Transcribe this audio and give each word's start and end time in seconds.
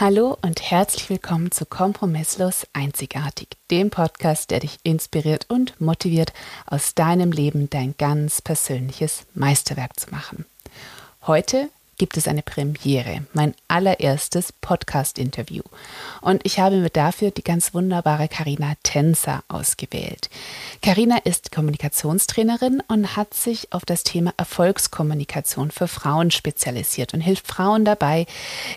Hallo 0.00 0.38
und 0.42 0.70
herzlich 0.70 1.10
willkommen 1.10 1.50
zu 1.50 1.66
Kompromisslos 1.66 2.68
Einzigartig, 2.72 3.48
dem 3.68 3.90
Podcast, 3.90 4.52
der 4.52 4.60
dich 4.60 4.78
inspiriert 4.84 5.46
und 5.48 5.80
motiviert, 5.80 6.32
aus 6.66 6.94
deinem 6.94 7.32
Leben 7.32 7.68
dein 7.68 7.96
ganz 7.98 8.40
persönliches 8.40 9.24
Meisterwerk 9.34 9.98
zu 9.98 10.10
machen. 10.10 10.44
Heute 11.26 11.68
gibt 11.96 12.16
es 12.16 12.28
eine 12.28 12.44
Premiere, 12.44 13.26
mein 13.32 13.56
allererstes 13.66 14.52
Podcast-Interview. 14.52 15.64
Und 16.20 16.46
ich 16.46 16.60
habe 16.60 16.76
mir 16.76 16.90
dafür 16.90 17.32
die 17.32 17.42
ganz 17.42 17.74
wunderbare 17.74 18.28
Karina 18.28 18.74
Tenser 18.84 19.42
ausgewählt. 19.48 20.30
Karina 20.80 21.18
ist 21.24 21.50
Kommunikationstrainerin 21.50 22.84
und 22.86 23.16
hat 23.16 23.34
sich 23.34 23.72
auf 23.72 23.84
das 23.84 24.04
Thema 24.04 24.32
Erfolgskommunikation 24.36 25.72
für 25.72 25.88
Frauen 25.88 26.30
spezialisiert 26.30 27.14
und 27.14 27.20
hilft 27.20 27.48
Frauen 27.48 27.84
dabei, 27.84 28.26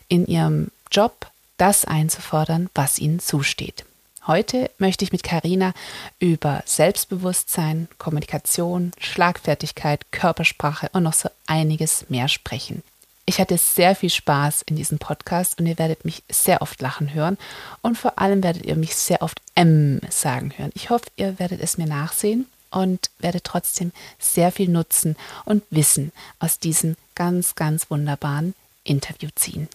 in 0.08 0.26
ihrem 0.26 0.72
Job 0.92 1.28
das 1.58 1.86
einzufordern, 1.86 2.70
was 2.76 3.00
ihnen 3.00 3.20
zusteht. 3.20 3.86
Heute 4.28 4.70
möchte 4.78 5.04
ich 5.04 5.12
mit 5.12 5.24
Karina 5.24 5.74
über 6.20 6.62
Selbstbewusstsein, 6.66 7.88
Kommunikation, 7.98 8.92
Schlagfertigkeit, 9.00 10.12
Körpersprache 10.12 10.90
und 10.94 11.04
noch 11.04 11.14
so 11.14 11.30
einiges 11.48 12.06
mehr 12.10 12.28
sprechen. 12.28 12.84
Ich 13.26 13.40
hatte 13.40 13.58
sehr 13.58 13.96
viel 13.96 14.10
Spaß 14.10 14.64
in 14.64 14.76
diesem 14.76 15.00
Podcast 15.00 15.60
und 15.60 15.66
ihr 15.66 15.80
werdet 15.80 16.06
mich 16.06 16.24
sehr 16.30 16.62
oft 16.62 16.82
lachen 16.82 17.14
hören 17.14 17.38
und 17.82 17.98
vor 17.98 18.20
allem 18.20 18.44
werdet 18.44 18.66
ihr 18.66 18.76
mich 18.76 18.96
sehr 18.96 19.22
oft 19.22 19.42
M 19.56 20.02
sagen 20.10 20.54
hören. 20.58 20.72
Ich 20.76 20.90
hoffe, 20.90 21.06
ihr 21.16 21.40
werdet 21.40 21.62
es 21.62 21.78
mir 21.78 21.88
nachsehen 21.88 22.48
und 22.70 23.10
werdet 23.20 23.44
trotzdem 23.44 23.92
sehr 24.20 24.52
viel 24.52 24.70
Nutzen 24.70 25.16
und 25.46 25.64
Wissen 25.70 26.12
aus 26.40 26.60
diesem 26.60 26.96
ganz, 27.16 27.56
ganz 27.56 27.90
wunderbaren 27.90 28.54
Interview 28.84 29.30
ziehen. 29.36 29.68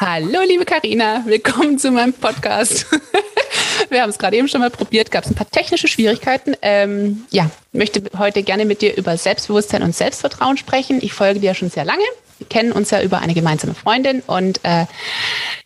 Hallo, 0.00 0.40
liebe 0.46 0.64
Karina, 0.64 1.22
willkommen 1.26 1.78
zu 1.78 1.90
meinem 1.90 2.12
Podcast. 2.12 2.86
Wir 3.90 4.02
haben 4.02 4.10
es 4.10 4.18
gerade 4.18 4.36
eben 4.36 4.48
schon 4.48 4.60
mal 4.60 4.70
probiert, 4.70 5.10
gab 5.10 5.24
es 5.24 5.30
ein 5.30 5.34
paar 5.34 5.50
technische 5.50 5.88
Schwierigkeiten. 5.88 6.54
Ähm, 6.62 7.24
ja, 7.30 7.50
möchte 7.72 8.02
heute 8.18 8.42
gerne 8.42 8.64
mit 8.64 8.82
dir 8.82 8.96
über 8.96 9.16
Selbstbewusstsein 9.16 9.82
und 9.82 9.94
Selbstvertrauen 9.94 10.56
sprechen. 10.56 10.98
Ich 11.02 11.12
folge 11.12 11.40
dir 11.40 11.54
schon 11.54 11.70
sehr 11.70 11.84
lange. 11.84 12.04
Wir 12.38 12.46
kennen 12.48 12.72
uns 12.72 12.90
ja 12.90 13.02
über 13.02 13.18
eine 13.18 13.34
gemeinsame 13.34 13.74
Freundin 13.74 14.20
und 14.20 14.60
äh, 14.64 14.86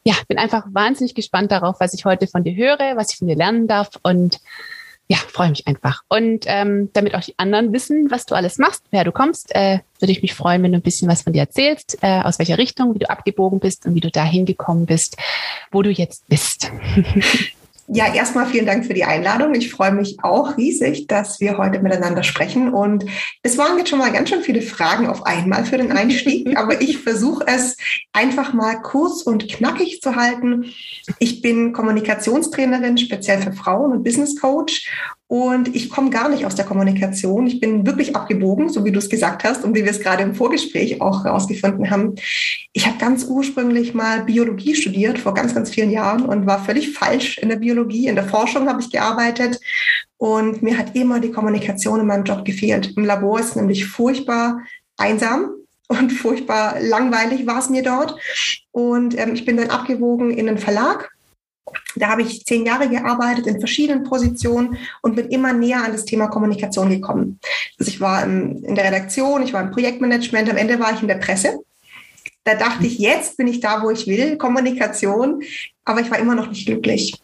ja, 0.04 0.14
bin 0.28 0.38
einfach 0.38 0.64
wahnsinnig 0.70 1.14
gespannt 1.14 1.52
darauf, 1.52 1.76
was 1.80 1.92
ich 1.92 2.04
heute 2.04 2.26
von 2.26 2.44
dir 2.44 2.54
höre, 2.54 2.96
was 2.96 3.12
ich 3.12 3.18
von 3.18 3.28
dir 3.28 3.36
lernen 3.36 3.68
darf 3.68 3.90
und 4.02 4.40
ja, 5.12 5.18
freue 5.18 5.50
mich 5.50 5.66
einfach. 5.66 6.04
Und 6.08 6.46
ähm, 6.46 6.88
damit 6.94 7.14
auch 7.14 7.20
die 7.20 7.38
anderen 7.38 7.74
wissen, 7.74 8.10
was 8.10 8.24
du 8.24 8.34
alles 8.34 8.56
machst, 8.56 8.82
wer 8.90 9.04
du 9.04 9.12
kommst, 9.12 9.54
äh, 9.54 9.80
würde 9.98 10.10
ich 10.10 10.22
mich 10.22 10.32
freuen, 10.32 10.62
wenn 10.62 10.72
du 10.72 10.78
ein 10.78 10.82
bisschen 10.82 11.06
was 11.06 11.20
von 11.20 11.34
dir 11.34 11.40
erzählst, 11.40 11.98
äh, 12.00 12.22
aus 12.22 12.38
welcher 12.38 12.56
Richtung, 12.56 12.94
wie 12.94 12.98
du 12.98 13.10
abgebogen 13.10 13.60
bist 13.60 13.84
und 13.84 13.94
wie 13.94 14.00
du 14.00 14.10
dahin 14.10 14.46
gekommen 14.46 14.86
bist, 14.86 15.18
wo 15.70 15.82
du 15.82 15.90
jetzt 15.90 16.26
bist. 16.28 16.72
Ja, 17.88 18.14
erstmal 18.14 18.46
vielen 18.46 18.66
Dank 18.66 18.86
für 18.86 18.94
die 18.94 19.04
Einladung. 19.04 19.54
Ich 19.54 19.70
freue 19.70 19.92
mich 19.92 20.18
auch 20.22 20.56
riesig, 20.56 21.08
dass 21.08 21.40
wir 21.40 21.58
heute 21.58 21.80
miteinander 21.80 22.22
sprechen. 22.22 22.72
Und 22.72 23.04
es 23.42 23.58
waren 23.58 23.76
jetzt 23.76 23.90
schon 23.90 23.98
mal 23.98 24.12
ganz 24.12 24.28
schön 24.28 24.42
viele 24.42 24.62
Fragen 24.62 25.08
auf 25.08 25.26
einmal 25.26 25.64
für 25.64 25.78
den 25.78 25.90
Einstieg, 25.90 26.56
aber 26.56 26.80
ich 26.80 26.98
versuche 26.98 27.44
es 27.46 27.76
einfach 28.12 28.52
mal 28.52 28.80
kurz 28.80 29.22
und 29.22 29.48
knackig 29.48 30.00
zu 30.00 30.14
halten. 30.14 30.72
Ich 31.18 31.42
bin 31.42 31.72
Kommunikationstrainerin, 31.72 32.98
speziell 32.98 33.42
für 33.42 33.52
Frauen 33.52 33.92
und 33.92 34.04
Business 34.04 34.40
Coach 34.40 34.88
und 35.32 35.74
ich 35.74 35.88
komme 35.88 36.10
gar 36.10 36.28
nicht 36.28 36.44
aus 36.44 36.56
der 36.56 36.66
Kommunikation. 36.66 37.46
Ich 37.46 37.58
bin 37.58 37.86
wirklich 37.86 38.14
abgebogen, 38.14 38.68
so 38.68 38.84
wie 38.84 38.92
du 38.92 38.98
es 38.98 39.08
gesagt 39.08 39.44
hast 39.44 39.64
und 39.64 39.74
wie 39.74 39.82
wir 39.82 39.90
es 39.90 40.00
gerade 40.00 40.22
im 40.22 40.34
Vorgespräch 40.34 41.00
auch 41.00 41.24
herausgefunden 41.24 41.90
haben. 41.90 42.16
Ich 42.74 42.86
habe 42.86 42.98
ganz 42.98 43.24
ursprünglich 43.24 43.94
mal 43.94 44.24
Biologie 44.24 44.74
studiert 44.74 45.18
vor 45.18 45.32
ganz, 45.32 45.54
ganz 45.54 45.70
vielen 45.70 45.90
Jahren 45.90 46.26
und 46.26 46.44
war 46.44 46.62
völlig 46.62 46.92
falsch 46.92 47.38
in 47.38 47.48
der 47.48 47.56
Biologie. 47.56 48.08
In 48.08 48.14
der 48.14 48.28
Forschung 48.28 48.68
habe 48.68 48.82
ich 48.82 48.90
gearbeitet 48.90 49.58
und 50.18 50.62
mir 50.62 50.76
hat 50.76 50.94
immer 50.94 51.18
die 51.18 51.30
Kommunikation 51.30 52.00
in 52.00 52.06
meinem 52.08 52.24
Job 52.24 52.44
gefehlt. 52.44 52.92
Im 52.94 53.06
Labor 53.06 53.40
ist 53.40 53.56
nämlich 53.56 53.86
furchtbar 53.86 54.60
einsam 54.98 55.48
und 55.88 56.12
furchtbar 56.12 56.78
langweilig 56.82 57.46
war 57.46 57.60
es 57.60 57.70
mir 57.70 57.82
dort. 57.82 58.20
Und 58.70 59.18
ähm, 59.18 59.32
ich 59.32 59.46
bin 59.46 59.56
dann 59.56 59.70
abgewogen 59.70 60.30
in 60.30 60.44
den 60.44 60.58
Verlag 60.58 61.10
da 61.96 62.08
habe 62.08 62.22
ich 62.22 62.44
zehn 62.44 62.66
Jahre 62.66 62.88
gearbeitet 62.88 63.46
in 63.46 63.58
verschiedenen 63.58 64.04
Positionen 64.04 64.78
und 65.02 65.16
bin 65.16 65.28
immer 65.28 65.52
näher 65.52 65.84
an 65.84 65.92
das 65.92 66.04
Thema 66.04 66.28
Kommunikation 66.28 66.90
gekommen. 66.90 67.38
Also 67.78 67.90
ich 67.90 68.00
war 68.00 68.24
in 68.24 68.74
der 68.74 68.84
Redaktion, 68.84 69.42
ich 69.42 69.52
war 69.52 69.62
im 69.62 69.70
Projektmanagement, 69.70 70.50
am 70.50 70.56
Ende 70.56 70.80
war 70.80 70.92
ich 70.92 71.02
in 71.02 71.08
der 71.08 71.16
Presse. 71.16 71.60
Da 72.44 72.54
dachte 72.54 72.86
ich, 72.86 72.98
jetzt 72.98 73.36
bin 73.36 73.46
ich 73.46 73.60
da, 73.60 73.82
wo 73.82 73.90
ich 73.90 74.06
will, 74.06 74.36
Kommunikation, 74.36 75.42
aber 75.84 76.00
ich 76.00 76.10
war 76.10 76.18
immer 76.18 76.34
noch 76.34 76.48
nicht 76.48 76.66
glücklich. 76.66 77.20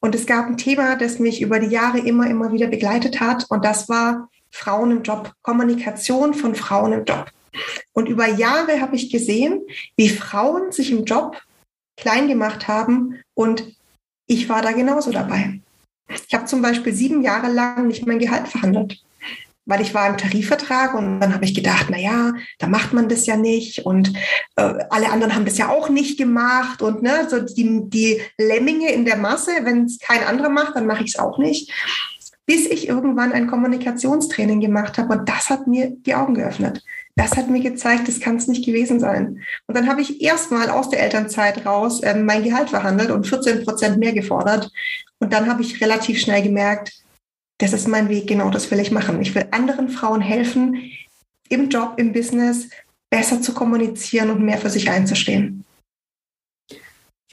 Und 0.00 0.14
es 0.14 0.26
gab 0.26 0.46
ein 0.46 0.58
Thema, 0.58 0.96
das 0.96 1.18
mich 1.18 1.40
über 1.40 1.60
die 1.60 1.68
Jahre 1.68 1.98
immer, 1.98 2.28
immer 2.28 2.52
wieder 2.52 2.66
begleitet 2.66 3.20
hat 3.20 3.46
und 3.48 3.64
das 3.64 3.88
war 3.88 4.28
Frauen 4.50 4.90
im 4.90 5.02
Job, 5.02 5.32
Kommunikation 5.42 6.34
von 6.34 6.54
Frauen 6.54 6.92
im 6.92 7.04
Job. 7.04 7.30
Und 7.92 8.08
über 8.08 8.26
Jahre 8.26 8.80
habe 8.80 8.96
ich 8.96 9.10
gesehen, 9.10 9.60
wie 9.96 10.08
Frauen 10.08 10.72
sich 10.72 10.90
im 10.90 11.04
Job 11.04 11.40
klein 11.96 12.28
gemacht 12.28 12.66
haben 12.66 13.20
und 13.34 13.76
ich 14.26 14.48
war 14.48 14.62
da 14.62 14.72
genauso 14.72 15.10
dabei. 15.10 15.60
Ich 16.08 16.34
habe 16.34 16.46
zum 16.46 16.62
Beispiel 16.62 16.92
sieben 16.92 17.22
Jahre 17.22 17.50
lang 17.50 17.86
nicht 17.86 18.06
mein 18.06 18.18
Gehalt 18.18 18.48
verhandelt, 18.48 19.02
weil 19.66 19.80
ich 19.80 19.94
war 19.94 20.08
im 20.08 20.18
Tarifvertrag 20.18 20.94
und 20.94 21.20
dann 21.20 21.34
habe 21.34 21.44
ich 21.44 21.54
gedacht, 21.54 21.86
na 21.88 21.98
ja, 21.98 22.32
da 22.58 22.66
macht 22.66 22.92
man 22.92 23.08
das 23.08 23.26
ja 23.26 23.36
nicht 23.36 23.84
und 23.84 24.12
äh, 24.56 24.74
alle 24.90 25.10
anderen 25.10 25.34
haben 25.34 25.46
das 25.46 25.58
ja 25.58 25.70
auch 25.70 25.88
nicht 25.88 26.18
gemacht 26.18 26.82
und 26.82 27.02
ne, 27.02 27.26
so 27.28 27.40
die, 27.40 27.82
die 27.88 28.20
Lemminge 28.38 28.92
in 28.92 29.04
der 29.04 29.16
Masse, 29.16 29.52
wenn 29.62 29.84
es 29.84 29.98
kein 29.98 30.24
anderer 30.24 30.50
macht, 30.50 30.76
dann 30.76 30.86
mache 30.86 31.04
ich 31.04 31.14
es 31.14 31.18
auch 31.18 31.38
nicht. 31.38 31.72
Bis 32.46 32.66
ich 32.66 32.88
irgendwann 32.88 33.32
ein 33.32 33.46
Kommunikationstraining 33.46 34.60
gemacht 34.60 34.98
habe 34.98 35.16
und 35.16 35.28
das 35.28 35.48
hat 35.50 35.66
mir 35.66 35.90
die 35.90 36.14
Augen 36.14 36.34
geöffnet 36.34 36.82
das 37.16 37.36
hat 37.36 37.48
mir 37.48 37.60
gezeigt, 37.60 38.08
das 38.08 38.20
kann 38.20 38.36
es 38.36 38.48
nicht 38.48 38.64
gewesen 38.64 38.98
sein. 38.98 39.40
Und 39.66 39.76
dann 39.76 39.88
habe 39.88 40.00
ich 40.00 40.20
erstmal 40.20 40.68
aus 40.68 40.90
der 40.90 41.00
Elternzeit 41.00 41.64
raus 41.64 42.00
äh, 42.00 42.14
mein 42.14 42.42
Gehalt 42.42 42.70
verhandelt 42.70 43.10
und 43.10 43.26
14 43.26 43.64
Prozent 43.64 43.98
mehr 43.98 44.12
gefordert. 44.12 44.70
Und 45.20 45.32
dann 45.32 45.48
habe 45.48 45.62
ich 45.62 45.80
relativ 45.80 46.18
schnell 46.18 46.42
gemerkt, 46.42 46.92
das 47.58 47.72
ist 47.72 47.86
mein 47.86 48.08
Weg, 48.08 48.26
genau 48.26 48.50
das 48.50 48.68
will 48.70 48.80
ich 48.80 48.90
machen. 48.90 49.22
Ich 49.22 49.34
will 49.34 49.46
anderen 49.52 49.88
Frauen 49.88 50.20
helfen, 50.20 50.90
im 51.48 51.68
Job, 51.68 51.94
im 51.98 52.12
Business 52.12 52.68
besser 53.10 53.40
zu 53.40 53.54
kommunizieren 53.54 54.30
und 54.30 54.42
mehr 54.42 54.58
für 54.58 54.70
sich 54.70 54.90
einzustehen. 54.90 55.64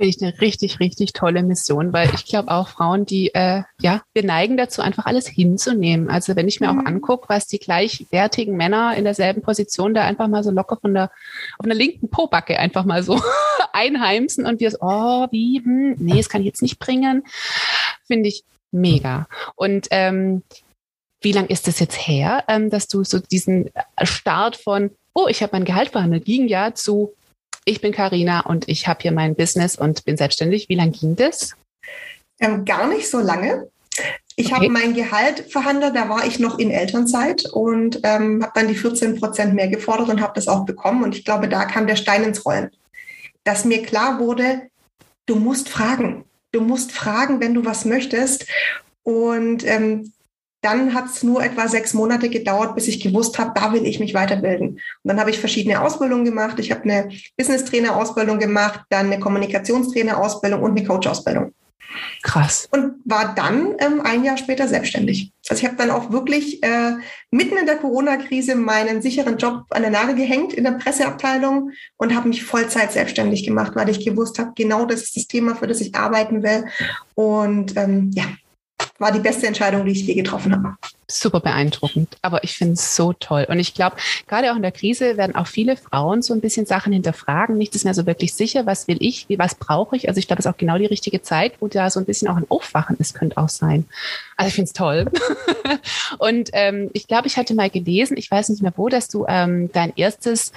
Finde 0.02 0.16
ich 0.18 0.24
eine 0.24 0.42
richtig, 0.42 0.80
richtig 0.80 1.14
tolle 1.14 1.44
Mission, 1.44 1.94
weil 1.94 2.10
ich 2.16 2.26
glaube 2.26 2.50
auch 2.50 2.70
Frauen, 2.70 3.06
die, 3.06 3.36
äh, 3.36 3.62
ja, 3.80 4.02
wir 4.14 4.24
neigen 4.24 4.58
dazu, 4.58 4.82
einfach 4.82 5.06
alles 5.06 5.28
hinzunehmen. 5.28 6.10
Also 6.10 6.36
wenn 6.36 6.48
ich 6.48 6.60
mir 6.60 6.74
mhm. 6.74 6.80
auch 6.80 6.86
angucke, 6.88 7.30
was 7.30 7.46
die 7.46 7.60
gleichwertigen 7.60 8.58
Männer 8.58 8.96
in 8.98 9.04
derselben 9.04 9.44
Position 9.44 9.94
da 9.94 10.04
einfach 10.04 10.28
mal 10.28 10.44
so 10.44 10.50
locker 10.50 10.78
von 10.82 10.96
der, 10.96 11.12
auf 11.60 11.66
einer 11.66 11.76
linken 11.76 12.10
Pobacke 12.10 12.58
einfach 12.58 12.84
mal 12.84 13.04
so 13.04 13.22
einheimsen 13.74 14.48
und 14.48 14.60
wir 14.60 14.72
so, 14.72 14.78
oh, 14.82 15.28
wie, 15.30 15.62
hm, 15.64 15.98
nee, 16.00 16.18
das 16.18 16.30
kann 16.30 16.42
ich 16.42 16.48
jetzt 16.48 16.64
nicht 16.64 16.80
bringen, 16.80 17.24
finde 18.08 18.30
ich 18.30 18.44
mega. 18.72 19.28
Und 19.54 19.88
ähm, 19.92 20.42
wie 21.22 21.32
lang 21.32 21.46
ist 21.46 21.68
das 21.68 21.80
jetzt 21.80 22.08
her, 22.08 22.44
ähm, 22.48 22.72
dass 22.72 22.88
du 22.88 23.04
so 23.04 23.20
diesen 23.20 23.70
Start 24.02 24.56
von, 24.56 24.90
oh, 25.14 25.28
ich 25.28 25.44
habe 25.44 25.52
mein 25.52 25.66
Gehalt 25.66 25.90
verhandelt, 25.90 26.26
ging 26.26 26.48
ja 26.48 26.74
zu, 26.74 27.14
ich 27.66 27.82
bin 27.82 27.92
Karina 27.92 28.42
und 28.42 28.68
ich 28.68 28.88
habe 28.88 29.02
hier 29.02 29.12
mein 29.12 29.35
Business 29.35 29.76
und 29.76 30.03
bin 30.06 30.18
selbstständig. 30.18 30.70
Wie 30.70 30.76
lange 30.76 30.91
ging 30.91 31.16
das? 31.16 31.56
Ähm, 32.40 32.66
gar 32.66 32.88
nicht 32.88 33.09
so 33.09 33.20
lange. 33.20 33.70
Ich 34.35 34.47
okay. 34.47 34.56
habe 34.56 34.70
mein 34.70 34.94
Gehalt 34.94 35.52
verhandelt, 35.52 35.96
da 35.96 36.09
war 36.09 36.26
ich 36.26 36.40
noch 36.40 36.58
in 36.58 36.72
Elternzeit 36.72 37.46
und 37.52 38.00
ähm, 38.03 38.41
habe 38.41 38.53
dann 38.56 38.68
die 38.68 38.76
14 38.76 39.20
Prozent 39.20 39.53
mehr 39.53 39.68
gefordert 39.68 40.09
und 40.09 40.22
habe 40.22 40.34
das 40.34 40.47
auch 40.47 40.66
bekommen. 40.66 41.03
Und 41.03 41.16
ich 41.16 41.26
glaube, 41.26 41.47
da 41.47 41.66
kam 41.66 41.85
der 41.85 41.97
Stein 41.97 42.24
ins 42.24 42.46
Rollen, 42.46 42.72
dass 43.44 43.66
mir 43.66 43.84
klar 43.84 44.20
wurde, 44.20 44.70
du 45.26 45.35
musst 45.35 45.70
fragen. 45.70 46.26
Du 46.52 46.62
musst 46.62 46.91
fragen, 46.91 47.40
wenn 47.40 47.53
du 47.53 47.66
was 47.66 47.85
möchtest. 47.85 48.47
Und 49.03 49.66
ähm, 49.66 50.12
dann 50.61 50.93
hat 50.93 51.05
es 51.05 51.23
nur 51.23 51.43
etwa 51.43 51.67
sechs 51.67 51.93
Monate 51.93 52.29
gedauert, 52.29 52.75
bis 52.75 52.87
ich 52.87 53.02
gewusst 53.02 53.40
habe, 53.40 53.52
da 53.55 53.73
will 53.73 53.85
ich 53.85 53.99
mich 53.99 54.13
weiterbilden. 54.13 54.69
Und 54.69 54.79
dann 55.03 55.19
habe 55.19 55.31
ich 55.31 55.40
verschiedene 55.40 55.81
Ausbildungen 55.81 56.25
gemacht. 56.25 56.59
Ich 56.59 56.72
habe 56.72 56.84
eine 56.84 57.09
Business-Trainer-Ausbildung 57.37 58.40
gemacht, 58.40 58.81
dann 58.90 59.08
eine 59.08 59.19
Kommunikationstrainer-Ausbildung 59.19 60.61
und 60.61 60.72
eine 60.72 60.85
Coach-Ausbildung. 60.85 61.53
Krass. 62.23 62.69
Und 62.72 62.93
war 63.05 63.34
dann 63.35 63.75
ähm, 63.79 64.02
ein 64.02 64.23
Jahr 64.23 64.37
später 64.37 64.67
selbstständig. 64.67 65.31
Also 65.49 65.61
ich 65.61 65.67
habe 65.67 65.78
dann 65.78 65.91
auch 65.91 66.11
wirklich 66.11 66.63
äh, 66.63 66.93
mitten 67.31 67.58
in 67.58 67.66
der 67.66 67.78
Corona-Krise 67.78 68.55
meinen 68.55 69.02
sicheren 69.02 69.37
Job 69.37 69.63
an 69.72 69.81
der 69.81 69.91
Nagel 69.91 70.16
gehängt 70.16 70.53
in 70.53 70.63
der 70.63 70.72
Presseabteilung 70.72 71.72
und 71.97 72.16
habe 72.16 72.29
mich 72.29 72.43
Vollzeit 72.43 72.91
selbstständig 72.91 73.46
gemacht, 73.46 73.73
weil 73.75 73.90
ich 73.90 74.05
gewusst 74.05 74.40
habe, 74.40 74.52
genau 74.55 74.85
das 74.85 75.03
ist 75.03 75.17
das 75.17 75.28
Thema, 75.28 75.55
für 75.55 75.67
das 75.67 75.81
ich 75.81 75.96
arbeiten 75.96 76.43
will. 76.43 76.66
Und 77.16 77.75
ähm, 77.75 78.11
ja, 78.13 78.25
war 79.00 79.12
die 79.12 79.20
beste 79.20 79.48
Entscheidung, 79.48 79.86
die 79.86 79.92
ich 79.92 80.06
je 80.06 80.14
getroffen 80.14 80.54
habe. 80.54 80.76
Super 81.08 81.42
beeindruckend, 81.42 82.18
aber 82.22 82.44
ich 82.44 82.54
finde 82.54 82.76
es 82.76 82.96
so 82.96 83.14
toll. 83.14 83.46
Und 83.50 83.60
ich 83.60 83.74
glaube, 83.74 83.98
gerade 84.28 84.52
auch 84.52 84.56
in 84.56 84.62
der 84.62 84.72
Krise 84.72 85.18
werden 85.18 85.36
auch 85.36 85.48
viele 85.48 85.76
Frauen 85.76 86.22
so 86.22 86.34
ein 86.34 86.40
bisschen 86.40 86.66
Sachen 86.66 86.94
hinterfragen. 86.94 87.58
Nichts 87.58 87.76
ist 87.76 87.84
mehr 87.84 87.94
so 87.94 88.06
wirklich 88.06 88.34
sicher, 88.34 88.66
was 88.66 88.88
will 88.88 88.98
ich, 89.00 89.26
was 89.38 89.56
brauche 89.56 89.96
ich. 89.98 90.08
Also 90.08 90.20
ich 90.20 90.28
glaube, 90.28 90.40
es 90.40 90.46
ist 90.46 90.52
auch 90.52 90.58
genau 90.58 90.78
die 90.78 90.86
richtige 90.86 91.22
Zeit, 91.22 91.54
wo 91.60 91.68
da 91.68 91.90
so 91.90 92.00
ein 92.00 92.06
bisschen 92.06 92.28
auch 92.28 92.38
ein 92.38 92.46
Aufwachen 92.48 92.96
ist, 92.98 93.14
könnte 93.14 93.38
auch 93.38 93.50
sein. 93.50 93.86
Also 94.38 94.48
ich 94.48 94.56
finde 94.56 94.68
es 94.68 94.74
toll. 94.74 95.12
Und 96.18 96.50
ähm, 96.54 96.90
ich 96.94 97.08
glaube, 97.08 97.28
ich 97.28 97.38
hatte 97.38 97.54
mal 97.56 97.70
gelesen, 97.70 98.16
ich 98.18 98.32
weiß 98.32 98.50
nicht 98.50 98.62
mehr 98.62 98.74
wo, 98.78 98.88
dass 98.88 99.10
du 99.10 99.26
ähm, 99.28 99.70
dein 99.74 99.94
erstes 99.96 100.54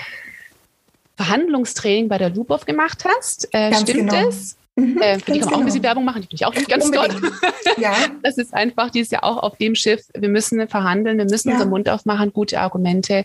Verhandlungstraining 1.17 2.09
bei 2.09 2.19
der 2.19 2.31
Lubov 2.31 2.65
gemacht 2.65 3.05
hast. 3.05 3.49
Äh, 3.53 3.75
stimmt 3.75 4.11
genau. 4.11 4.29
es? 4.29 4.57
Mhm, 4.77 4.99
äh, 5.01 5.19
für 5.21 5.33
die 5.33 5.39
kann 5.41 5.51
man 5.51 5.55
auch 5.55 5.59
ein 5.61 5.65
bisschen 5.67 5.83
genau. 5.83 5.91
Werbung 5.91 6.05
machen, 6.05 6.23
die 6.23 6.29
finde 6.29 6.37
ich 6.37 6.47
auch 6.47 6.69
ganz 6.69 6.85
Unbedingt. 6.87 7.21
toll. 7.21 7.33
Ja. 7.79 7.95
Das 8.23 8.39
ist 8.39 8.53
einfach, 8.55 8.91
die 8.91 9.01
ist 9.01 9.13
ja 9.13 9.23
auch 9.23 9.39
auf 9.39 9.57
dem 9.57 9.75
Schiff, 9.75 10.03
wir 10.15 10.29
müssen 10.29 10.67
verhandeln, 10.69 11.19
wir 11.19 11.27
müssen 11.27 11.49
ja. 11.49 11.55
unseren 11.55 11.71
Mund 11.71 11.89
aufmachen, 11.89 12.33
gute 12.33 12.61
Argumente. 12.61 13.25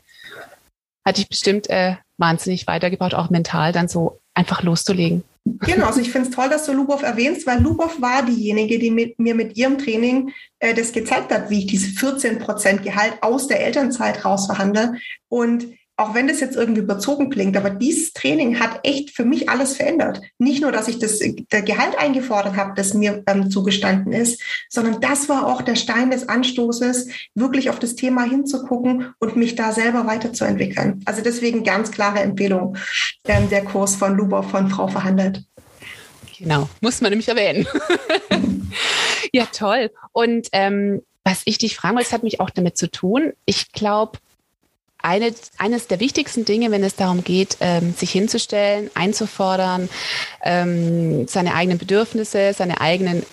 Hatte 1.05 1.21
ich 1.21 1.29
bestimmt 1.29 1.69
äh, 1.69 1.95
wahnsinnig 2.17 2.67
weitergebracht, 2.67 3.15
auch 3.15 3.29
mental 3.29 3.71
dann 3.71 3.87
so 3.87 4.19
einfach 4.33 4.61
loszulegen. 4.61 5.23
Genau, 5.45 5.87
also 5.87 5.99
ich 5.99 6.11
finde 6.11 6.29
es 6.29 6.35
toll, 6.35 6.49
dass 6.49 6.65
du 6.65 6.73
Lubov 6.73 7.01
erwähnst, 7.01 7.47
weil 7.47 7.61
Lubov 7.61 8.01
war 8.01 8.23
diejenige, 8.23 8.77
die 8.77 8.91
mit, 8.91 9.17
mir 9.17 9.33
mit 9.33 9.57
ihrem 9.57 9.77
Training 9.77 10.31
äh, 10.59 10.73
das 10.73 10.91
gezeigt 10.91 11.31
hat, 11.31 11.49
wie 11.49 11.59
ich 11.59 11.67
diese 11.67 11.87
14 11.87 12.39
Prozent 12.39 12.83
Gehalt 12.83 13.13
aus 13.21 13.47
der 13.47 13.65
Elternzeit 13.65 14.23
rausverhandle. 14.25 14.95
Und 15.27 15.67
auch 15.99 16.13
wenn 16.13 16.29
das 16.29 16.39
jetzt 16.39 16.55
irgendwie 16.55 16.81
überzogen 16.81 17.29
klingt, 17.29 17.57
aber 17.57 17.69
dieses 17.69 18.13
Training 18.13 18.59
hat 18.59 18.79
echt 18.83 19.11
für 19.11 19.25
mich 19.25 19.49
alles 19.49 19.75
verändert. 19.75 20.21
Nicht 20.37 20.61
nur, 20.61 20.71
dass 20.71 20.87
ich 20.87 20.97
das 20.97 21.19
der 21.19 21.61
Gehalt 21.61 21.97
eingefordert 21.99 22.55
habe, 22.55 22.71
das 22.75 22.93
mir 22.93 23.21
ähm, 23.27 23.51
zugestanden 23.51 24.13
ist, 24.13 24.41
sondern 24.69 25.01
das 25.01 25.27
war 25.27 25.45
auch 25.45 25.61
der 25.61 25.75
Stein 25.75 26.09
des 26.09 26.29
Anstoßes, 26.29 27.09
wirklich 27.35 27.69
auf 27.69 27.79
das 27.79 27.95
Thema 27.95 28.23
hinzugucken 28.23 29.13
und 29.19 29.35
mich 29.35 29.55
da 29.55 29.73
selber 29.73 30.07
weiterzuentwickeln. 30.07 31.01
Also 31.03 31.21
deswegen 31.21 31.65
ganz 31.65 31.91
klare 31.91 32.19
Empfehlung, 32.19 32.77
ähm, 33.25 33.49
der 33.49 33.65
Kurs 33.65 33.97
von 33.97 34.15
Luber 34.15 34.43
von 34.43 34.69
Frau 34.69 34.87
Verhandelt. 34.87 35.43
Genau, 36.37 36.69
muss 36.79 37.01
man 37.01 37.09
nämlich 37.09 37.27
erwähnen. 37.27 37.67
ja, 39.33 39.45
toll. 39.51 39.91
Und 40.13 40.47
ähm, 40.53 41.01
was 41.25 41.41
ich 41.43 41.57
dich 41.57 41.75
fragen 41.75 41.97
wollte, 41.97 42.07
das 42.07 42.13
hat 42.13 42.23
mich 42.23 42.39
auch 42.39 42.49
damit 42.49 42.77
zu 42.77 42.89
tun. 42.89 43.33
Ich 43.45 43.73
glaube, 43.73 44.17
eine, 45.01 45.33
eines 45.57 45.87
der 45.87 45.99
wichtigsten 45.99 46.45
Dinge, 46.45 46.71
wenn 46.71 46.83
es 46.83 46.95
darum 46.95 47.23
geht, 47.23 47.57
ähm, 47.59 47.93
sich 47.95 48.11
hinzustellen, 48.11 48.91
einzufordern, 48.93 49.89
ähm, 50.43 51.27
seine 51.27 51.55
eigenen 51.55 51.77
Bedürfnisse, 51.77 52.53
seine 52.53 52.81
eigenen 52.81 53.23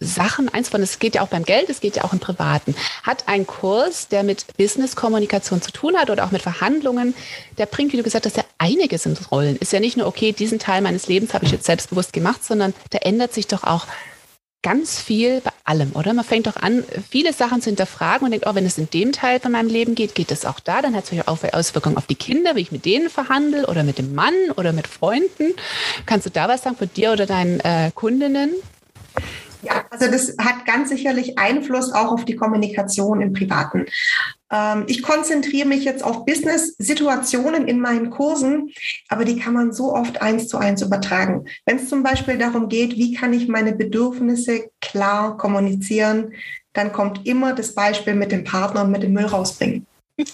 Sachen 0.00 0.48
einzufordern. 0.48 0.84
Es 0.84 0.98
geht 0.98 1.16
ja 1.16 1.22
auch 1.22 1.28
beim 1.28 1.44
Geld, 1.44 1.68
es 1.70 1.80
geht 1.80 1.96
ja 1.96 2.04
auch 2.04 2.12
im 2.12 2.20
Privaten. 2.20 2.74
Hat 3.02 3.24
ein 3.26 3.46
Kurs, 3.46 4.08
der 4.08 4.22
mit 4.22 4.56
Business-Kommunikation 4.56 5.60
zu 5.60 5.72
tun 5.72 5.96
hat 5.96 6.10
oder 6.10 6.24
auch 6.24 6.30
mit 6.30 6.42
Verhandlungen, 6.42 7.14
der 7.56 7.66
bringt, 7.66 7.92
wie 7.92 7.96
du 7.96 8.02
gesagt 8.02 8.26
hast, 8.26 8.36
ja 8.36 8.44
einiges 8.58 9.06
ins 9.06 9.30
Rollen. 9.30 9.56
Ist 9.56 9.72
ja 9.72 9.80
nicht 9.80 9.96
nur, 9.96 10.06
okay, 10.06 10.32
diesen 10.32 10.58
Teil 10.58 10.82
meines 10.82 11.08
Lebens 11.08 11.34
habe 11.34 11.46
ich 11.46 11.52
jetzt 11.52 11.64
selbstbewusst 11.64 12.12
gemacht, 12.12 12.44
sondern 12.44 12.74
da 12.90 12.98
ändert 12.98 13.34
sich 13.34 13.46
doch 13.46 13.64
auch 13.64 13.86
ganz 14.62 15.00
viel 15.00 15.40
bei 15.40 15.50
allem, 15.64 15.92
oder? 15.94 16.14
Man 16.14 16.24
fängt 16.24 16.46
doch 16.46 16.56
an, 16.56 16.84
viele 17.08 17.32
Sachen 17.32 17.60
zu 17.60 17.70
hinterfragen 17.70 18.24
und 18.24 18.32
denkt, 18.32 18.46
oh, 18.48 18.54
wenn 18.54 18.66
es 18.66 18.78
in 18.78 18.90
dem 18.90 19.12
Teil 19.12 19.40
von 19.40 19.52
meinem 19.52 19.68
Leben 19.68 19.94
geht, 19.94 20.14
geht 20.14 20.30
es 20.30 20.44
auch 20.44 20.60
da. 20.60 20.82
Dann 20.82 20.94
hat 20.94 21.04
es 21.04 21.12
natürlich 21.12 21.28
auch 21.28 21.58
Auswirkungen 21.58 21.96
auf 21.96 22.06
die 22.06 22.16
Kinder, 22.16 22.56
wie 22.56 22.60
ich 22.60 22.72
mit 22.72 22.84
denen 22.84 23.08
verhandle 23.10 23.66
oder 23.66 23.84
mit 23.84 23.98
dem 23.98 24.14
Mann 24.14 24.34
oder 24.56 24.72
mit 24.72 24.88
Freunden. 24.88 25.54
Kannst 26.06 26.26
du 26.26 26.30
da 26.30 26.48
was 26.48 26.62
sagen 26.62 26.76
von 26.76 26.90
dir 26.94 27.12
oder 27.12 27.26
deinen 27.26 27.60
äh, 27.60 27.90
Kundinnen? 27.94 28.52
Ja, 29.62 29.84
also 29.90 30.10
das 30.10 30.36
hat 30.38 30.66
ganz 30.66 30.88
sicherlich 30.88 31.38
Einfluss 31.38 31.92
auch 31.92 32.12
auf 32.12 32.24
die 32.24 32.36
Kommunikation 32.36 33.20
im 33.20 33.32
Privaten. 33.32 33.86
Ähm, 34.50 34.84
ich 34.86 35.02
konzentriere 35.02 35.68
mich 35.68 35.84
jetzt 35.84 36.02
auf 36.02 36.24
Business-Situationen 36.24 37.66
in 37.66 37.80
meinen 37.80 38.10
Kursen, 38.10 38.70
aber 39.08 39.24
die 39.24 39.38
kann 39.38 39.54
man 39.54 39.72
so 39.72 39.94
oft 39.94 40.22
eins 40.22 40.48
zu 40.48 40.58
eins 40.58 40.82
übertragen. 40.82 41.46
Wenn 41.66 41.76
es 41.76 41.88
zum 41.88 42.02
Beispiel 42.02 42.38
darum 42.38 42.68
geht, 42.68 42.96
wie 42.96 43.14
kann 43.14 43.32
ich 43.32 43.48
meine 43.48 43.74
Bedürfnisse 43.74 44.70
klar 44.80 45.36
kommunizieren, 45.36 46.32
dann 46.72 46.92
kommt 46.92 47.26
immer 47.26 47.54
das 47.54 47.74
Beispiel 47.74 48.14
mit 48.14 48.32
dem 48.32 48.44
Partner 48.44 48.84
und 48.84 48.90
mit 48.90 49.02
dem 49.02 49.12
Müll 49.12 49.26
rausbringen. 49.26 49.86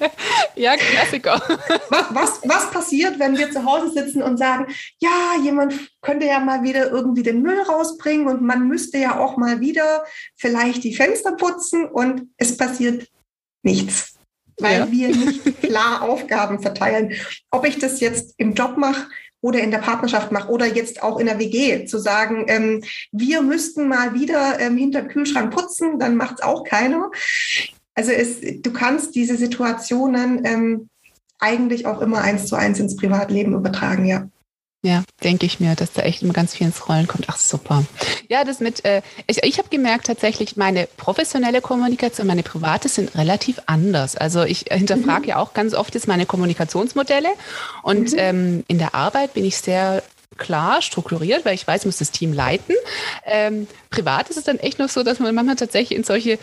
ja, 0.56 0.76
Klassiker. 0.76 1.40
Was, 1.88 2.06
was, 2.10 2.40
was 2.44 2.70
passiert, 2.70 3.18
wenn 3.18 3.36
wir 3.36 3.50
zu 3.50 3.64
Hause 3.64 3.92
sitzen 3.92 4.22
und 4.22 4.36
sagen, 4.36 4.66
ja, 4.98 5.34
jemand 5.42 5.74
könnte 6.02 6.26
ja 6.26 6.40
mal 6.40 6.62
wieder 6.62 6.90
irgendwie 6.90 7.22
den 7.22 7.42
Müll 7.42 7.60
rausbringen 7.60 8.26
und 8.26 8.42
man 8.42 8.66
müsste 8.68 8.98
ja 8.98 9.18
auch 9.18 9.36
mal 9.36 9.60
wieder 9.60 10.04
vielleicht 10.36 10.84
die 10.84 10.94
Fenster 10.94 11.32
putzen 11.32 11.86
und 11.86 12.28
es 12.36 12.56
passiert 12.56 13.08
nichts, 13.62 14.14
weil 14.58 14.80
ja. 14.80 14.90
wir 14.90 15.08
nicht 15.08 15.60
klar 15.62 16.02
Aufgaben 16.02 16.60
verteilen. 16.60 17.12
Ob 17.50 17.66
ich 17.66 17.78
das 17.78 18.00
jetzt 18.00 18.34
im 18.38 18.54
Job 18.54 18.76
mache, 18.76 19.06
oder 19.42 19.60
in 19.60 19.70
der 19.70 19.78
Partnerschaft 19.78 20.32
mache 20.32 20.50
oder 20.50 20.66
jetzt 20.66 21.02
auch 21.02 21.20
in 21.20 21.26
der 21.26 21.38
WG 21.38 21.86
zu 21.86 21.98
sagen, 21.98 22.46
ähm, 22.48 22.82
wir 23.12 23.42
müssten 23.42 23.86
mal 23.86 24.12
wieder 24.14 24.58
ähm, 24.58 24.76
hinter 24.76 25.02
Kühlschrank 25.02 25.54
putzen, 25.54 26.00
dann 26.00 26.16
macht 26.16 26.36
es 26.36 26.42
auch 26.42 26.64
keiner. 26.64 27.10
Also 27.96 28.12
es, 28.12 28.40
du 28.40 28.72
kannst 28.72 29.14
diese 29.14 29.36
Situationen 29.36 30.44
ähm, 30.44 30.88
eigentlich 31.38 31.86
auch 31.86 32.00
immer 32.00 32.20
eins 32.20 32.46
zu 32.46 32.54
eins 32.54 32.78
ins 32.78 32.96
Privatleben 32.96 33.54
übertragen, 33.54 34.04
ja. 34.04 34.28
Ja, 34.82 35.02
denke 35.24 35.46
ich 35.46 35.58
mir, 35.58 35.74
dass 35.74 35.94
da 35.94 36.02
echt 36.02 36.22
immer 36.22 36.32
ganz 36.32 36.54
viel 36.54 36.66
ins 36.66 36.88
Rollen 36.88 37.08
kommt. 37.08 37.24
Ach 37.28 37.38
super. 37.38 37.84
Ja, 38.28 38.44
das 38.44 38.60
mit, 38.60 38.84
äh, 38.84 39.02
ich, 39.26 39.42
ich 39.42 39.58
habe 39.58 39.68
gemerkt 39.68 40.06
tatsächlich, 40.06 40.56
meine 40.56 40.86
professionelle 40.96 41.60
Kommunikation, 41.60 42.26
meine 42.26 42.44
private 42.44 42.88
sind 42.88 43.16
relativ 43.16 43.60
anders. 43.66 44.16
Also 44.16 44.44
ich 44.44 44.66
hinterfrage 44.70 45.22
mhm. 45.22 45.28
ja 45.28 45.36
auch 45.38 45.54
ganz 45.54 45.74
oft 45.74 45.94
jetzt 45.94 46.06
meine 46.06 46.26
Kommunikationsmodelle 46.26 47.30
und 47.82 48.12
mhm. 48.12 48.18
ähm, 48.18 48.64
in 48.68 48.78
der 48.78 48.94
Arbeit 48.94 49.34
bin 49.34 49.44
ich 49.44 49.56
sehr 49.56 50.04
klar 50.36 50.82
strukturiert, 50.82 51.44
weil 51.44 51.54
ich 51.54 51.66
weiß, 51.66 51.80
ich 51.80 51.86
muss 51.86 51.98
das 51.98 52.10
Team 52.10 52.32
leiten. 52.32 52.74
Ähm, 53.24 53.66
privat 53.90 54.30
ist 54.30 54.36
es 54.36 54.44
dann 54.44 54.58
echt 54.58 54.78
noch 54.78 54.88
so, 54.88 55.02
dass 55.02 55.18
man 55.18 55.34
manchmal 55.34 55.56
tatsächlich 55.56 55.98
in 55.98 56.04
solche 56.04 56.38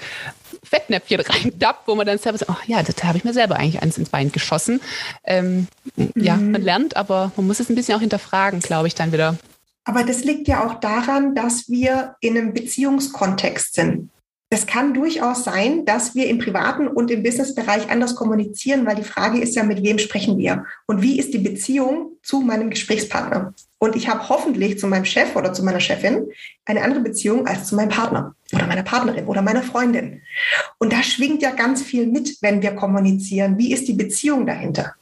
Fettnäpfchen 0.64 1.20
reindappt, 1.22 1.88
wo 1.88 1.96
man 1.96 2.06
dann 2.06 2.18
selber 2.18 2.38
sagt, 2.38 2.52
ach 2.52 2.66
ja, 2.66 2.82
das 2.84 3.04
habe 3.04 3.18
ich 3.18 3.24
mir 3.24 3.34
selber 3.34 3.58
eigentlich 3.58 3.82
eins 3.82 3.98
ins 3.98 4.10
Bein 4.10 4.32
geschossen. 4.32 4.82
Ähm, 5.24 5.68
mhm. 5.96 6.12
Ja, 6.16 6.36
man 6.36 6.62
lernt, 6.62 6.98
aber 6.98 7.32
man 7.36 7.48
muss 7.48 7.60
es 7.60 7.70
ein 7.70 7.76
bisschen 7.76 7.96
auch 7.96 8.02
hinterfragen, 8.02 8.60
glaube 8.60 8.88
ich, 8.88 8.96
dann 8.96 9.12
wieder. 9.12 9.38
Aber 9.86 10.04
das 10.04 10.24
liegt 10.24 10.48
ja 10.48 10.66
auch 10.66 10.80
daran, 10.80 11.36
dass 11.36 11.70
wir 11.70 12.16
in 12.22 12.38
einem 12.38 12.54
Beziehungskontext 12.54 13.74
sind. 13.74 14.10
Es 14.54 14.68
kann 14.68 14.94
durchaus 14.94 15.44
sein, 15.44 15.84
dass 15.84 16.14
wir 16.14 16.28
im 16.28 16.38
privaten 16.38 16.88
und 16.88 17.10
im 17.10 17.24
Businessbereich 17.24 17.90
anders 17.90 18.14
kommunizieren, 18.14 18.86
weil 18.86 18.96
die 18.96 19.04
Frage 19.04 19.40
ist 19.40 19.56
ja, 19.56 19.64
mit 19.64 19.82
wem 19.82 19.98
sprechen 19.98 20.38
wir 20.38 20.66
und 20.86 21.02
wie 21.02 21.18
ist 21.18 21.34
die 21.34 21.40
Beziehung 21.40 22.12
zu 22.22 22.42
meinem 22.42 22.70
Gesprächspartner. 22.70 23.56
Und 23.80 23.96
ich 23.96 24.08
habe 24.08 24.30
hoffentlich 24.30 24.78
zu 24.78 24.86
meinem 24.86 25.06
Chef 25.06 25.36
oder 25.36 25.54
zu 25.54 25.64
meiner 25.64 25.80
Chefin 25.80 26.28
eine 26.66 26.84
andere 26.84 27.00
Beziehung 27.00 27.48
als 27.48 27.66
zu 27.66 27.76
meinem 27.76 27.90
Partner 27.90 28.36
oder 28.54 28.68
meiner 28.68 28.84
Partnerin 28.84 29.26
oder 29.26 29.42
meiner 29.42 29.64
Freundin. 29.64 30.22
Und 30.78 30.94
da 30.94 31.02
schwingt 31.02 31.42
ja 31.42 31.50
ganz 31.50 31.82
viel 31.82 32.06
mit, 32.06 32.38
wenn 32.42 32.62
wir 32.62 32.76
kommunizieren. 32.76 33.58
Wie 33.58 33.74
ist 33.74 33.88
die 33.88 33.94
Beziehung 33.94 34.46
dahinter? 34.46 34.94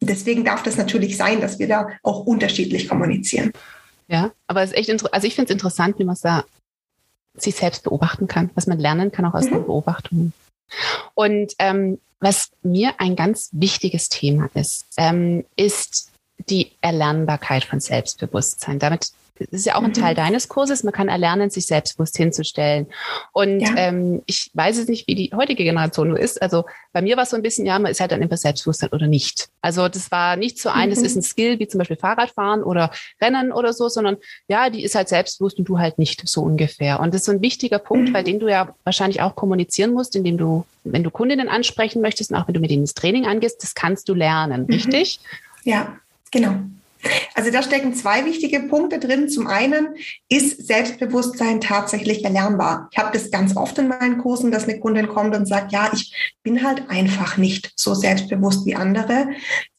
Deswegen 0.00 0.44
darf 0.44 0.62
das 0.62 0.76
natürlich 0.76 1.16
sein, 1.16 1.40
dass 1.40 1.58
wir 1.58 1.66
da 1.66 1.88
auch 2.04 2.24
unterschiedlich 2.24 2.88
kommunizieren. 2.88 3.50
Ja, 4.06 4.30
aber 4.46 4.62
es 4.62 4.70
ist 4.70 4.78
echt 4.78 4.90
also 5.12 5.26
ich 5.26 5.34
finde 5.34 5.48
es 5.48 5.54
interessant, 5.54 5.98
wie 5.98 6.04
man 6.04 6.14
es 6.14 6.20
da 6.20 6.44
sich 7.42 7.56
selbst 7.56 7.84
beobachten 7.84 8.26
kann, 8.26 8.50
was 8.54 8.66
man 8.66 8.78
lernen 8.78 9.12
kann 9.12 9.24
auch 9.24 9.34
aus 9.34 9.46
mhm. 9.46 9.54
den 9.54 9.64
Beobachtungen. 9.66 10.32
Und 11.14 11.54
ähm, 11.58 11.98
was 12.20 12.50
mir 12.62 12.94
ein 12.98 13.16
ganz 13.16 13.50
wichtiges 13.52 14.08
Thema 14.08 14.48
ist, 14.54 14.86
ähm, 14.96 15.44
ist 15.56 16.10
die 16.48 16.72
Erlernbarkeit 16.80 17.64
von 17.64 17.80
Selbstbewusstsein. 17.80 18.78
Damit 18.78 19.10
das 19.38 19.48
ist 19.50 19.66
ja 19.66 19.76
auch 19.76 19.82
ein 19.82 19.92
Teil 19.92 20.12
mhm. 20.12 20.16
deines 20.16 20.48
Kurses. 20.48 20.82
Man 20.82 20.92
kann 20.92 21.08
erlernen, 21.08 21.50
sich 21.50 21.66
selbstbewusst 21.66 22.16
hinzustellen. 22.16 22.86
Und 23.32 23.60
ja. 23.60 23.74
ähm, 23.76 24.22
ich 24.26 24.50
weiß 24.54 24.78
es 24.78 24.88
nicht, 24.88 25.06
wie 25.06 25.14
die 25.14 25.30
heutige 25.34 25.64
Generation 25.64 26.08
nur 26.08 26.18
ist. 26.18 26.40
Also 26.40 26.64
bei 26.92 27.02
mir 27.02 27.16
war 27.16 27.24
es 27.24 27.30
so 27.30 27.36
ein 27.36 27.42
bisschen, 27.42 27.66
ja, 27.66 27.78
man 27.78 27.90
ist 27.90 28.00
halt 28.00 28.12
dann 28.12 28.22
immer 28.22 28.36
Selbstbewusstsein 28.36 28.90
oder 28.90 29.06
nicht. 29.06 29.48
Also 29.60 29.88
das 29.88 30.10
war 30.10 30.36
nicht 30.36 30.58
so 30.58 30.68
ein, 30.68 30.88
mhm. 30.88 30.94
das 30.94 31.02
ist 31.02 31.16
ein 31.16 31.22
Skill 31.22 31.58
wie 31.58 31.68
zum 31.68 31.78
Beispiel 31.78 31.96
Fahrradfahren 31.96 32.62
oder 32.62 32.90
Rennen 33.20 33.52
oder 33.52 33.72
so, 33.72 33.88
sondern 33.88 34.16
ja, 34.48 34.70
die 34.70 34.82
ist 34.82 34.94
halt 34.94 35.08
selbstbewusst 35.08 35.58
und 35.58 35.68
du 35.68 35.78
halt 35.78 35.98
nicht 35.98 36.26
so 36.28 36.42
ungefähr. 36.42 37.00
Und 37.00 37.12
das 37.12 37.22
ist 37.22 37.26
so 37.26 37.32
ein 37.32 37.42
wichtiger 37.42 37.78
Punkt, 37.78 38.10
mhm. 38.10 38.14
weil 38.14 38.24
den 38.24 38.40
du 38.40 38.48
ja 38.48 38.74
wahrscheinlich 38.84 39.20
auch 39.22 39.34
kommunizieren 39.36 39.92
musst, 39.92 40.16
indem 40.16 40.38
du, 40.38 40.64
wenn 40.84 41.02
du 41.02 41.10
Kundinnen 41.10 41.48
ansprechen 41.48 42.00
möchtest 42.00 42.30
und 42.30 42.36
auch 42.36 42.46
wenn 42.48 42.54
du 42.54 42.60
mit 42.60 42.70
ihnen 42.70 42.84
das 42.84 42.94
Training 42.94 43.26
angehst, 43.26 43.62
das 43.62 43.74
kannst 43.74 44.08
du 44.08 44.14
lernen, 44.14 44.62
mhm. 44.62 44.74
richtig? 44.74 45.20
Ja, 45.64 45.96
genau. 46.30 46.54
Also 47.34 47.50
da 47.50 47.62
stecken 47.62 47.94
zwei 47.94 48.24
wichtige 48.24 48.60
Punkte 48.60 48.98
drin. 48.98 49.28
Zum 49.28 49.46
einen 49.46 49.88
ist 50.28 50.66
Selbstbewusstsein 50.66 51.60
tatsächlich 51.60 52.24
erlernbar. 52.24 52.88
Ich 52.90 52.98
habe 52.98 53.10
das 53.12 53.30
ganz 53.30 53.56
oft 53.56 53.78
in 53.78 53.88
meinen 53.88 54.18
Kursen, 54.18 54.50
dass 54.50 54.64
eine 54.64 54.80
Kundin 54.80 55.08
kommt 55.08 55.36
und 55.36 55.46
sagt, 55.46 55.72
ja, 55.72 55.90
ich 55.92 56.34
bin 56.42 56.64
halt 56.66 56.88
einfach 56.88 57.36
nicht 57.36 57.72
so 57.76 57.94
selbstbewusst 57.94 58.64
wie 58.66 58.74
andere. 58.74 59.28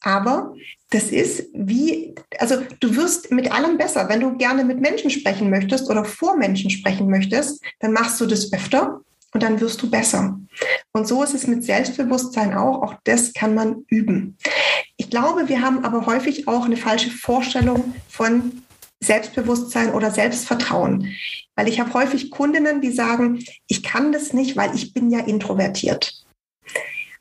Aber 0.00 0.54
das 0.90 1.04
ist 1.04 1.48
wie 1.52 2.14
also 2.38 2.62
du 2.80 2.96
wirst 2.96 3.30
mit 3.30 3.52
allem 3.52 3.76
besser. 3.76 4.08
Wenn 4.08 4.20
du 4.20 4.36
gerne 4.36 4.64
mit 4.64 4.80
Menschen 4.80 5.10
sprechen 5.10 5.50
möchtest 5.50 5.90
oder 5.90 6.04
vor 6.04 6.36
Menschen 6.36 6.70
sprechen 6.70 7.10
möchtest, 7.10 7.62
dann 7.80 7.92
machst 7.92 8.20
du 8.20 8.26
das 8.26 8.52
öfter 8.52 9.00
und 9.32 9.42
dann 9.42 9.60
wirst 9.60 9.82
du 9.82 9.90
besser. 9.90 10.38
Und 10.92 11.06
so 11.06 11.22
ist 11.22 11.34
es 11.34 11.46
mit 11.46 11.64
Selbstbewusstsein 11.64 12.54
auch. 12.54 12.82
Auch 12.82 12.94
das 13.04 13.32
kann 13.32 13.54
man 13.54 13.84
üben. 13.88 14.36
Ich 14.96 15.10
glaube, 15.10 15.48
wir 15.48 15.62
haben 15.62 15.84
aber 15.84 16.06
häufig 16.06 16.48
auch 16.48 16.64
eine 16.64 16.76
falsche 16.76 17.10
Vorstellung 17.10 17.94
von 18.08 18.62
Selbstbewusstsein 19.02 19.92
oder 19.92 20.10
Selbstvertrauen. 20.10 21.14
Weil 21.54 21.68
ich 21.68 21.78
habe 21.80 21.94
häufig 21.94 22.30
Kundinnen, 22.30 22.80
die 22.80 22.90
sagen, 22.90 23.44
ich 23.66 23.82
kann 23.82 24.12
das 24.12 24.32
nicht, 24.32 24.56
weil 24.56 24.74
ich 24.74 24.92
bin 24.92 25.10
ja 25.10 25.20
introvertiert. 25.20 26.24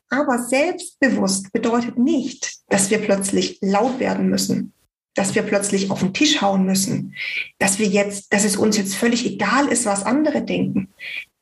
Aber 0.10 0.40
selbstbewusst 0.40 1.52
bedeutet 1.52 1.98
nicht, 1.98 2.60
dass 2.70 2.90
wir 2.90 3.00
plötzlich 3.00 3.60
laut 3.62 4.00
werden 4.00 4.30
müssen, 4.30 4.74
dass 5.16 5.36
wir 5.36 5.42
plötzlich 5.42 5.92
auf 5.92 6.00
den 6.00 6.14
Tisch 6.14 6.42
hauen 6.42 6.66
müssen, 6.66 7.14
dass 7.60 7.78
wir 7.78 7.88
jetzt, 7.88 8.32
dass 8.32 8.46
es 8.46 8.56
uns 8.56 8.78
jetzt 8.78 8.96
völlig 8.96 9.26
egal 9.26 9.68
ist, 9.68 9.86
was 9.86 10.04
andere 10.04 10.44
denken. 10.44 10.90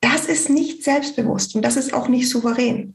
Das 0.00 0.26
ist 0.26 0.50
nicht 0.50 0.84
selbstbewusst 0.84 1.54
und 1.54 1.62
das 1.62 1.76
ist 1.76 1.92
auch 1.94 2.08
nicht 2.08 2.28
souverän. 2.28 2.94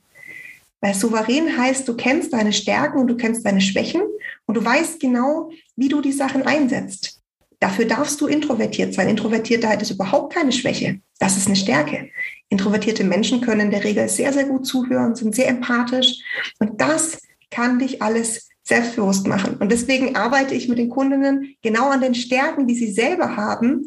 Weil 0.81 0.95
souverän 0.95 1.57
heißt, 1.57 1.87
du 1.87 1.95
kennst 1.95 2.33
deine 2.33 2.53
Stärken 2.53 2.99
und 2.99 3.07
du 3.07 3.15
kennst 3.15 3.45
deine 3.45 3.61
Schwächen 3.61 4.01
und 4.47 4.55
du 4.55 4.65
weißt 4.65 4.99
genau, 4.99 5.51
wie 5.75 5.89
du 5.89 6.01
die 6.01 6.11
Sachen 6.11 6.43
einsetzt. 6.43 7.21
Dafür 7.59 7.85
darfst 7.85 8.19
du 8.19 8.25
introvertiert 8.25 8.95
sein. 8.95 9.07
Introvertiertheit 9.07 9.83
ist 9.83 9.91
überhaupt 9.91 10.33
keine 10.33 10.51
Schwäche. 10.51 10.99
Das 11.19 11.37
ist 11.37 11.45
eine 11.45 11.55
Stärke. 11.55 12.09
Introvertierte 12.49 13.03
Menschen 13.03 13.41
können 13.41 13.61
in 13.61 13.71
der 13.71 13.83
Regel 13.83 14.09
sehr, 14.09 14.33
sehr 14.33 14.45
gut 14.45 14.65
zuhören, 14.65 15.13
sind 15.13 15.35
sehr 15.35 15.47
empathisch. 15.47 16.23
Und 16.57 16.81
das 16.81 17.21
kann 17.51 17.77
dich 17.77 18.01
alles 18.01 18.49
selbstbewusst 18.63 19.27
machen. 19.27 19.57
Und 19.57 19.71
deswegen 19.71 20.15
arbeite 20.15 20.55
ich 20.55 20.67
mit 20.67 20.79
den 20.79 20.89
Kundinnen 20.89 21.55
genau 21.61 21.89
an 21.89 22.01
den 22.01 22.15
Stärken, 22.15 22.65
die 22.65 22.75
sie 22.75 22.91
selber 22.91 23.35
haben 23.35 23.85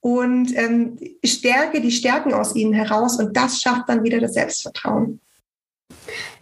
und 0.00 0.56
ähm, 0.56 0.98
stärke 1.24 1.80
die 1.80 1.90
Stärken 1.90 2.32
aus 2.32 2.54
ihnen 2.54 2.72
heraus. 2.72 3.18
Und 3.18 3.36
das 3.36 3.60
schafft 3.60 3.88
dann 3.88 4.04
wieder 4.04 4.20
das 4.20 4.34
Selbstvertrauen. 4.34 5.20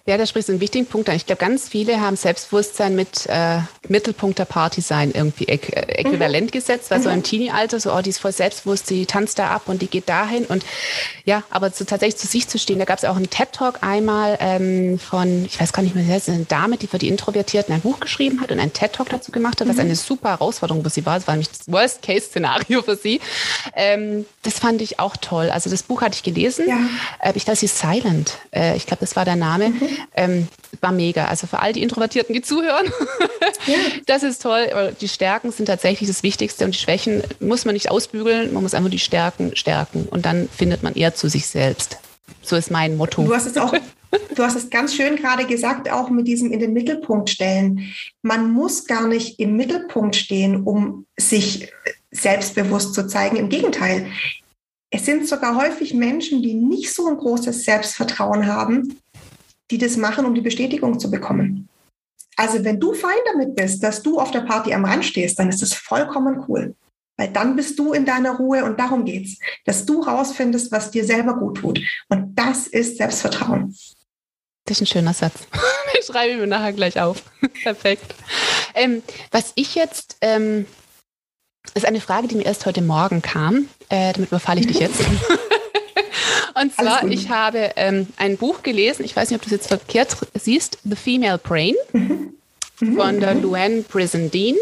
Ja, 0.09 0.17
da 0.17 0.25
sprichst 0.25 0.49
du 0.49 0.53
einen 0.53 0.61
wichtigen 0.61 0.87
Punkt 0.87 1.09
an. 1.09 1.17
Ich 1.17 1.27
glaube, 1.27 1.41
ganz 1.41 1.69
viele 1.69 2.01
haben 2.01 2.15
Selbstbewusstsein 2.15 2.95
mit 2.95 3.27
äh, 3.27 3.59
Mittelpunkt 3.89 4.39
der 4.39 4.45
Party 4.45 4.81
sein 4.81 5.11
irgendwie 5.13 5.49
äqu 5.49 5.73
äh, 5.73 5.81
äquivalent 5.99 6.47
mhm. 6.47 6.51
gesetzt, 6.53 6.93
weil 6.93 7.01
mhm. 7.01 7.03
so 7.03 7.11
im 7.11 7.23
Teenie-Alter 7.25 7.81
so, 7.81 7.93
oh, 7.93 8.01
die 8.01 8.11
ist 8.11 8.21
voll 8.21 8.31
selbstbewusst, 8.31 8.89
die 8.89 9.07
tanzt 9.07 9.41
da 9.41 9.49
ab 9.49 9.63
und 9.67 9.83
die 9.83 9.89
geht 9.89 10.09
dahin 10.09 10.45
und 10.45 10.65
ja, 11.25 11.43
aber 11.51 11.71
so 11.71 11.85
tatsächlich 11.85 12.19
zu 12.19 12.29
sich 12.29 12.47
zu 12.47 12.57
stehen, 12.57 12.79
da 12.79 12.85
gab 12.85 12.99
es 12.99 13.05
auch 13.05 13.17
einen 13.17 13.29
TED-Talk 13.29 13.83
einmal 13.83 14.39
ähm, 14.41 15.01
von, 15.01 15.45
ich 15.45 15.61
weiß 15.61 15.73
gar 15.73 15.83
nicht 15.83 15.97
mehr, 15.97 16.05
wer 16.07 16.19
ist 16.19 16.29
eine 16.29 16.45
Dame, 16.45 16.77
die 16.77 16.87
für 16.87 16.99
die 16.99 17.09
Introvertierten 17.09 17.75
ein 17.75 17.81
Buch 17.81 17.99
geschrieben 17.99 18.41
hat 18.41 18.53
und 18.53 18.61
einen 18.61 18.73
TED-Talk 18.73 19.09
dazu 19.09 19.33
gemacht 19.33 19.61
hat, 19.61 19.67
was 19.67 19.75
mhm. 19.75 19.83
eine 19.83 19.97
super 19.97 20.29
Herausforderung 20.29 20.85
für 20.85 20.91
sie 20.91 21.05
war. 21.05 21.17
Das 21.17 21.27
war 21.27 21.35
nämlich 21.35 21.51
das 21.51 21.67
Worst-Case-Szenario 21.67 22.83
für 22.83 22.95
sie. 22.95 23.21
Ähm, 23.75 24.25
das 24.45 24.61
fand 24.61 24.83
ich 24.83 25.01
auch 25.01 25.17
toll. 25.17 25.51
Also 25.51 25.69
das 25.69 25.83
Buch 25.83 26.03
hatte 26.03 26.15
ich 26.15 26.23
gelesen. 26.23 26.69
Ja. 26.69 26.79
Äh, 27.21 27.33
ich 27.35 27.45
glaube, 27.45 27.57
sie 27.57 27.67
ist 27.67 27.81
Silent. 27.81 28.39
Äh, 28.53 28.77
ich 28.77 28.87
glaube, 28.87 29.01
das 29.01 29.17
war 29.17 29.25
der 29.25 29.35
Name. 29.35 29.71
Mhm. 29.71 29.96
Ähm, 30.15 30.49
war 30.81 30.93
mega. 30.93 31.27
Also 31.27 31.47
für 31.47 31.61
all 31.61 31.73
die 31.73 31.83
Introvertierten, 31.83 32.35
die 32.35 32.43
zuhören, 32.43 32.91
das 34.07 34.23
ist 34.23 34.43
toll. 34.43 34.95
Die 35.01 35.09
Stärken 35.09 35.53
sind 35.53 35.67
tatsächlich 35.67 36.09
das 36.09 36.23
Wichtigste 36.23 36.65
und 36.65 36.75
die 36.75 36.79
Schwächen 36.79 37.23
muss 37.41 37.65
man 37.65 37.75
nicht 37.75 37.91
ausbügeln, 37.91 38.53
man 38.53 38.63
muss 38.63 38.75
einfach 38.75 38.91
die 38.91 38.99
Stärken 38.99 39.57
stärken 39.57 40.07
und 40.11 40.27
dann 40.27 40.49
findet 40.49 40.83
man 40.83 40.95
eher 40.95 41.15
zu 41.15 41.29
sich 41.29 41.47
selbst. 41.47 41.99
So 42.43 42.57
ist 42.57 42.71
mein 42.71 42.97
Motto. 42.97 43.23
Du 43.25 43.35
hast 43.35 43.47
es 43.47 43.57
auch, 43.57 43.75
du 44.35 44.43
hast 44.43 44.57
es 44.57 44.71
ganz 44.71 44.95
schön 44.95 45.17
gerade 45.17 45.47
gesagt, 45.47 45.91
auch 45.91 46.11
mit 46.11 46.27
diesem 46.27 46.53
in 46.53 46.61
den 46.61 46.73
Mittelpunkt 46.73 47.31
stellen. 47.31 47.93
Man 48.23 48.51
muss 48.53 48.87
gar 48.87 49.07
nicht 49.07 49.41
im 49.41 49.57
Mittelpunkt 49.57 50.17
stehen, 50.17 50.63
um 50.63 51.07
sich 51.17 51.69
selbstbewusst 52.11 52.95
zu 52.95 53.07
zeigen. 53.07 53.37
Im 53.37 53.49
Gegenteil. 53.49 54.07
Es 54.89 55.05
sind 55.05 55.27
sogar 55.27 55.57
häufig 55.57 55.95
Menschen, 55.95 56.43
die 56.43 56.55
nicht 56.55 56.95
so 56.95 57.09
ein 57.09 57.17
großes 57.17 57.65
Selbstvertrauen 57.65 58.47
haben, 58.47 58.97
die 59.71 59.79
das 59.79 59.97
machen, 59.97 60.27
um 60.27 60.35
die 60.35 60.41
Bestätigung 60.41 60.99
zu 60.99 61.11
bekommen. 61.11 61.69
Also 62.37 62.63
wenn 62.65 62.79
du 62.79 62.93
fein 62.93 63.19
damit 63.33 63.57
bist, 63.57 63.83
dass 63.83 64.03
du 64.03 64.21
auf 64.21 64.31
der 64.31 64.41
Party 64.41 64.75
am 64.75 64.85
Rand 64.85 65.05
stehst, 65.05 65.39
dann 65.39 65.49
ist 65.49 65.63
das 65.63 65.73
vollkommen 65.73 66.45
cool. 66.49 66.75
Weil 67.17 67.29
dann 67.29 67.57
bist 67.57 67.79
du 67.79 67.95
in 67.95 68.05
deiner 68.05 68.37
Ruhe 68.37 68.65
und 68.65 68.79
darum 68.79 69.07
geht's, 69.07 69.39
dass 69.65 69.87
du 69.87 70.03
rausfindest, 70.03 70.71
was 70.71 70.91
dir 70.91 71.05
selber 71.05 71.39
gut 71.39 71.59
tut. 71.59 71.81
Und 72.11 72.35
das 72.35 72.67
ist 72.67 72.99
Selbstvertrauen. 72.99 73.75
Das 74.67 74.77
ist 74.77 74.83
ein 74.83 74.87
schöner 74.87 75.15
Satz. 75.15 75.35
Ich 75.99 76.05
schreibe 76.05 76.37
mir 76.37 76.47
nachher 76.47 76.75
gleich 76.75 77.01
auf. 77.01 77.23
Perfekt. 77.63 78.15
Ähm, 78.75 79.03
was 79.31 79.53
ich 79.55 79.75
jetzt, 79.75 80.19
ähm, 80.21 80.67
ist 81.75 81.87
eine 81.87 82.03
Frage, 82.03 82.29
die 82.29 82.35
mir 82.37 82.45
erst 82.45 82.67
heute 82.67 82.83
Morgen 82.83 83.23
kam. 83.23 83.69
Äh, 83.89 84.13
damit 84.13 84.29
überfalle 84.29 84.61
ich 84.61 84.67
dich 84.67 84.79
jetzt. 84.79 85.01
Und 86.61 86.75
zwar, 86.75 87.05
ich 87.05 87.29
habe 87.29 87.73
ähm, 87.77 88.07
ein 88.17 88.39
Buch 88.39 88.63
gelesen, 88.63 89.05
ich 89.05 89.15
weiß 89.15 89.31
nicht, 89.31 89.39
ob 89.39 89.43
du 89.43 89.49
es 89.49 89.53
jetzt 89.53 89.69
verkehrt 89.69 90.17
siehst, 90.35 90.79
The 90.85 90.97
Female 90.97 91.37
Brain 91.37 91.75
mhm. 91.93 92.33
mhm. 92.81 92.97
von 92.97 93.21
der 93.21 93.35
mhm. 93.35 93.43
Luanne 93.43 93.83
Brizendine. 93.83 94.59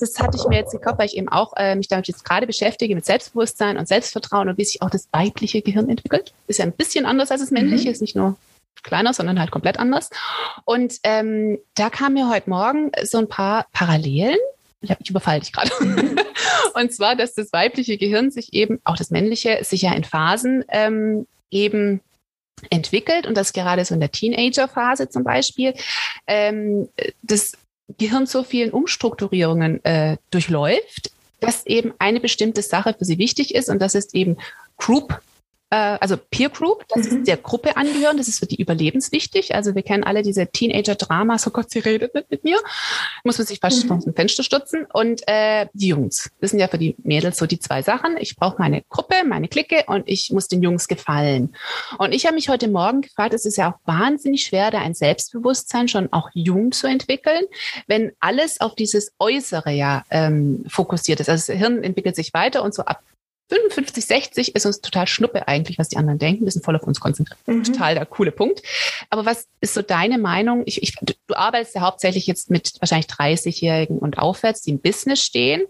Das 0.00 0.18
hatte 0.18 0.36
ich 0.36 0.48
mir 0.48 0.56
jetzt 0.56 0.72
gekauft, 0.72 0.98
weil 0.98 1.06
ich 1.06 1.16
eben 1.16 1.28
auch 1.28 1.52
äh, 1.56 1.76
mich 1.76 1.86
damit 1.86 2.08
jetzt 2.08 2.24
gerade 2.24 2.46
beschäftige 2.46 2.94
mit 2.96 3.04
Selbstbewusstsein 3.04 3.76
und 3.76 3.86
Selbstvertrauen 3.86 4.48
und 4.48 4.58
wie 4.58 4.64
sich 4.64 4.82
auch 4.82 4.90
das 4.90 5.06
weibliche 5.12 5.62
Gehirn 5.62 5.88
entwickelt. 5.88 6.32
Ist 6.48 6.58
ja 6.58 6.64
ein 6.64 6.72
bisschen 6.72 7.06
anders 7.06 7.30
als 7.30 7.40
das 7.40 7.52
männliche, 7.52 7.86
mhm. 7.86 7.92
ist 7.92 8.00
nicht 8.00 8.16
nur 8.16 8.36
kleiner, 8.82 9.12
sondern 9.12 9.38
halt 9.38 9.52
komplett 9.52 9.78
anders. 9.78 10.10
Und 10.64 10.94
ähm, 11.04 11.58
da 11.74 11.90
kam 11.90 12.14
mir 12.14 12.28
heute 12.28 12.50
Morgen 12.50 12.90
so 13.04 13.18
ein 13.18 13.28
paar 13.28 13.66
Parallelen 13.72 14.38
ich, 14.80 14.90
hab, 14.90 15.00
ich 15.00 15.10
überfalle 15.10 15.40
dich 15.40 15.52
gerade. 15.52 15.70
und 16.74 16.92
zwar, 16.92 17.16
dass 17.16 17.34
das 17.34 17.52
weibliche 17.52 17.98
Gehirn 17.98 18.30
sich 18.30 18.52
eben, 18.52 18.80
auch 18.84 18.96
das 18.96 19.10
männliche, 19.10 19.62
sich 19.62 19.82
ja 19.82 19.92
in 19.92 20.04
Phasen 20.04 20.64
ähm, 20.68 21.26
eben 21.50 22.00
entwickelt 22.68 23.26
und 23.26 23.36
das 23.36 23.52
gerade 23.52 23.84
so 23.84 23.94
in 23.94 24.00
der 24.00 24.12
Teenagerphase 24.12 25.08
zum 25.08 25.24
Beispiel, 25.24 25.74
ähm, 26.26 26.88
das 27.22 27.52
Gehirn 27.98 28.26
so 28.26 28.42
vielen 28.42 28.70
Umstrukturierungen 28.70 29.84
äh, 29.84 30.18
durchläuft, 30.30 31.10
dass 31.40 31.66
eben 31.66 31.94
eine 31.98 32.20
bestimmte 32.20 32.62
Sache 32.62 32.94
für 32.96 33.04
sie 33.04 33.18
wichtig 33.18 33.54
ist 33.54 33.70
und 33.70 33.80
das 33.80 33.94
ist 33.94 34.14
eben 34.14 34.36
Group 34.76 35.20
also 35.76 36.16
Peer 36.16 36.48
Group, 36.48 36.84
das 36.88 37.10
mhm. 37.10 37.18
ist 37.18 37.28
der 37.28 37.36
Gruppe 37.36 37.76
angehören, 37.76 38.16
das 38.16 38.28
ist 38.28 38.40
für 38.40 38.46
die 38.46 38.60
überlebenswichtig. 38.60 39.54
Also 39.54 39.74
wir 39.74 39.82
kennen 39.82 40.02
alle 40.02 40.22
diese 40.22 40.46
Teenager-Dramas, 40.48 41.46
oh 41.46 41.50
Gott, 41.50 41.70
sie 41.70 41.78
redet 41.78 42.14
nicht 42.14 42.30
mit 42.30 42.44
mir, 42.44 42.58
muss 43.24 43.38
man 43.38 43.46
sich 43.46 43.60
fast 43.60 43.84
mhm. 43.84 43.92
aus 43.92 44.04
dem 44.04 44.14
Fenster 44.14 44.42
stützen. 44.42 44.86
Und 44.92 45.22
äh, 45.26 45.66
die 45.72 45.88
Jungs, 45.88 46.30
das 46.40 46.50
sind 46.50 46.60
ja 46.60 46.68
für 46.68 46.78
die 46.78 46.96
Mädels 47.04 47.38
so 47.38 47.46
die 47.46 47.60
zwei 47.60 47.82
Sachen. 47.82 48.16
Ich 48.18 48.36
brauche 48.36 48.56
meine 48.58 48.82
Gruppe, 48.88 49.14
meine 49.24 49.48
Clique 49.48 49.84
und 49.86 50.08
ich 50.08 50.30
muss 50.32 50.48
den 50.48 50.62
Jungs 50.62 50.88
gefallen. 50.88 51.54
Und 51.98 52.12
ich 52.12 52.26
habe 52.26 52.34
mich 52.34 52.48
heute 52.48 52.68
Morgen 52.68 53.02
gefragt, 53.02 53.34
es 53.34 53.46
ist 53.46 53.56
ja 53.56 53.72
auch 53.72 53.78
wahnsinnig 53.86 54.44
schwer, 54.44 54.70
da 54.70 54.80
ein 54.80 54.94
Selbstbewusstsein 54.94 55.86
schon 55.86 56.12
auch 56.12 56.30
jung 56.34 56.72
zu 56.72 56.88
entwickeln, 56.88 57.44
wenn 57.86 58.12
alles 58.18 58.60
auf 58.60 58.74
dieses 58.74 59.12
Äußere 59.18 59.70
ja 59.70 60.04
ähm, 60.10 60.64
fokussiert 60.68 61.20
ist. 61.20 61.28
Also 61.28 61.52
das 61.52 61.58
Hirn 61.60 61.84
entwickelt 61.84 62.16
sich 62.16 62.34
weiter 62.34 62.62
und 62.64 62.74
so 62.74 62.82
ab 62.82 63.02
55, 63.50 64.04
60 64.04 64.54
ist 64.54 64.64
uns 64.64 64.80
total 64.80 65.08
schnuppe 65.08 65.48
eigentlich, 65.48 65.78
was 65.78 65.88
die 65.88 65.96
anderen 65.96 66.20
denken. 66.20 66.44
Wir 66.44 66.52
sind 66.52 66.64
voll 66.64 66.76
auf 66.76 66.84
uns 66.84 67.00
konzentriert. 67.00 67.38
Mhm. 67.46 67.64
Total 67.64 67.94
der 67.94 68.06
coole 68.06 68.30
Punkt. 68.30 68.62
Aber 69.10 69.26
was 69.26 69.48
ist 69.60 69.74
so 69.74 69.82
deine 69.82 70.18
Meinung? 70.18 70.62
Ich, 70.66 70.82
ich, 70.82 70.94
du 71.00 71.14
arbeitest 71.34 71.74
ja 71.74 71.80
hauptsächlich 71.80 72.28
jetzt 72.28 72.50
mit 72.50 72.74
wahrscheinlich 72.80 73.08
30-Jährigen 73.08 73.98
und 73.98 74.18
aufwärts, 74.18 74.62
die 74.62 74.70
im 74.70 74.78
Business 74.78 75.20
stehen. 75.20 75.62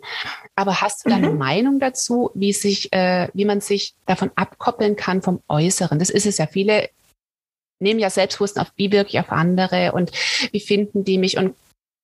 Aber 0.55 0.83
hast 0.83 1.05
du 1.05 1.09
da 1.09 1.17
eine 1.17 1.31
mhm. 1.31 1.39
Meinung 1.39 1.81
dazu, 1.81 2.31
wie 2.35 2.53
sich, 2.53 2.93
äh, 2.93 3.29
wie 3.33 3.47
man 3.47 3.63
sich 3.63 3.95
davon 4.05 4.31
abkoppeln 4.35 4.97
kann 4.97 5.23
vom 5.23 5.43
Äußeren? 5.49 5.99
Das 5.99 6.11
ist 6.11 6.27
es 6.27 6.37
ja. 6.37 6.47
Viele 6.47 6.91
nehmen 7.79 7.99
ja 7.99 8.11
selbstbewusst 8.11 8.61
auf, 8.61 8.71
wie 8.77 8.93
wirke 8.93 9.09
ich 9.11 9.21
auf 9.21 9.33
andere 9.33 9.93
und 9.93 10.13
wie 10.53 10.61
finden 10.61 11.05
die 11.05 11.17
mich 11.17 11.39
und 11.39 11.57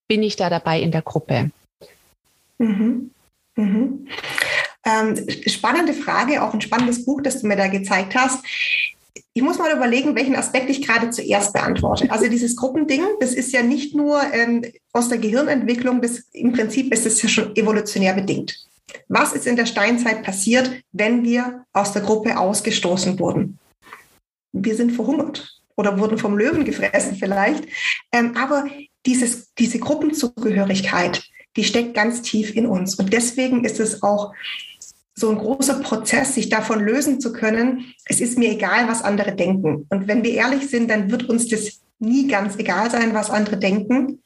bin 0.07 0.23
ich 0.23 0.37
da 0.37 0.49
dabei 0.49 0.81
in 0.81 0.91
der 0.91 1.03
Gruppe? 1.03 1.51
Mhm. 2.57 3.11
Mhm. 3.55 4.07
Ähm, 4.87 5.27
spannende 5.47 5.93
Frage, 5.93 6.41
auch 6.41 6.53
ein 6.53 6.61
spannendes 6.61 7.03
Buch, 7.03 7.21
das 7.21 7.41
du 7.41 7.47
mir 7.47 7.57
da 7.57 7.67
gezeigt 7.67 8.15
hast. 8.15 8.45
Ich 9.33 9.41
muss 9.41 9.59
mal 9.59 9.75
überlegen, 9.75 10.15
welchen 10.15 10.35
Aspekt 10.35 10.69
ich 10.69 10.81
gerade 10.81 11.09
zuerst 11.09 11.51
beantworte. 11.53 12.09
Also 12.09 12.27
dieses 12.29 12.55
Gruppending, 12.55 13.03
das 13.19 13.33
ist 13.33 13.51
ja 13.51 13.63
nicht 13.63 13.93
nur 13.93 14.21
ähm, 14.33 14.63
aus 14.93 15.09
der 15.09 15.17
Gehirnentwicklung, 15.17 16.01
das, 16.01 16.23
im 16.31 16.53
Prinzip 16.53 16.93
ist 16.93 17.05
es 17.05 17.21
ja 17.21 17.27
schon 17.27 17.55
evolutionär 17.55 18.13
bedingt. 18.13 18.65
Was 19.09 19.33
ist 19.33 19.45
in 19.45 19.57
der 19.57 19.65
Steinzeit 19.65 20.23
passiert, 20.23 20.71
wenn 20.93 21.23
wir 21.23 21.65
aus 21.73 21.91
der 21.91 22.03
Gruppe 22.03 22.37
ausgestoßen 22.37 23.19
wurden? 23.19 23.59
Wir 24.53 24.75
sind 24.75 24.91
verhungert 24.91 25.61
oder 25.75 25.99
wurden 25.99 26.17
vom 26.17 26.37
Löwen 26.37 26.63
gefressen 26.63 27.17
vielleicht. 27.17 27.65
Ähm, 28.13 28.35
aber 28.37 28.65
dieses, 29.05 29.53
diese 29.55 29.79
Gruppenzugehörigkeit, 29.79 31.23
die 31.57 31.63
steckt 31.63 31.93
ganz 31.93 32.21
tief 32.21 32.55
in 32.55 32.65
uns. 32.65 32.95
Und 32.95 33.11
deswegen 33.11 33.65
ist 33.65 33.79
es 33.79 34.01
auch 34.03 34.33
so 35.19 35.31
ein 35.31 35.39
großer 35.39 35.79
Prozess, 35.79 36.35
sich 36.35 36.49
davon 36.49 36.79
lösen 36.79 37.19
zu 37.19 37.33
können, 37.33 37.91
es 38.05 38.21
ist 38.21 38.37
mir 38.37 38.51
egal, 38.51 38.87
was 38.87 39.01
andere 39.01 39.35
denken. 39.35 39.87
Und 39.89 40.07
wenn 40.07 40.23
wir 40.23 40.31
ehrlich 40.33 40.69
sind, 40.69 40.91
dann 40.91 41.09
wird 41.09 41.27
uns 41.27 41.47
das 41.47 41.81
nie 41.97 42.27
ganz 42.27 42.57
egal 42.57 42.91
sein, 42.91 43.15
was 43.15 43.31
andere 43.31 43.57
denken. 43.57 44.21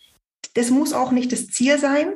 Das 0.53 0.69
muss 0.69 0.91
auch 0.91 1.12
nicht 1.12 1.31
das 1.31 1.48
Ziel 1.48 1.79
sein. 1.79 2.12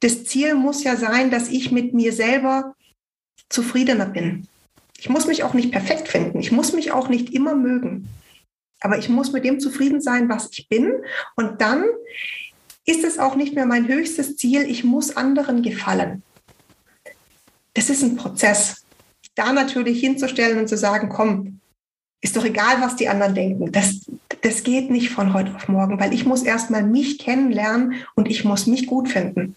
Das 0.00 0.24
Ziel 0.24 0.56
muss 0.56 0.82
ja 0.82 0.96
sein, 0.96 1.30
dass 1.30 1.48
ich 1.48 1.70
mit 1.70 1.94
mir 1.94 2.12
selber 2.12 2.74
zufriedener 3.50 4.06
bin. 4.06 4.48
Ich 4.98 5.08
muss 5.08 5.28
mich 5.28 5.44
auch 5.44 5.54
nicht 5.54 5.70
perfekt 5.70 6.08
finden. 6.08 6.40
Ich 6.40 6.50
muss 6.50 6.72
mich 6.72 6.90
auch 6.90 7.08
nicht 7.08 7.32
immer 7.32 7.54
mögen. 7.54 8.08
Aber 8.80 8.98
ich 8.98 9.08
muss 9.08 9.30
mit 9.30 9.44
dem 9.44 9.60
zufrieden 9.60 10.00
sein, 10.00 10.28
was 10.28 10.48
ich 10.50 10.68
bin. 10.68 10.92
Und 11.36 11.60
dann 11.60 11.84
ist 12.84 13.04
es 13.04 13.20
auch 13.20 13.36
nicht 13.36 13.54
mehr 13.54 13.66
mein 13.66 13.86
höchstes 13.86 14.36
Ziel, 14.36 14.62
ich 14.62 14.82
muss 14.82 15.16
anderen 15.16 15.62
gefallen. 15.62 16.24
Das 17.78 17.90
ist 17.90 18.02
ein 18.02 18.16
Prozess. 18.16 18.84
Da 19.36 19.52
natürlich 19.52 20.00
hinzustellen 20.00 20.58
und 20.58 20.68
zu 20.68 20.76
sagen, 20.76 21.08
komm, 21.08 21.60
ist 22.20 22.36
doch 22.36 22.44
egal, 22.44 22.80
was 22.80 22.96
die 22.96 23.08
anderen 23.08 23.36
denken. 23.36 23.70
Das, 23.70 24.00
das 24.40 24.64
geht 24.64 24.90
nicht 24.90 25.10
von 25.10 25.32
heute 25.32 25.54
auf 25.54 25.68
morgen, 25.68 26.00
weil 26.00 26.12
ich 26.12 26.26
muss 26.26 26.42
erstmal 26.42 26.82
mich 26.82 27.20
kennenlernen 27.20 27.94
und 28.16 28.28
ich 28.28 28.44
muss 28.44 28.66
mich 28.66 28.88
gut 28.88 29.08
finden. 29.08 29.54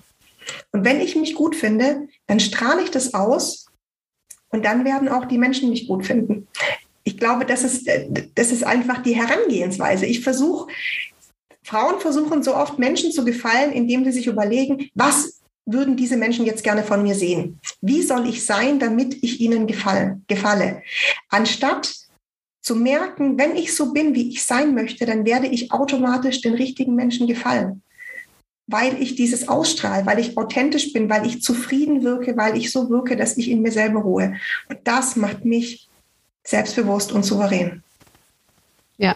Und 0.72 0.86
wenn 0.86 1.02
ich 1.02 1.16
mich 1.16 1.34
gut 1.34 1.56
finde, 1.56 2.10
dann 2.28 2.40
strahle 2.40 2.84
ich 2.84 2.92
das 2.92 3.16
aus 3.16 3.66
und 4.50 4.66
dann 4.66 4.86
werden 4.86 5.10
auch 5.10 5.26
die 5.26 5.40
Menschen 5.40 5.72
mich 5.72 5.88
gut 5.88 6.06
finden. 6.06 6.48
Ich 7.04 7.18
glaube, 7.18 7.48
das 7.48 7.64
ist, 7.64 7.90
das 8.36 8.52
ist 8.52 8.64
einfach 8.64 9.02
die 9.02 9.16
Herangehensweise. 9.16 10.06
Ich 10.06 10.20
versuche, 10.20 10.72
Frauen 11.64 12.00
versuchen 12.00 12.44
so 12.44 12.56
oft 12.56 12.78
Menschen 12.78 13.12
zu 13.12 13.26
gefallen, 13.26 13.72
indem 13.72 14.04
sie 14.06 14.12
sich 14.12 14.28
überlegen, 14.28 14.92
was 14.94 15.41
würden 15.66 15.96
diese 15.96 16.18
Menschen 16.18 16.46
jetzt 16.46 16.64
gerne 16.64 16.84
von 16.84 17.04
mir 17.04 17.16
sehen? 17.16 17.60
Wie 17.82 18.02
soll 18.02 18.28
ich 18.28 18.46
sein, 18.46 18.80
damit 18.80 19.24
ich 19.24 19.40
ihnen 19.40 19.68
gefallen, 19.68 20.26
gefalle? 20.28 20.82
Anstatt 21.30 21.94
zu 22.62 22.76
merken, 22.76 23.38
wenn 23.38 23.56
ich 23.56 23.76
so 23.76 23.92
bin, 23.92 24.14
wie 24.14 24.30
ich 24.30 24.44
sein 24.44 24.76
möchte, 24.76 25.06
dann 25.06 25.26
werde 25.26 25.48
ich 25.48 25.72
automatisch 25.72 26.42
den 26.42 26.54
richtigen 26.54 26.96
Menschen 26.96 27.28
gefallen. 27.28 27.82
Weil 28.68 29.02
ich 29.02 29.16
dieses 29.16 29.48
ausstrahle, 29.48 30.06
weil 30.06 30.20
ich 30.20 30.38
authentisch 30.38 30.94
bin, 30.94 31.10
weil 31.10 31.26
ich 31.26 31.42
zufrieden 31.42 32.04
wirke, 32.04 32.38
weil 32.38 32.56
ich 32.56 32.72
so 32.72 32.90
wirke, 32.90 33.18
dass 33.18 33.38
ich 33.38 33.50
in 33.50 33.62
mir 33.62 33.72
selber 33.72 34.02
ruhe. 34.02 34.36
Und 34.70 34.80
das 34.84 35.16
macht 35.16 35.44
mich 35.44 35.90
selbstbewusst 36.44 37.12
und 37.12 37.24
souverän. 37.24 37.84
Ja. 38.98 39.16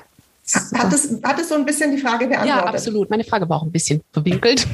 Hat 0.74 0.94
es, 0.94 1.20
hat 1.24 1.40
es 1.40 1.50
so 1.50 1.56
ein 1.56 1.66
bisschen 1.66 1.96
die 1.96 2.02
Frage 2.02 2.28
beantwortet? 2.28 2.66
Ja, 2.66 2.66
absolut. 2.66 3.10
Meine 3.10 3.24
Frage 3.24 3.48
war 3.48 3.58
auch 3.58 3.64
ein 3.64 3.72
bisschen 3.72 4.02
verwinkelt. 4.12 4.68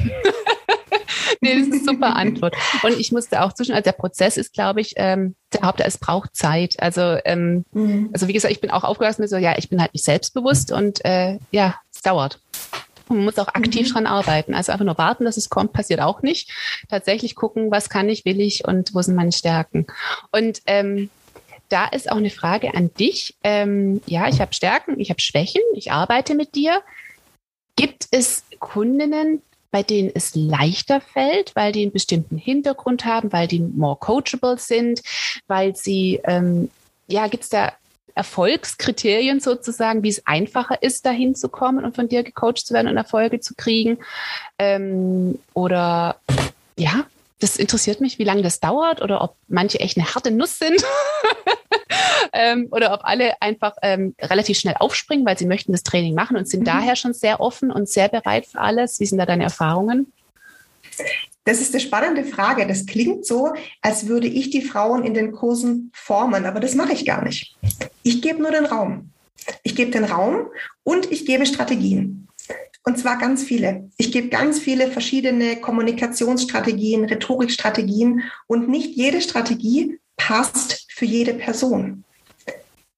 Nee, 1.40 1.58
das 1.58 1.68
ist 1.68 1.72
eine 1.72 1.84
super 1.84 2.16
Antwort. 2.16 2.54
Und 2.82 2.98
ich 2.98 3.12
musste 3.12 3.42
auch 3.42 3.52
zwischen, 3.52 3.72
also 3.72 3.84
der 3.84 3.92
Prozess 3.92 4.36
ist, 4.36 4.52
glaube 4.52 4.80
ich, 4.80 4.94
ähm, 4.96 5.34
der 5.52 5.62
Haupt, 5.62 5.80
es 5.80 5.98
braucht 5.98 6.36
Zeit. 6.36 6.76
Also, 6.80 7.18
ähm, 7.24 7.64
mhm. 7.72 8.10
also 8.12 8.28
wie 8.28 8.32
gesagt, 8.32 8.52
ich 8.52 8.60
bin 8.60 8.70
auch 8.70 8.84
aufgewachsen 8.84 9.22
mit 9.22 9.30
so, 9.30 9.36
ja, 9.36 9.56
ich 9.56 9.68
bin 9.68 9.80
halt 9.80 9.92
nicht 9.92 10.04
selbstbewusst 10.04 10.72
und 10.72 11.04
äh, 11.04 11.38
ja, 11.50 11.76
es 11.94 12.02
dauert. 12.02 12.40
Und 13.08 13.16
man 13.16 13.24
muss 13.26 13.38
auch 13.38 13.48
aktiv 13.48 13.88
mhm. 13.88 13.92
dran 13.92 14.06
arbeiten. 14.06 14.54
Also 14.54 14.72
einfach 14.72 14.84
nur 14.84 14.98
warten, 14.98 15.24
dass 15.24 15.36
es 15.36 15.50
kommt, 15.50 15.72
passiert 15.72 16.00
auch 16.00 16.22
nicht. 16.22 16.50
Tatsächlich 16.88 17.34
gucken, 17.34 17.70
was 17.70 17.88
kann 17.88 18.08
ich, 18.08 18.24
will 18.24 18.40
ich 18.40 18.66
und 18.66 18.94
wo 18.94 19.02
sind 19.02 19.14
meine 19.14 19.32
Stärken. 19.32 19.86
Und 20.30 20.62
ähm, 20.66 21.10
da 21.68 21.86
ist 21.86 22.10
auch 22.10 22.16
eine 22.16 22.30
Frage 22.30 22.74
an 22.74 22.92
dich. 22.94 23.36
Ähm, 23.42 24.02
ja, 24.06 24.28
ich 24.28 24.40
habe 24.40 24.52
Stärken, 24.52 25.00
ich 25.00 25.10
habe 25.10 25.20
Schwächen, 25.20 25.62
ich 25.74 25.90
arbeite 25.90 26.34
mit 26.34 26.54
dir. 26.54 26.82
Gibt 27.76 28.06
es 28.10 28.44
Kundinnen, 28.58 29.42
bei 29.72 29.82
denen 29.82 30.12
es 30.14 30.36
leichter 30.36 31.00
fällt, 31.00 31.56
weil 31.56 31.72
die 31.72 31.82
einen 31.82 31.92
bestimmten 31.92 32.36
Hintergrund 32.36 33.04
haben, 33.04 33.32
weil 33.32 33.48
die 33.48 33.58
more 33.58 33.96
coachable 33.96 34.58
sind, 34.58 35.02
weil 35.48 35.74
sie, 35.74 36.20
ähm, 36.24 36.70
ja, 37.08 37.26
gibt 37.26 37.42
es 37.42 37.48
da 37.48 37.72
Erfolgskriterien 38.14 39.40
sozusagen, 39.40 40.02
wie 40.02 40.10
es 40.10 40.26
einfacher 40.26 40.82
ist, 40.82 41.06
dahin 41.06 41.34
zu 41.34 41.48
kommen 41.48 41.84
und 41.84 41.96
von 41.96 42.08
dir 42.08 42.22
gecoacht 42.22 42.66
zu 42.66 42.74
werden 42.74 42.88
und 42.88 42.98
Erfolge 42.98 43.40
zu 43.40 43.54
kriegen? 43.54 43.98
Ähm, 44.58 45.38
oder 45.54 46.20
ja, 46.76 47.06
das 47.42 47.56
interessiert 47.56 48.00
mich, 48.00 48.18
wie 48.18 48.24
lange 48.24 48.42
das 48.42 48.60
dauert 48.60 49.02
oder 49.02 49.20
ob 49.20 49.36
manche 49.48 49.80
echt 49.80 49.96
eine 49.98 50.14
harte 50.14 50.30
Nuss 50.30 50.58
sind 50.58 50.82
ähm, 52.32 52.68
oder 52.70 52.94
ob 52.94 53.00
alle 53.04 53.40
einfach 53.40 53.76
ähm, 53.82 54.14
relativ 54.20 54.58
schnell 54.58 54.76
aufspringen, 54.78 55.26
weil 55.26 55.36
sie 55.36 55.46
möchten 55.46 55.72
das 55.72 55.82
Training 55.82 56.14
machen 56.14 56.36
und 56.36 56.48
sind 56.48 56.60
mhm. 56.60 56.66
daher 56.66 56.96
schon 56.96 57.14
sehr 57.14 57.40
offen 57.40 57.70
und 57.70 57.88
sehr 57.88 58.08
bereit 58.08 58.46
für 58.46 58.60
alles. 58.60 59.00
Wie 59.00 59.06
sind 59.06 59.18
da 59.18 59.26
deine 59.26 59.44
Erfahrungen? 59.44 60.12
Das 61.44 61.60
ist 61.60 61.74
eine 61.74 61.80
spannende 61.80 62.24
Frage. 62.24 62.66
Das 62.66 62.86
klingt 62.86 63.26
so, 63.26 63.52
als 63.80 64.06
würde 64.06 64.28
ich 64.28 64.50
die 64.50 64.62
Frauen 64.62 65.04
in 65.04 65.14
den 65.14 65.32
Kursen 65.32 65.90
formen, 65.92 66.46
aber 66.46 66.60
das 66.60 66.76
mache 66.76 66.92
ich 66.92 67.04
gar 67.04 67.24
nicht. 67.24 67.56
Ich 68.04 68.22
gebe 68.22 68.40
nur 68.40 68.52
den 68.52 68.66
Raum. 68.66 69.10
Ich 69.64 69.74
gebe 69.74 69.90
den 69.90 70.04
Raum 70.04 70.46
und 70.84 71.10
ich 71.10 71.26
gebe 71.26 71.46
Strategien. 71.46 72.28
Und 72.84 72.98
zwar 72.98 73.18
ganz 73.18 73.44
viele. 73.44 73.90
Ich 73.96 74.10
gebe 74.10 74.28
ganz 74.28 74.58
viele 74.58 74.90
verschiedene 74.90 75.56
Kommunikationsstrategien, 75.56 77.04
Rhetorikstrategien 77.04 78.24
und 78.48 78.68
nicht 78.68 78.96
jede 78.96 79.20
Strategie 79.20 80.00
passt 80.16 80.86
für 80.90 81.04
jede 81.04 81.34
Person. 81.34 82.04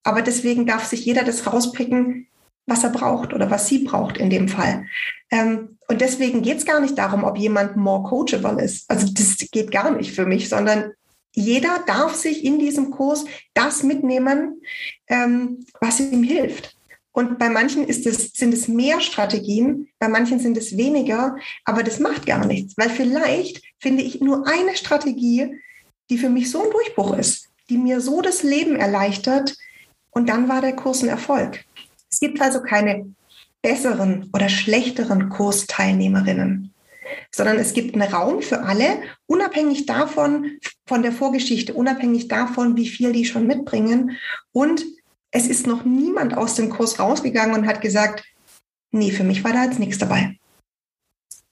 Aber 0.02 0.22
deswegen 0.22 0.66
darf 0.66 0.84
sich 0.84 1.04
jeder 1.04 1.24
das 1.24 1.46
rauspicken, 1.46 2.28
was 2.66 2.82
er 2.82 2.90
braucht 2.90 3.34
oder 3.34 3.50
was 3.50 3.68
sie 3.68 3.80
braucht 3.80 4.16
in 4.16 4.30
dem 4.30 4.48
Fall. 4.48 4.86
Ähm, 5.30 5.78
und 5.88 6.00
deswegen 6.00 6.42
geht 6.42 6.58
es 6.58 6.64
gar 6.64 6.80
nicht 6.80 6.96
darum, 6.96 7.24
ob 7.24 7.36
jemand 7.36 7.76
more 7.76 8.08
coachable 8.08 8.62
ist. 8.62 8.90
Also 8.90 9.08
das 9.12 9.36
geht 9.50 9.70
gar 9.70 9.90
nicht 9.90 10.12
für 10.12 10.24
mich, 10.24 10.48
sondern 10.48 10.92
jeder 11.34 11.82
darf 11.86 12.14
sich 12.14 12.44
in 12.44 12.58
diesem 12.58 12.90
Kurs 12.90 13.24
das 13.54 13.82
mitnehmen, 13.82 14.62
ähm, 15.08 15.66
was 15.80 16.00
ihm 16.00 16.22
hilft. 16.22 16.73
Und 17.14 17.38
bei 17.38 17.48
manchen 17.48 17.86
ist 17.86 18.06
es, 18.06 18.32
sind 18.32 18.52
es 18.52 18.66
mehr 18.66 19.00
Strategien, 19.00 19.88
bei 20.00 20.08
manchen 20.08 20.40
sind 20.40 20.56
es 20.56 20.76
weniger, 20.76 21.36
aber 21.64 21.84
das 21.84 22.00
macht 22.00 22.26
gar 22.26 22.44
nichts, 22.44 22.76
weil 22.76 22.90
vielleicht 22.90 23.62
finde 23.78 24.02
ich 24.02 24.20
nur 24.20 24.48
eine 24.48 24.74
Strategie, 24.74 25.60
die 26.10 26.18
für 26.18 26.28
mich 26.28 26.50
so 26.50 26.64
ein 26.64 26.72
Durchbruch 26.72 27.16
ist, 27.16 27.50
die 27.70 27.78
mir 27.78 28.00
so 28.00 28.20
das 28.20 28.42
Leben 28.42 28.74
erleichtert. 28.74 29.56
Und 30.10 30.28
dann 30.28 30.48
war 30.48 30.60
der 30.60 30.74
Kurs 30.74 31.04
ein 31.04 31.08
Erfolg. 31.08 31.64
Es 32.10 32.18
gibt 32.18 32.40
also 32.40 32.60
keine 32.60 33.14
besseren 33.62 34.28
oder 34.32 34.48
schlechteren 34.48 35.28
Kursteilnehmerinnen, 35.28 36.74
sondern 37.30 37.58
es 37.58 37.74
gibt 37.74 37.94
einen 37.94 38.12
Raum 38.12 38.42
für 38.42 38.62
alle, 38.64 38.98
unabhängig 39.26 39.86
davon, 39.86 40.58
von 40.84 41.02
der 41.02 41.12
Vorgeschichte, 41.12 41.74
unabhängig 41.74 42.26
davon, 42.26 42.76
wie 42.76 42.88
viel 42.88 43.12
die 43.12 43.24
schon 43.24 43.46
mitbringen. 43.46 44.18
Und 44.50 44.84
es 45.34 45.48
ist 45.48 45.66
noch 45.66 45.84
niemand 45.84 46.36
aus 46.36 46.54
dem 46.54 46.70
Kurs 46.70 47.00
rausgegangen 47.00 47.56
und 47.56 47.66
hat 47.66 47.82
gesagt, 47.82 48.24
nee, 48.92 49.10
für 49.10 49.24
mich 49.24 49.42
war 49.42 49.52
da 49.52 49.64
jetzt 49.64 49.80
nichts 49.80 49.98
dabei. 49.98 50.38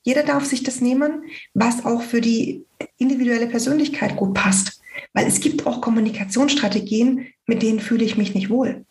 Jeder 0.04 0.22
darf 0.22 0.44
sich 0.44 0.62
das 0.62 0.80
nehmen, 0.80 1.24
was 1.52 1.84
auch 1.84 2.00
für 2.02 2.20
die 2.20 2.64
individuelle 2.96 3.48
Persönlichkeit 3.48 4.16
gut 4.16 4.34
passt. 4.34 4.80
Weil 5.14 5.26
es 5.26 5.40
gibt 5.40 5.66
auch 5.66 5.80
Kommunikationsstrategien, 5.80 7.26
mit 7.46 7.62
denen 7.62 7.80
fühle 7.80 8.04
ich 8.04 8.16
mich 8.16 8.34
nicht 8.34 8.50
wohl. 8.50 8.84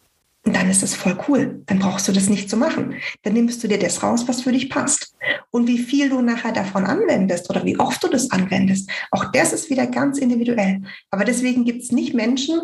Und 0.44 0.56
dann 0.56 0.70
ist 0.70 0.82
das 0.82 0.96
voll 0.96 1.18
cool. 1.28 1.62
Dann 1.68 1.80
brauchst 1.80 2.08
du 2.08 2.12
das 2.12 2.28
nicht 2.28 2.50
zu 2.50 2.58
machen. 2.58 2.96
Dann 3.22 3.34
nimmst 3.34 3.64
du 3.64 3.68
dir 3.68 3.78
das 3.78 4.02
raus, 4.02 4.28
was 4.28 4.42
für 4.42 4.52
dich 4.52 4.70
passt. 4.70 5.16
Und 5.52 5.68
wie 5.68 5.78
viel 5.78 6.10
du 6.10 6.22
nachher 6.22 6.52
davon 6.52 6.86
anwendest 6.86 7.50
oder 7.50 7.64
wie 7.64 7.80
oft 7.80 8.04
du 8.04 8.08
das 8.08 8.32
anwendest, 8.32 8.90
auch 9.12 9.32
das 9.32 9.54
ist 9.54 9.70
wieder 9.70 9.86
ganz 9.88 10.18
individuell. 10.18 10.82
Aber 11.12 11.26
deswegen 11.26 11.64
gibt 11.64 11.84
es 11.84 11.92
nicht 11.92 12.14
Menschen, 12.14 12.60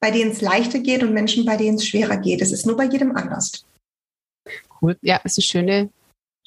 bei 0.00 0.10
denen 0.10 0.32
es 0.32 0.40
leichter 0.40 0.78
geht 0.78 1.02
und 1.02 1.12
Menschen, 1.12 1.44
bei 1.44 1.56
denen 1.56 1.76
es 1.76 1.86
schwerer 1.86 2.16
geht. 2.16 2.42
Es 2.42 2.52
ist 2.52 2.66
nur 2.66 2.76
bei 2.76 2.84
jedem 2.84 3.16
anders. 3.16 3.64
Cool. 4.80 4.96
Ja, 5.02 5.20
es 5.24 5.38
ist 5.38 5.38
eine 5.38 5.64
schöne, 5.64 5.90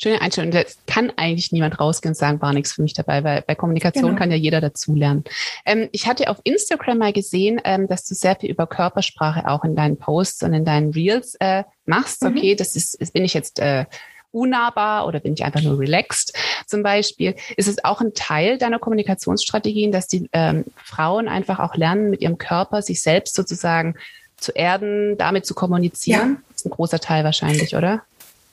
schöne 0.02 0.22
Einstellung. 0.22 0.52
Da 0.52 0.64
kann 0.88 1.12
eigentlich 1.18 1.52
niemand 1.52 1.80
rausgehen 1.80 2.12
und 2.12 2.16
sagen, 2.16 2.42
war 2.42 2.54
nichts 2.54 2.74
für 2.74 2.82
mich 2.82 2.94
dabei, 2.94 3.24
weil 3.24 3.42
bei 3.42 3.56
Kommunikation 3.56 4.06
genau. 4.06 4.18
kann 4.18 4.32
ja 4.32 4.38
jeder 4.38 4.62
dazulernen. 4.62 5.24
Ähm, 5.66 5.90
ich 5.92 6.08
hatte 6.08 6.30
auf 6.30 6.38
Instagram 6.44 7.00
mal 7.00 7.14
gesehen, 7.14 7.60
ähm, 7.64 7.88
dass 7.88 8.06
du 8.06 8.16
sehr 8.16 8.36
viel 8.36 8.50
über 8.50 8.68
Körpersprache 8.68 9.48
auch 9.48 9.64
in 9.64 9.76
deinen 9.76 9.98
Posts 9.98 10.44
und 10.44 10.54
in 10.54 10.66
deinen 10.66 10.92
Reels 10.92 11.36
äh, 11.40 11.64
machst. 11.86 12.24
Mhm. 12.24 12.38
Okay, 12.38 12.56
das 12.56 12.76
ist, 12.76 13.02
das 13.02 13.12
bin 13.12 13.26
ich 13.26 13.34
jetzt 13.34 13.60
äh, 13.60 13.86
unnahbar 14.32 15.08
oder 15.08 15.20
bin 15.20 15.34
ich 15.34 15.44
einfach 15.44 15.62
nur 15.62 15.80
relaxed 15.80 16.34
zum 16.68 16.84
Beispiel? 16.84 17.36
Ist 17.58 17.68
es 17.68 17.84
auch 17.84 18.02
ein 18.02 18.14
Teil 18.14 18.58
deiner 18.58 18.80
Kommunikationsstrategien, 18.80 19.92
dass 19.92 20.08
die 20.08 20.30
ähm, 20.34 20.66
Frauen 20.84 21.28
einfach 21.28 21.60
auch 21.60 21.76
lernen, 21.76 22.10
mit 22.10 22.22
ihrem 22.22 22.38
Körper 22.38 22.82
sich 22.82 23.02
selbst 23.02 23.36
sozusagen 23.36 23.96
zu 24.38 24.52
erden, 24.52 25.18
damit 25.18 25.46
zu 25.46 25.54
kommunizieren? 25.54 26.30
Ja. 26.30 26.42
Das 26.50 26.58
ist 26.58 26.66
ein 26.66 26.72
großer 26.72 27.00
Teil 27.00 27.24
wahrscheinlich, 27.24 27.76
oder? 27.76 28.04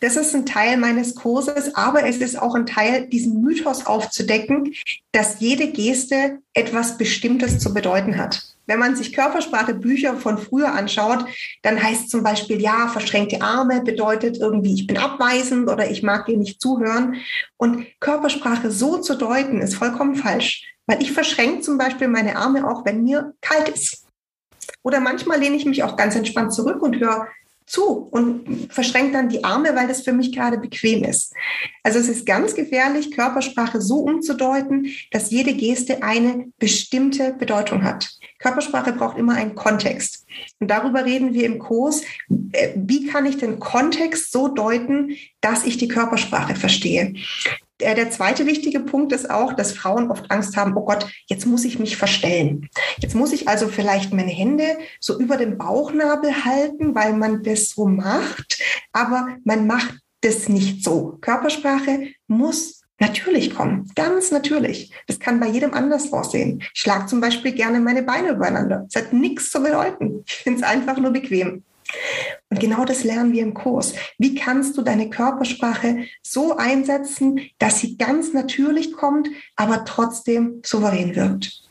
Das 0.01 0.17
ist 0.17 0.35
ein 0.35 0.45
Teil 0.45 0.77
meines 0.77 1.15
Kurses, 1.15 1.75
aber 1.75 2.07
es 2.07 2.19
ist 2.19 2.41
auch 2.41 2.55
ein 2.55 2.67
Teil, 2.67 3.09
diesen 3.09 3.41
Mythos 3.43 3.87
aufzudecken, 3.87 4.75
dass 5.12 5.41
jede 5.41 5.73
Geste 5.73 6.39
etwas 6.53 6.99
Bestimmtes 6.99 7.59
zu 7.59 7.73
bedeuten 7.73 8.19
hat. 8.19 8.56
Wenn 8.66 8.79
man 8.79 8.96
sich 8.96 9.12
Körpersprache-Bücher 9.12 10.16
von 10.16 10.38
früher 10.38 10.72
anschaut, 10.72 11.24
dann 11.62 11.83
heißt 11.83 12.11
zum 12.11 12.22
Beispiel, 12.22 12.61
ja, 12.61 12.88
verschränkte 12.88 13.40
Arme 13.40 13.83
bedeutet 13.83 14.38
irgendwie, 14.38 14.74
ich 14.74 14.87
bin 14.87 14.98
abweisend 14.98 15.70
oder 15.70 15.90
ich 15.90 16.02
mag 16.02 16.26
dir 16.26 16.37
nicht 16.37 16.61
zuhören. 16.61 17.16
Und 17.57 17.87
Körpersprache 18.00 18.70
so 18.70 18.98
zu 18.98 19.16
deuten, 19.16 19.61
ist 19.61 19.74
vollkommen 19.74 20.16
falsch. 20.16 20.64
Weil 20.87 21.02
ich 21.02 21.12
verschränke 21.12 21.61
zum 21.61 21.79
Beispiel 21.79 22.09
meine 22.09 22.37
Arme 22.37 22.68
auch, 22.68 22.85
wenn 22.85 23.02
mir 23.02 23.35
kalt 23.40 23.68
ist. 23.68 24.07
Oder 24.83 25.00
manchmal 25.00 25.40
lehne 25.40 25.57
ich 25.57 25.64
mich 25.64 25.83
auch 25.83 25.96
ganz 25.96 26.14
entspannt 26.14 26.52
zurück 26.52 26.83
und 26.83 27.00
höre 27.00 27.26
zu 27.66 27.85
und 27.85 28.72
verschränke 28.72 29.12
dann 29.12 29.29
die 29.29 29.44
Arme, 29.44 29.74
weil 29.74 29.88
das 29.88 30.02
für 30.02 30.12
mich 30.12 30.33
gerade 30.33 30.59
bequem 30.59 31.05
ist. 31.05 31.35
Also 31.83 31.98
es 31.98 32.09
ist 32.09 32.24
ganz 32.24 32.55
gefährlich, 32.55 33.11
Körpersprache 33.11 33.81
so 33.81 33.98
umzudeuten, 33.98 34.87
dass 35.11 35.31
jede 35.31 35.52
Geste 35.52 36.02
eine 36.02 36.46
bestimmte 36.59 37.35
Bedeutung 37.35 37.83
hat. 37.83 38.09
Körpersprache 38.38 38.92
braucht 38.92 39.18
immer 39.18 39.35
einen 39.35 39.55
Kontext. 39.55 40.26
Und 40.61 40.70
darüber 40.70 41.05
reden 41.05 41.35
wir 41.35 41.44
im 41.44 41.59
Kurs. 41.59 42.02
Äh, 42.52 42.74
wie 42.76 43.07
kann 43.07 43.26
ich 43.26 43.38
den 43.38 43.59
Kontext 43.59 44.31
so 44.31 44.48
deuten, 44.48 45.16
dass 45.40 45.64
ich 45.64 45.79
die 45.79 45.88
Körpersprache 45.88 46.55
verstehe? 46.55 47.14
Der, 47.81 48.11
zweite 48.11 48.47
wichtige 48.47 48.81
Punkt 48.81 49.12
ist 49.12 49.29
auch, 49.29 49.53
dass 49.53 49.73
Frauen 49.73 50.11
oft 50.11 50.31
Angst 50.31 50.57
haben, 50.57 50.77
oh 50.77 50.85
Gott, 50.85 51.07
jetzt 51.27 51.47
muss 51.47 51.65
ich 51.65 51.79
mich 51.79 51.97
verstellen. 51.97 52.69
Jetzt 52.99 53.15
muss 53.15 53.33
ich 53.33 53.49
also 53.49 53.69
vielleicht 53.69 54.15
meine 54.15 54.31
Hände 54.31 54.79
so 54.99 55.19
über 55.19 55.37
dem 55.37 55.59
Bauchnabel 55.59 56.45
halten, 56.45 56.95
weil 56.95 57.12
man 57.12 57.43
das 57.43 57.71
so 57.71 57.87
macht, 57.87 58.62
aber 58.93 59.29
man 59.45 59.67
macht 59.67 59.99
das 60.23 60.49
nicht 60.49 60.83
so. 60.83 61.19
Körpersprache 61.21 62.09
muss 62.27 62.83
natürlich 62.99 63.55
kommen, 63.55 63.91
ganz 63.95 64.31
natürlich. 64.31 64.91
Das 65.07 65.19
kann 65.19 65.41
bei 65.41 65.49
jedem 65.49 65.75
anders 65.75 66.12
aussehen. 66.12 66.62
Ich 66.73 66.81
schlage 66.81 67.07
zum 67.07 67.21
Beispiel 67.21 67.53
gerne 67.53 67.81
meine 67.81 68.03
Beine 68.03 68.31
übereinander. 68.31 68.87
Das 68.91 69.05
hat 69.05 69.12
nichts 69.12 69.51
zu 69.51 69.62
bedeuten. 69.62 70.25
Ich 70.27 70.37
finde 70.37 70.61
es 70.61 70.67
einfach 70.67 70.97
nur 70.97 71.11
bequem. 71.11 71.62
Und 72.51 72.61
genau 72.61 72.85
das 72.85 73.05
lernen 73.05 73.33
wir 73.33 73.42
im 73.42 73.55
Kurs. 73.55 73.94
Wie 74.18 74.35
kannst 74.35 74.77
du 74.77 74.83
deine 74.83 75.11
Körpersprache 75.11 76.07
so 76.22 76.57
einsetzen, 76.57 77.40
dass 77.59 77.81
sie 77.81 77.96
ganz 77.96 78.33
natürlich 78.33 78.92
kommt, 78.92 79.29
aber 79.57 79.85
trotzdem 79.85 80.61
souverän 80.64 81.14
wirkt? 81.16 81.62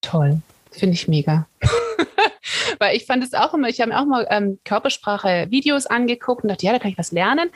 Toll, 0.00 0.40
finde 0.70 0.94
ich 0.94 1.08
mega. 1.08 1.48
Weil 2.78 2.96
ich 2.96 3.06
fand 3.06 3.24
es 3.24 3.34
auch 3.34 3.54
immer, 3.54 3.68
ich 3.68 3.80
habe 3.80 3.90
mir 3.90 4.00
auch 4.00 4.04
mal 4.04 4.26
ähm, 4.30 4.58
Körpersprache-Videos 4.64 5.86
angeguckt 5.86 6.42
und 6.42 6.50
dachte, 6.50 6.66
ja, 6.66 6.72
da 6.72 6.78
kann 6.78 6.90
ich 6.90 6.98
was 6.98 7.12
lernen. 7.12 7.50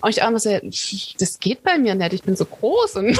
Und 0.00 0.10
ich 0.10 0.22
auch 0.22 0.28
immer 0.28 0.38
so, 0.38 0.50
das 1.18 1.38
geht 1.38 1.62
bei 1.62 1.78
mir 1.78 1.94
nicht, 1.94 2.12
ich 2.12 2.22
bin 2.22 2.36
so 2.36 2.44
groß 2.44 2.96
und 2.96 3.18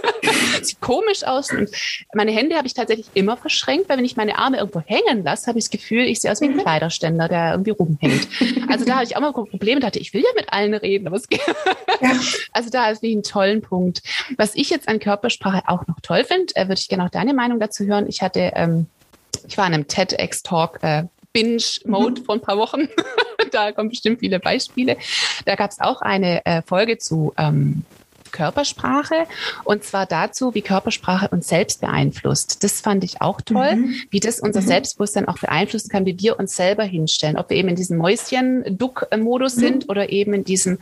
sieht 0.62 0.80
komisch 0.80 1.24
aus. 1.24 1.50
Und 1.50 1.70
meine 2.14 2.32
Hände 2.32 2.56
habe 2.56 2.66
ich 2.66 2.74
tatsächlich 2.74 3.08
immer 3.14 3.36
verschränkt, 3.36 3.88
weil 3.88 3.98
wenn 3.98 4.04
ich 4.04 4.16
meine 4.16 4.38
Arme 4.38 4.58
irgendwo 4.58 4.80
hängen 4.80 5.24
lasse, 5.24 5.46
habe 5.46 5.58
ich 5.58 5.66
das 5.66 5.70
Gefühl, 5.70 6.02
ich 6.02 6.20
sehe 6.20 6.30
aus 6.30 6.40
wie 6.40 6.46
ein 6.46 6.56
mhm. 6.56 6.60
Kleiderständer, 6.60 7.28
der 7.28 7.52
irgendwie 7.52 7.70
rumhängt. 7.70 8.28
Also 8.68 8.84
da 8.84 8.96
habe 8.96 9.04
ich 9.04 9.16
auch 9.16 9.20
mal 9.20 9.32
Probleme, 9.32 9.80
dachte, 9.80 9.98
ich 9.98 10.14
will 10.14 10.22
ja 10.22 10.30
mit 10.36 10.52
allen 10.52 10.74
reden, 10.74 11.06
aber 11.06 11.16
es 11.16 11.28
geht. 11.28 11.40
Ja. 12.00 12.10
Also 12.52 12.70
da 12.70 12.90
ist 12.90 13.02
wie 13.02 13.14
ein 13.14 13.22
tollen 13.22 13.62
Punkt. 13.62 14.02
Was 14.36 14.54
ich 14.54 14.70
jetzt 14.70 14.88
an 14.88 14.98
Körpersprache 14.98 15.62
auch 15.66 15.86
noch 15.86 16.00
toll 16.00 16.24
finde, 16.24 16.54
äh, 16.56 16.68
würde 16.68 16.80
ich 16.80 16.88
gerne 16.88 17.04
auch 17.04 17.10
deine 17.10 17.34
Meinung 17.34 17.60
dazu 17.60 17.84
hören. 17.84 18.06
Ich 18.08 18.22
hatte 18.22 18.52
ähm, 18.54 18.86
ich 19.46 19.58
war 19.58 19.66
in 19.66 19.74
einem 19.74 19.88
TEDx-Talk 19.88 20.78
äh, 20.82 21.04
Binge-Mode 21.32 22.20
mhm. 22.20 22.24
vor 22.24 22.34
ein 22.36 22.40
paar 22.40 22.58
Wochen. 22.58 22.88
da 23.52 23.72
kommen 23.72 23.88
bestimmt 23.88 24.20
viele 24.20 24.40
Beispiele. 24.40 24.96
Da 25.44 25.54
gab 25.56 25.70
es 25.70 25.80
auch 25.80 26.00
eine 26.02 26.44
äh, 26.46 26.62
Folge 26.62 26.98
zu 26.98 27.32
ähm, 27.36 27.84
Körpersprache 28.30 29.26
und 29.64 29.82
zwar 29.84 30.06
dazu, 30.06 30.54
wie 30.54 30.62
Körpersprache 30.62 31.28
uns 31.28 31.48
selbst 31.48 31.80
beeinflusst. 31.80 32.62
Das 32.62 32.80
fand 32.80 33.04
ich 33.04 33.20
auch 33.20 33.40
toll, 33.40 33.76
mhm. 33.76 33.94
wie 34.10 34.20
das 34.20 34.40
unser 34.40 34.60
mhm. 34.60 34.66
Selbstbewusstsein 34.66 35.28
auch 35.28 35.38
beeinflussen 35.38 35.88
kann, 35.88 36.06
wie 36.06 36.18
wir 36.18 36.38
uns 36.38 36.54
selber 36.54 36.84
hinstellen, 36.84 37.36
ob 37.36 37.50
wir 37.50 37.56
eben 37.56 37.68
in 37.68 37.76
diesem 37.76 37.98
Mäuschen-Duck-Modus 37.98 39.56
mhm. 39.56 39.60
sind 39.60 39.88
oder 39.88 40.10
eben 40.10 40.32
in 40.34 40.44
diesem 40.44 40.78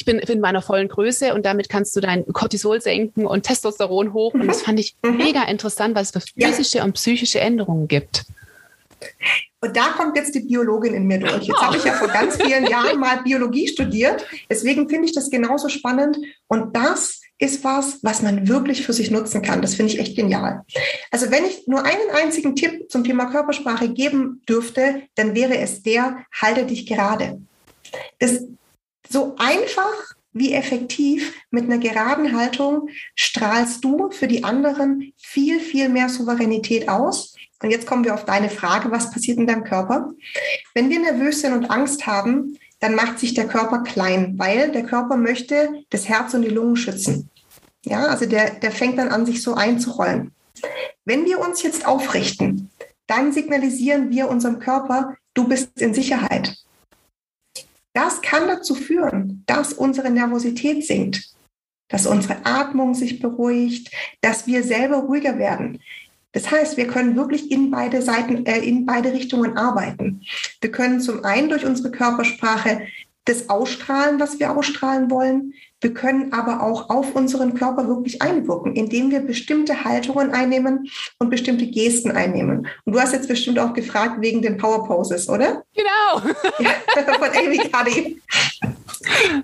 ich 0.00 0.06
bin, 0.06 0.18
in 0.18 0.40
meiner 0.40 0.62
vollen 0.62 0.88
Größe 0.88 1.34
und 1.34 1.44
damit 1.44 1.68
kannst 1.68 1.94
du 1.94 2.00
dein 2.00 2.24
Cortisol 2.32 2.80
senken 2.80 3.26
und 3.26 3.42
Testosteron 3.42 4.14
hoch. 4.14 4.32
Und 4.32 4.46
das 4.46 4.62
mhm. 4.62 4.64
fand 4.64 4.80
ich 4.80 4.96
mhm. 5.02 5.18
mega 5.18 5.42
interessant, 5.44 5.94
was 5.94 6.14
es 6.14 6.24
für 6.24 6.40
physische 6.40 6.78
ja. 6.78 6.84
und 6.84 6.94
psychische 6.94 7.40
Änderungen 7.40 7.86
gibt. 7.86 8.24
Und 9.60 9.76
da 9.76 9.88
kommt 9.96 10.16
jetzt 10.16 10.34
die 10.34 10.40
Biologin 10.40 10.94
in 10.94 11.06
mir 11.06 11.18
durch. 11.18 11.44
Jetzt 11.44 11.60
habe 11.60 11.76
ich 11.76 11.84
ja 11.84 11.92
vor 11.92 12.08
ganz 12.08 12.36
vielen 12.36 12.66
Jahren 12.66 12.98
mal 12.98 13.22
Biologie 13.22 13.68
studiert. 13.68 14.24
Deswegen 14.48 14.88
finde 14.88 15.06
ich 15.06 15.14
das 15.14 15.30
genauso 15.30 15.68
spannend. 15.68 16.16
Und 16.48 16.74
das 16.74 17.20
ist 17.38 17.62
was, 17.62 17.98
was 18.02 18.22
man 18.22 18.48
wirklich 18.48 18.84
für 18.86 18.94
sich 18.94 19.10
nutzen 19.10 19.42
kann. 19.42 19.60
Das 19.60 19.74
finde 19.74 19.92
ich 19.92 19.98
echt 19.98 20.16
genial. 20.16 20.64
Also 21.10 21.30
wenn 21.30 21.44
ich 21.44 21.66
nur 21.66 21.84
einen 21.84 22.10
einzigen 22.14 22.56
Tipp 22.56 22.90
zum 22.90 23.04
Thema 23.04 23.26
Körpersprache 23.26 23.90
geben 23.90 24.40
dürfte, 24.48 25.02
dann 25.14 25.34
wäre 25.34 25.58
es 25.58 25.82
der, 25.82 26.24
halte 26.32 26.64
dich 26.64 26.86
gerade. 26.86 27.40
Das 28.18 28.44
so 29.10 29.34
einfach 29.38 30.14
wie 30.32 30.52
effektiv 30.54 31.34
mit 31.50 31.64
einer 31.64 31.78
geraden 31.78 32.36
Haltung 32.36 32.88
strahlst 33.14 33.84
du 33.84 34.10
für 34.10 34.28
die 34.28 34.44
anderen 34.44 35.12
viel, 35.16 35.60
viel 35.60 35.88
mehr 35.88 36.08
Souveränität 36.08 36.88
aus. 36.88 37.34
Und 37.62 37.70
jetzt 37.70 37.86
kommen 37.86 38.04
wir 38.04 38.14
auf 38.14 38.24
deine 38.24 38.48
Frage, 38.48 38.90
was 38.90 39.10
passiert 39.10 39.38
in 39.38 39.46
deinem 39.46 39.64
Körper? 39.64 40.12
Wenn 40.72 40.88
wir 40.88 41.00
nervös 41.00 41.40
sind 41.40 41.52
und 41.52 41.70
Angst 41.70 42.06
haben, 42.06 42.56
dann 42.78 42.94
macht 42.94 43.18
sich 43.18 43.34
der 43.34 43.48
Körper 43.48 43.82
klein, 43.82 44.34
weil 44.38 44.70
der 44.70 44.84
Körper 44.84 45.16
möchte 45.16 45.84
das 45.90 46.08
Herz 46.08 46.32
und 46.32 46.42
die 46.42 46.48
Lungen 46.48 46.76
schützen. 46.76 47.28
Ja, 47.84 48.06
also 48.06 48.26
der, 48.26 48.50
der 48.50 48.70
fängt 48.70 48.98
dann 48.98 49.08
an, 49.08 49.26
sich 49.26 49.42
so 49.42 49.54
einzurollen. 49.54 50.32
Wenn 51.04 51.24
wir 51.24 51.40
uns 51.40 51.62
jetzt 51.62 51.86
aufrichten, 51.86 52.70
dann 53.06 53.32
signalisieren 53.32 54.10
wir 54.10 54.28
unserem 54.28 54.60
Körper, 54.60 55.16
du 55.34 55.48
bist 55.48 55.80
in 55.80 55.92
Sicherheit. 55.92 56.56
Das 57.92 58.22
kann 58.22 58.46
dazu 58.46 58.74
führen, 58.74 59.42
dass 59.46 59.72
unsere 59.72 60.10
Nervosität 60.10 60.86
sinkt, 60.86 61.30
dass 61.88 62.06
unsere 62.06 62.46
Atmung 62.46 62.94
sich 62.94 63.20
beruhigt, 63.20 63.90
dass 64.20 64.46
wir 64.46 64.62
selber 64.62 64.98
ruhiger 64.98 65.38
werden. 65.38 65.80
Das 66.32 66.50
heißt, 66.50 66.76
wir 66.76 66.86
können 66.86 67.16
wirklich 67.16 67.50
in 67.50 67.72
beide 67.72 68.02
Seiten, 68.02 68.46
äh, 68.46 68.60
in 68.60 68.86
beide 68.86 69.12
Richtungen 69.12 69.56
arbeiten. 69.56 70.22
Wir 70.60 70.70
können 70.70 71.00
zum 71.00 71.24
einen 71.24 71.48
durch 71.48 71.66
unsere 71.66 71.90
Körpersprache 71.90 72.82
das 73.24 73.48
ausstrahlen, 73.48 74.18
was 74.18 74.38
wir 74.38 74.56
ausstrahlen 74.56 75.10
wollen. 75.10 75.54
Wir 75.80 75.94
können 75.94 76.32
aber 76.32 76.62
auch 76.62 76.90
auf 76.90 77.14
unseren 77.14 77.54
Körper 77.54 77.88
wirklich 77.88 78.20
einwirken, 78.20 78.74
indem 78.74 79.10
wir 79.10 79.20
bestimmte 79.20 79.84
Haltungen 79.84 80.32
einnehmen 80.32 80.90
und 81.18 81.30
bestimmte 81.30 81.66
Gesten 81.66 82.10
einnehmen. 82.10 82.66
Und 82.84 82.92
du 82.94 83.00
hast 83.00 83.12
jetzt 83.12 83.28
bestimmt 83.28 83.58
auch 83.58 83.72
gefragt 83.72 84.20
wegen 84.20 84.42
den 84.42 84.56
Power 84.56 84.86
Poses, 84.86 85.28
oder? 85.28 85.64
Genau. 85.74 86.34
Ja, 86.58 86.74
von 87.18 87.30
Amy 87.36 87.58
Cuddy. 87.58 88.20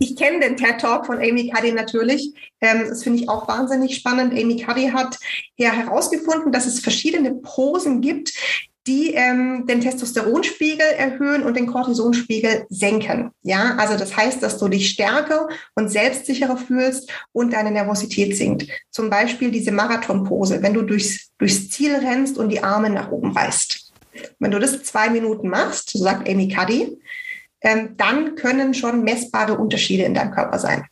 Ich 0.01 0.17
kenne 0.17 0.41
den 0.41 0.57
TED 0.57 0.81
Talk 0.81 1.07
von 1.07 1.17
Amy 1.19 1.51
Cuddy 1.51 1.73
natürlich. 1.73 2.35
Ähm, 2.61 2.85
das 2.89 3.03
finde 3.03 3.21
ich 3.21 3.29
auch 3.29 3.49
wahnsinnig 3.49 3.97
spannend. 3.97 4.33
Amy 4.35 4.63
Cuddy 4.63 4.89
hat 4.89 5.19
ja 5.57 5.71
herausgefunden, 5.71 6.53
dass 6.53 6.67
es 6.67 6.81
verschiedene 6.81 7.35
Posen 7.35 8.03
gibt, 8.03 8.33
die 8.87 9.15
ähm, 9.15 9.67
den 9.67 9.81
Testosteronspiegel 9.81 10.87
erhöhen 10.97 11.43
und 11.43 11.57
den 11.57 11.67
Cortisonspiegel 11.67 12.67
senken. 12.69 13.31
Ja, 13.43 13.77
also 13.77 13.97
das 13.97 14.17
heißt, 14.17 14.43
dass 14.43 14.59
du 14.59 14.69
dich 14.69 14.91
stärker 14.91 15.49
und 15.75 15.89
selbstsicherer 15.89 16.57
fühlst 16.57 17.11
und 17.33 17.53
deine 17.53 17.71
Nervosität 17.71 18.37
sinkt. 18.37 18.69
Zum 18.91 19.11
Beispiel 19.11 19.51
diese 19.51 19.73
Marathonpose, 19.73 20.63
wenn 20.63 20.75
du 20.75 20.83
durchs, 20.83 21.31
durchs 21.39 21.71
Ziel 21.71 21.95
rennst 21.97 22.39
und 22.39 22.51
die 22.51 22.63
Arme 22.63 22.91
nach 22.91 23.11
oben 23.11 23.33
reißt. 23.33 23.93
Wenn 24.39 24.51
du 24.51 24.59
das 24.59 24.83
zwei 24.83 25.11
Minuten 25.11 25.49
machst, 25.49 25.91
so 25.91 25.99
sagt 25.99 26.29
Amy 26.29 26.49
Cuddy, 26.49 26.97
ähm, 27.61 27.95
dann 27.97 28.35
können 28.37 28.75
schon 28.75 29.03
messbare 29.03 29.59
Unterschiede 29.59 30.05
in 30.05 30.15
deinem 30.15 30.31
Körper 30.31 30.59
sein. 30.59 30.85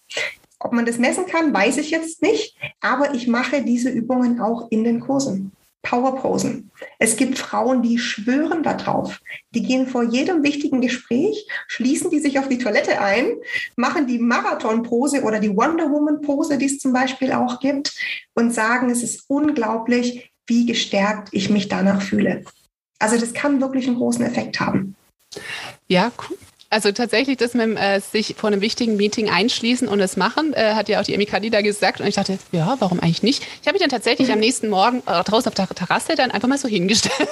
Ob 0.59 0.73
man 0.73 0.87
das 0.87 0.99
messen 0.99 1.27
kann, 1.27 1.53
weiß 1.53 1.77
ich 1.77 1.91
jetzt 1.91 2.23
nicht, 2.23 2.57
aber 2.81 3.15
ich 3.15 3.29
mache 3.29 3.63
diese 3.63 3.91
Übungen 3.91 4.41
auch 4.41 4.71
in 4.71 4.83
den 4.83 5.01
Kursen. 5.01 5.53
Powerposen. 5.85 6.73
Es 6.99 7.17
gibt 7.17 7.39
Frauen, 7.39 7.83
die 7.83 7.99
schwören 7.99 8.65
darauf. 8.65 9.21
Die 9.55 9.63
gehen 9.63 9.87
vor 9.87 10.03
jedem 10.03 10.43
wichtigen 10.43 10.81
Gespräch, 10.81 11.47
schließen 11.69 12.11
die 12.11 12.19
sich 12.19 12.41
auf 12.41 12.49
die 12.49 12.59
Toilette 12.59 13.01
ein, 13.01 13.37
machen 13.77 14.09
die 14.09 14.19
Marathonpose 14.19 15.23
oder 15.23 15.39
die 15.39 15.57
Wonder 15.57 15.91
Woman 15.91 16.21
Pose, 16.21 16.59
die 16.59 16.67
es 16.67 16.81
zum 16.81 16.93
Beispiel 16.93 17.33
auch 17.33 17.61
gibt, 17.61 17.97
und 18.35 18.53
sagen, 18.53 18.91
es 18.91 19.05
ist 19.05 19.25
unglaublich, 19.29 20.33
wie 20.47 20.67
gestärkt 20.67 21.29
ich 21.31 21.51
mich 21.51 21.69
danach 21.69 22.03
fühle. 22.03 22.45
Also 22.99 23.17
das 23.17 23.33
kann 23.33 23.61
wirklich 23.61 23.87
einen 23.87 23.97
großen 23.97 24.25
Effekt 24.25 24.59
haben. 24.61 24.97
Ja, 25.87 26.11
cool. 26.29 26.37
Also 26.75 26.91
tatsächlich 26.91 27.37
das 27.37 27.55
mit 27.55 27.79
äh, 27.79 28.01
sich 28.01 28.35
vor 28.37 28.49
einem 28.49 28.61
wichtigen 28.61 28.97
Meeting 28.97 29.31
einschließen 29.31 29.87
und 29.87 30.01
es 30.01 30.17
machen, 30.17 30.53
äh, 30.55 30.75
hat 30.75 30.89
ja 30.89 30.99
auch 30.99 31.05
die 31.05 31.15
Emi 31.15 31.25
da 31.49 31.63
gesagt. 31.63 32.01
Und 32.01 32.09
ich 32.09 32.17
dachte, 32.17 32.37
ja, 32.51 32.75
warum 32.81 32.99
eigentlich 32.99 33.23
nicht? 33.23 33.45
Ich 33.63 33.69
habe 33.69 33.75
mich 33.75 33.81
dann 33.81 33.91
tatsächlich 33.91 34.33
am 34.33 34.41
nächsten 34.41 34.69
Morgen 34.71 35.01
äh, 35.07 35.23
draußen 35.23 35.47
auf 35.47 35.55
der 35.55 35.69
Terrasse 35.69 36.17
dann 36.17 36.33
einfach 36.33 36.49
mal 36.49 36.59
so 36.59 36.67
hingestellt. 36.67 37.29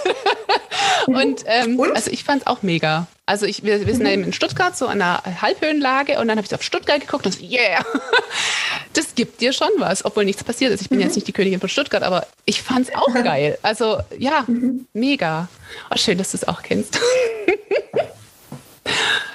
und, 1.08 1.42
ähm, 1.46 1.76
und, 1.76 1.90
also 1.96 2.12
ich 2.12 2.22
fand 2.22 2.42
es 2.42 2.46
auch 2.46 2.62
mega. 2.62 3.08
Also 3.26 3.44
ich, 3.44 3.64
wir, 3.64 3.84
wir 3.84 3.94
sind 3.94 4.04
mhm. 4.04 4.12
eben 4.12 4.24
in 4.24 4.32
Stuttgart, 4.32 4.76
so 4.76 4.86
an 4.86 5.02
einer 5.02 5.20
Halbhöhenlage 5.42 6.20
und 6.20 6.28
dann 6.28 6.38
habe 6.38 6.46
ich 6.46 6.54
auf 6.54 6.62
Stuttgart 6.62 7.00
geguckt 7.00 7.26
und 7.26 7.32
so, 7.32 7.44
yeah, 7.44 7.84
das 8.92 9.16
gibt 9.16 9.40
dir 9.40 9.52
schon 9.52 9.70
was, 9.78 10.04
obwohl 10.04 10.24
nichts 10.24 10.44
passiert 10.44 10.70
ist. 10.70 10.82
Ich 10.82 10.88
bin 10.88 10.98
mhm. 10.98 11.04
jetzt 11.04 11.16
nicht 11.16 11.26
die 11.26 11.32
Königin 11.32 11.58
von 11.58 11.68
Stuttgart, 11.68 12.04
aber 12.04 12.28
ich 12.44 12.62
fand 12.62 12.88
es 12.88 12.94
auch 12.94 13.12
geil. 13.24 13.58
Also 13.62 13.98
ja, 14.16 14.44
mhm. 14.46 14.86
mega. 14.92 15.48
Oh, 15.90 15.96
schön, 15.96 16.18
dass 16.18 16.30
du 16.30 16.36
es 16.36 16.46
auch 16.46 16.62
kennst. 16.62 17.00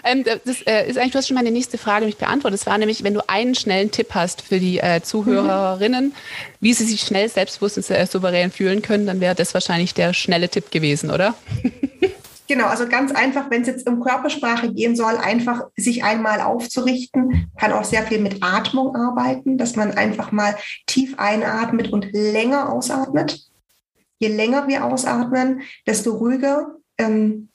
Ähm, 0.07 0.23
das 0.23 0.61
äh, 0.61 0.89
ist 0.89 0.97
eigentlich, 0.97 1.11
du 1.11 1.17
hast 1.17 1.27
schon 1.27 1.35
meine 1.35 1.51
nächste 1.51 1.77
Frage 1.77 2.05
mich 2.05 2.17
beantwortet. 2.17 2.61
Das 2.61 2.67
war 2.67 2.77
nämlich, 2.77 3.03
wenn 3.03 3.13
du 3.13 3.27
einen 3.29 3.55
schnellen 3.55 3.91
Tipp 3.91 4.09
hast 4.13 4.41
für 4.41 4.59
die 4.59 4.79
äh, 4.79 5.01
Zuhörerinnen, 5.01 6.05
mhm. 6.05 6.13
wie 6.61 6.73
sie 6.73 6.85
sich 6.85 7.01
schnell 7.01 7.27
selbstbewusst 7.27 7.77
und 7.77 7.89
äh, 7.89 8.05
souverän 8.05 8.51
fühlen 8.51 8.81
können, 8.81 9.05
dann 9.05 9.19
wäre 9.19 9.35
das 9.35 9.53
wahrscheinlich 9.53 9.93
der 9.93 10.13
schnelle 10.13 10.49
Tipp 10.49 10.71
gewesen, 10.71 11.11
oder? 11.11 11.35
Genau, 12.49 12.67
also 12.67 12.87
ganz 12.87 13.11
einfach, 13.11 13.49
wenn 13.49 13.63
es 13.63 13.67
jetzt 13.67 13.89
um 13.89 14.01
Körpersprache 14.01 14.71
gehen 14.71 14.95
soll, 14.95 15.17
einfach 15.17 15.65
sich 15.75 16.05
einmal 16.05 16.39
aufzurichten, 16.39 17.51
kann 17.59 17.73
auch 17.73 17.83
sehr 17.83 18.03
viel 18.03 18.19
mit 18.19 18.41
Atmung 18.41 18.95
arbeiten, 18.95 19.57
dass 19.57 19.75
man 19.75 19.91
einfach 19.91 20.31
mal 20.31 20.55
tief 20.85 21.15
einatmet 21.19 21.91
und 21.91 22.07
länger 22.13 22.71
ausatmet. 22.71 23.41
Je 24.19 24.29
länger 24.29 24.65
wir 24.69 24.85
ausatmen, 24.85 25.61
desto 25.85 26.11
ruhiger, 26.11 26.75
ähm, 26.97 27.49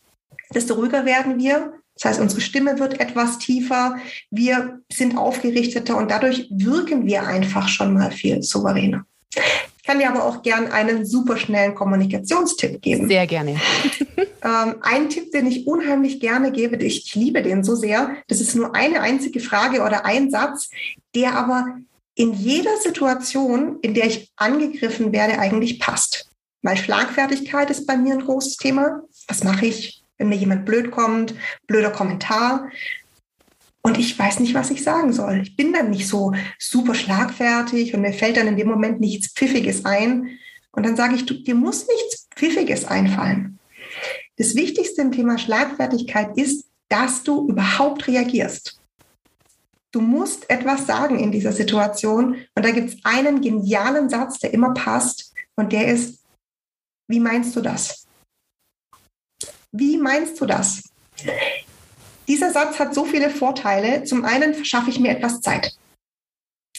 desto 0.54 0.74
ruhiger 0.74 1.06
werden 1.06 1.38
wir. 1.38 1.72
Das 2.02 2.12
heißt, 2.12 2.20
unsere 2.20 2.40
Stimme 2.40 2.80
wird 2.80 2.98
etwas 2.98 3.38
tiefer, 3.38 3.96
wir 4.30 4.80
sind 4.92 5.16
aufgerichteter 5.16 5.96
und 5.96 6.10
dadurch 6.10 6.48
wirken 6.50 7.06
wir 7.06 7.24
einfach 7.26 7.68
schon 7.68 7.94
mal 7.94 8.10
viel 8.10 8.42
souveräner. 8.42 9.06
Ich 9.34 9.84
kann 9.84 10.00
dir 10.00 10.08
aber 10.08 10.24
auch 10.24 10.42
gern 10.42 10.70
einen 10.70 11.06
superschnellen 11.06 11.76
Kommunikationstipp 11.76 12.82
geben. 12.82 13.08
Sehr 13.08 13.26
gerne. 13.28 13.52
ähm, 14.18 14.76
ein 14.80 15.10
Tipp, 15.10 15.30
den 15.30 15.46
ich 15.46 15.66
unheimlich 15.66 16.18
gerne 16.18 16.50
gebe, 16.50 16.76
ich, 16.76 17.06
ich 17.06 17.14
liebe 17.14 17.40
den 17.42 17.62
so 17.62 17.76
sehr, 17.76 18.16
das 18.26 18.40
ist 18.40 18.56
nur 18.56 18.74
eine 18.74 19.00
einzige 19.00 19.38
Frage 19.38 19.82
oder 19.82 20.04
ein 20.04 20.30
Satz, 20.30 20.70
der 21.14 21.36
aber 21.36 21.78
in 22.16 22.32
jeder 22.32 22.76
Situation, 22.78 23.78
in 23.80 23.94
der 23.94 24.06
ich 24.06 24.32
angegriffen 24.36 25.12
werde, 25.12 25.38
eigentlich 25.38 25.78
passt. 25.78 26.28
Weil 26.62 26.76
Schlagfertigkeit 26.76 27.70
ist 27.70 27.86
bei 27.86 27.96
mir 27.96 28.14
ein 28.14 28.24
großes 28.24 28.56
Thema. 28.56 29.02
Was 29.28 29.42
mache 29.44 29.66
ich, 29.66 30.01
wenn 30.18 30.28
mir 30.28 30.36
jemand 30.36 30.64
blöd 30.64 30.90
kommt? 30.90 31.34
Blöder 31.66 31.90
Kommentar 31.90 32.70
und 33.82 33.98
ich 33.98 34.16
weiß 34.16 34.38
nicht, 34.38 34.54
was 34.54 34.70
ich 34.70 34.82
sagen 34.82 35.12
soll. 35.12 35.40
Ich 35.42 35.56
bin 35.56 35.72
dann 35.72 35.90
nicht 35.90 36.06
so 36.06 36.32
super 36.58 36.94
schlagfertig 36.94 37.92
und 37.92 38.00
mir 38.00 38.12
fällt 38.12 38.36
dann 38.36 38.46
in 38.46 38.56
dem 38.56 38.68
Moment 38.68 39.00
nichts 39.00 39.32
Pfiffiges 39.32 39.84
ein. 39.84 40.38
Und 40.70 40.86
dann 40.86 40.96
sage 40.96 41.16
ich, 41.16 41.26
du, 41.26 41.34
dir 41.34 41.56
muss 41.56 41.86
nichts 41.88 42.28
Pfiffiges 42.34 42.84
einfallen. 42.84 43.58
Das 44.36 44.54
Wichtigste 44.54 45.02
im 45.02 45.12
Thema 45.12 45.36
Schlagfertigkeit 45.36 46.38
ist, 46.38 46.66
dass 46.88 47.24
du 47.24 47.48
überhaupt 47.48 48.06
reagierst. 48.06 48.78
Du 49.90 50.00
musst 50.00 50.48
etwas 50.48 50.86
sagen 50.86 51.18
in 51.18 51.32
dieser 51.32 51.52
Situation. 51.52 52.36
Und 52.54 52.64
da 52.64 52.70
gibt 52.70 52.90
es 52.90 53.04
einen 53.04 53.40
genialen 53.40 54.08
Satz, 54.08 54.38
der 54.38 54.54
immer 54.54 54.72
passt. 54.74 55.34
Und 55.56 55.72
der 55.72 55.88
ist, 55.88 56.22
wie 57.08 57.20
meinst 57.20 57.54
du 57.56 57.60
das? 57.60 58.01
Wie 59.72 59.96
meinst 59.96 60.40
du 60.40 60.46
das? 60.46 60.82
Dieser 62.28 62.52
Satz 62.52 62.78
hat 62.78 62.94
so 62.94 63.04
viele 63.04 63.30
Vorteile. 63.30 64.04
Zum 64.04 64.24
einen 64.24 64.54
verschaffe 64.54 64.90
ich 64.90 65.00
mir 65.00 65.10
etwas 65.10 65.40
Zeit. 65.40 65.76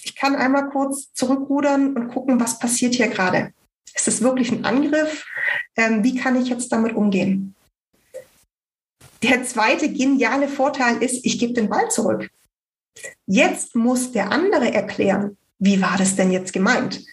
Ich 0.03 0.15
kann 0.15 0.35
einmal 0.35 0.69
kurz 0.69 1.11
zurückrudern 1.13 1.95
und 1.95 2.09
gucken, 2.09 2.39
was 2.39 2.59
passiert 2.59 2.95
hier 2.95 3.07
gerade. 3.07 3.53
Ist 3.95 4.07
es 4.07 4.21
wirklich 4.21 4.51
ein 4.51 4.65
Angriff? 4.65 5.25
Ähm, 5.75 6.03
wie 6.03 6.15
kann 6.15 6.39
ich 6.41 6.49
jetzt 6.49 6.71
damit 6.71 6.95
umgehen? 6.95 7.55
Der 9.21 9.43
zweite 9.43 9.89
geniale 9.89 10.47
Vorteil 10.47 11.01
ist, 11.01 11.25
ich 11.25 11.39
gebe 11.39 11.53
den 11.53 11.69
Ball 11.69 11.89
zurück. 11.89 12.29
Jetzt 13.25 13.75
muss 13.75 14.11
der 14.11 14.31
andere 14.31 14.73
erklären, 14.73 15.37
wie 15.59 15.81
war 15.81 15.97
das 15.97 16.15
denn 16.15 16.31
jetzt 16.31 16.53
gemeint? 16.53 17.03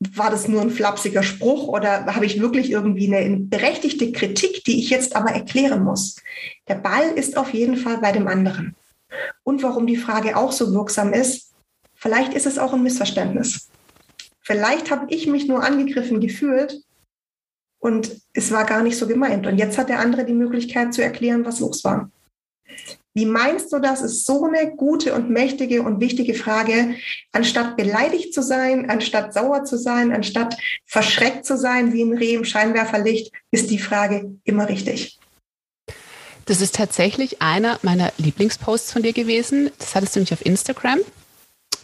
War 0.00 0.30
das 0.30 0.46
nur 0.46 0.62
ein 0.62 0.70
flapsiger 0.70 1.22
Spruch 1.22 1.66
oder 1.66 2.06
habe 2.14 2.26
ich 2.26 2.40
wirklich 2.40 2.70
irgendwie 2.70 3.12
eine 3.12 3.36
berechtigte 3.36 4.12
Kritik, 4.12 4.62
die 4.64 4.78
ich 4.78 4.90
jetzt 4.90 5.16
aber 5.16 5.30
erklären 5.30 5.82
muss? 5.82 6.16
Der 6.68 6.76
Ball 6.76 7.10
ist 7.16 7.36
auf 7.36 7.52
jeden 7.52 7.76
Fall 7.76 7.98
bei 7.98 8.12
dem 8.12 8.28
anderen. 8.28 8.76
Und 9.42 9.62
warum 9.62 9.86
die 9.86 9.96
Frage 9.96 10.36
auch 10.36 10.52
so 10.52 10.72
wirksam 10.72 11.12
ist, 11.12 11.52
vielleicht 11.94 12.34
ist 12.34 12.46
es 12.46 12.58
auch 12.58 12.72
ein 12.72 12.82
Missverständnis. 12.82 13.68
Vielleicht 14.40 14.90
habe 14.90 15.06
ich 15.12 15.26
mich 15.26 15.48
nur 15.48 15.64
angegriffen 15.64 16.20
gefühlt 16.20 16.80
und 17.80 18.20
es 18.32 18.52
war 18.52 18.64
gar 18.64 18.82
nicht 18.82 18.96
so 18.96 19.06
gemeint. 19.06 19.46
Und 19.46 19.58
jetzt 19.58 19.78
hat 19.78 19.88
der 19.88 19.98
andere 19.98 20.24
die 20.24 20.32
Möglichkeit 20.32 20.94
zu 20.94 21.02
erklären, 21.02 21.44
was 21.44 21.60
los 21.60 21.82
war. 21.84 22.10
Wie 23.14 23.26
meinst 23.26 23.72
du 23.72 23.80
das? 23.80 24.00
Ist 24.00 24.26
so 24.26 24.44
eine 24.44 24.76
gute 24.76 25.14
und 25.14 25.28
mächtige 25.28 25.82
und 25.82 26.00
wichtige 26.00 26.34
Frage. 26.34 26.94
Anstatt 27.32 27.76
beleidigt 27.76 28.32
zu 28.32 28.42
sein, 28.42 28.88
anstatt 28.90 29.34
sauer 29.34 29.64
zu 29.64 29.76
sein, 29.76 30.12
anstatt 30.12 30.56
verschreckt 30.86 31.44
zu 31.44 31.56
sein 31.56 31.92
wie 31.92 32.02
ein 32.02 32.16
Reh 32.16 32.34
im 32.34 32.44
Scheinwerferlicht, 32.44 33.32
ist 33.50 33.70
die 33.70 33.78
Frage 33.78 34.36
immer 34.44 34.68
richtig. 34.68 35.18
Das 36.44 36.60
ist 36.60 36.76
tatsächlich 36.76 37.42
einer 37.42 37.78
meiner 37.82 38.12
Lieblingsposts 38.18 38.92
von 38.92 39.02
dir 39.02 39.12
gewesen. 39.12 39.70
Das 39.78 39.94
hattest 39.94 40.14
du 40.14 40.20
nämlich 40.20 40.32
auf 40.32 40.46
Instagram. 40.46 41.00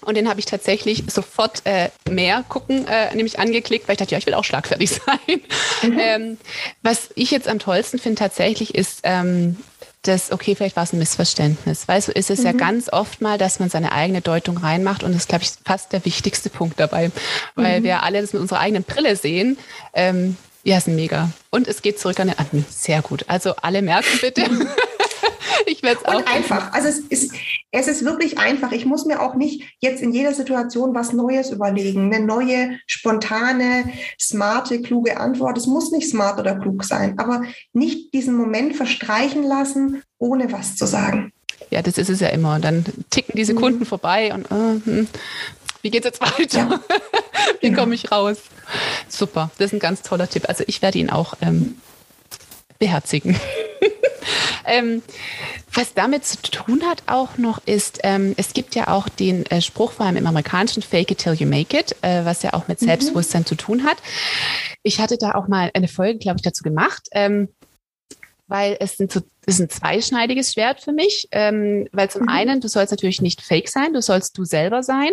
Und 0.05 0.17
den 0.17 0.29
habe 0.29 0.39
ich 0.39 0.47
tatsächlich 0.47 1.03
sofort 1.09 1.63
äh, 1.65 1.89
mehr 2.09 2.45
gucken, 2.49 2.87
äh, 2.87 3.15
nämlich 3.15 3.39
angeklickt, 3.39 3.89
weil 3.89 3.95
ich 3.95 3.99
dachte, 3.99 4.13
ja, 4.13 4.19
ich 4.19 4.27
will 4.27 4.35
auch 4.35 4.45
schlagfertig 4.45 4.91
sein. 5.07 5.41
Mhm. 5.83 5.99
Ähm, 5.99 6.39
was 6.83 7.11
ich 7.15 7.31
jetzt 7.31 7.49
am 7.49 7.59
tollsten 7.59 7.99
finde 7.99 8.19
tatsächlich 8.19 8.75
ist, 8.75 9.01
ähm, 9.03 9.57
das, 10.05 10.33
okay, 10.33 10.55
vielleicht 10.55 10.77
war 10.77 10.85
es 10.85 10.93
ein 10.93 10.99
Missverständnis. 10.99 11.89
Weil 11.89 12.01
so 12.01 12.13
ist 12.13 12.31
es 12.31 12.41
mhm. 12.41 12.47
ja 12.47 12.53
ganz 12.53 12.93
oft 12.93 13.21
mal, 13.21 13.39
dass 13.39 13.59
man 13.59 13.71
seine 13.71 13.93
eigene 13.93 14.21
Deutung 14.21 14.59
reinmacht 14.59 15.03
und 15.03 15.13
das 15.13 15.23
ist, 15.23 15.29
glaube 15.29 15.45
ich, 15.45 15.53
fast 15.65 15.93
der 15.93 16.05
wichtigste 16.05 16.51
Punkt 16.51 16.79
dabei. 16.79 17.11
Weil 17.55 17.81
mhm. 17.81 17.85
wir 17.85 18.03
alle 18.03 18.21
das 18.21 18.33
mit 18.33 18.43
unserer 18.43 18.61
eigenen 18.61 18.85
Brille 18.85 19.17
sehen. 19.17 19.59
Ähm, 19.93 20.37
ja, 20.63 20.79
ist 20.79 20.89
mega. 20.89 21.31
Und 21.51 21.69
es 21.69 21.83
geht 21.83 21.99
zurück 21.99 22.19
an 22.21 22.29
den 22.29 22.39
Admin. 22.39 22.65
Sehr 22.71 23.03
gut. 23.03 23.25
Also 23.29 23.55
alle 23.57 23.83
merken 23.83 24.19
bitte. 24.21 24.45
ich 25.67 25.83
werde 25.83 26.01
es 26.01 26.05
auch. 26.07 26.19
Und 26.19 26.29
einfach. 26.29 26.73
Also 26.73 26.89
es 26.89 26.99
ist, 26.99 27.35
es 27.71 27.89
ist 27.89 28.05
wirklich 28.05 28.39
einfach. 28.39 28.73
Ich 28.73 28.87
muss 28.87 29.05
mir 29.05 29.21
auch 29.21 29.35
nicht 29.35 29.63
jetzt 29.81 30.03
in 30.03 30.13
jeder 30.13 30.35
Situation 30.35 30.95
was 30.95 31.13
Neues 31.13 31.51
überlegen. 31.51 32.13
Eine 32.13 32.25
neue, 32.25 32.79
spontane, 32.87 33.93
smarte, 34.21 34.81
kluge 34.83 35.19
Antwort. 35.19 35.59
Es 35.59 35.67
muss 35.67 35.91
nicht 35.91 36.09
smart 36.09 36.39
oder 36.39 36.57
klug 36.57 36.85
sein, 36.85 37.19
aber 37.19 37.43
nicht 37.73 38.13
diesen 38.15 38.35
Moment 38.35 38.77
verstreichen 38.77 39.43
lassen, 39.43 40.03
ohne 40.19 40.53
was 40.53 40.77
zu 40.77 40.87
sagen. 40.87 41.33
Ja, 41.71 41.83
das 41.83 41.99
ist 41.99 42.11
es 42.11 42.21
ja 42.21 42.29
immer. 42.29 42.57
Und 42.57 42.65
dann 42.65 42.85
ticken 43.11 43.35
die 43.37 43.45
Sekunden 43.45 43.81
mhm. 43.81 43.87
vorbei 43.87 44.33
und 44.33 44.51
uh, 44.51 44.81
hm, 44.85 45.09
wie 45.83 45.91
geht's 45.91 46.07
jetzt 46.07 46.21
weiter? 46.21 46.59
Ja. 46.59 46.81
wie 47.61 47.69
genau. 47.69 47.83
komme 47.83 47.95
ich 47.95 48.11
raus? 48.11 48.39
Super, 49.09 49.51
das 49.59 49.67
ist 49.67 49.73
ein 49.75 49.81
ganz 49.81 50.03
toller 50.03 50.29
Tipp. 50.29 50.49
Also 50.49 50.65
ich 50.67 50.81
werde 50.83 50.99
ihn 50.99 51.11
auch 51.11 51.35
ähm, 51.43 51.77
beherzigen. 52.79 53.37
ähm, 54.65 55.03
was 55.73 55.95
damit 55.95 56.25
zu 56.25 56.41
tun 56.43 56.83
hat 56.85 57.03
auch 57.07 57.37
noch 57.39 57.59
ist, 57.67 58.01
ähm, 58.03 58.35
es 58.37 58.53
gibt 58.53 58.75
ja 58.75 58.89
auch 58.89 59.09
den 59.09 59.47
äh, 59.47 59.61
Spruch 59.61 59.93
vor 59.93 60.07
allem 60.07 60.17
im 60.17 60.27
amerikanischen 60.27 60.83
Fake 60.83 61.11
it 61.11 61.19
till 61.19 61.35
you 61.35 61.47
make 61.47 61.77
it, 61.77 61.97
äh, 62.03 62.25
was 62.25 62.43
ja 62.43 62.53
auch 62.55 62.69
mit 62.69 62.81
mhm. 62.81 62.87
Selbstbewusstsein 62.87 63.43
mhm. 63.43 63.47
zu 63.47 63.55
tun 63.57 63.85
hat. 63.85 63.99
Ich 64.83 65.01
hatte 65.01 65.17
da 65.19 65.33
auch 65.33 65.49
mal 65.49 65.71
eine 65.75 65.89
Folge, 65.89 66.19
glaube 66.19 66.37
ich, 66.37 66.43
dazu 66.43 66.63
gemacht. 66.63 67.09
Ähm, 67.13 67.49
weil 68.47 68.77
es 68.81 68.97
sind 68.97 69.11
so, 69.11 69.21
ist 69.47 69.61
ein 69.61 69.69
zweischneidiges 69.69 70.53
Schwert 70.53 70.81
für 70.81 70.93
mich, 70.93 71.29
ähm, 71.31 71.89
weil 71.93 72.11
zum 72.11 72.23
mhm. 72.23 72.29
einen, 72.29 72.61
du 72.61 72.69
sollst 72.69 72.93
natürlich 72.93 73.21
nicht 73.21 73.43
fake 73.43 73.69
sein, 73.69 73.93
du 73.93 74.01
sollst 74.01 74.37
du 74.39 74.45
selber 74.45 74.83
sein, 74.83 75.11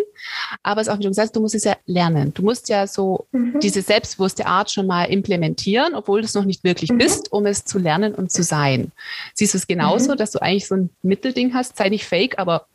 aber 0.63 0.81
es 0.81 0.87
ist 0.87 0.93
auch, 0.93 0.99
wie 0.99 1.03
du 1.03 1.09
gesagt 1.09 1.27
hast, 1.27 1.35
du 1.35 1.41
musst 1.41 1.55
es 1.55 1.63
ja 1.63 1.75
lernen. 1.85 2.33
Du 2.33 2.43
musst 2.43 2.69
ja 2.69 2.87
so 2.87 3.25
mhm. 3.31 3.59
diese 3.59 3.81
selbstbewusste 3.81 4.45
Art 4.45 4.71
schon 4.71 4.87
mal 4.87 5.05
implementieren, 5.05 5.95
obwohl 5.95 6.21
du 6.21 6.25
es 6.25 6.33
noch 6.33 6.45
nicht 6.45 6.63
wirklich 6.63 6.91
mhm. 6.91 6.97
bist, 6.97 7.31
um 7.31 7.45
es 7.45 7.65
zu 7.65 7.79
lernen 7.79 8.15
und 8.15 8.31
zu 8.31 8.43
sein. 8.43 8.91
Siehst 9.33 9.53
du 9.53 9.57
es 9.57 9.67
genauso, 9.67 10.13
mhm. 10.13 10.17
dass 10.17 10.31
du 10.31 10.41
eigentlich 10.41 10.67
so 10.67 10.75
ein 10.75 10.89
Mittelding 11.03 11.53
hast, 11.53 11.77
sei 11.77 11.89
nicht 11.89 12.05
fake, 12.05 12.39
aber 12.39 12.67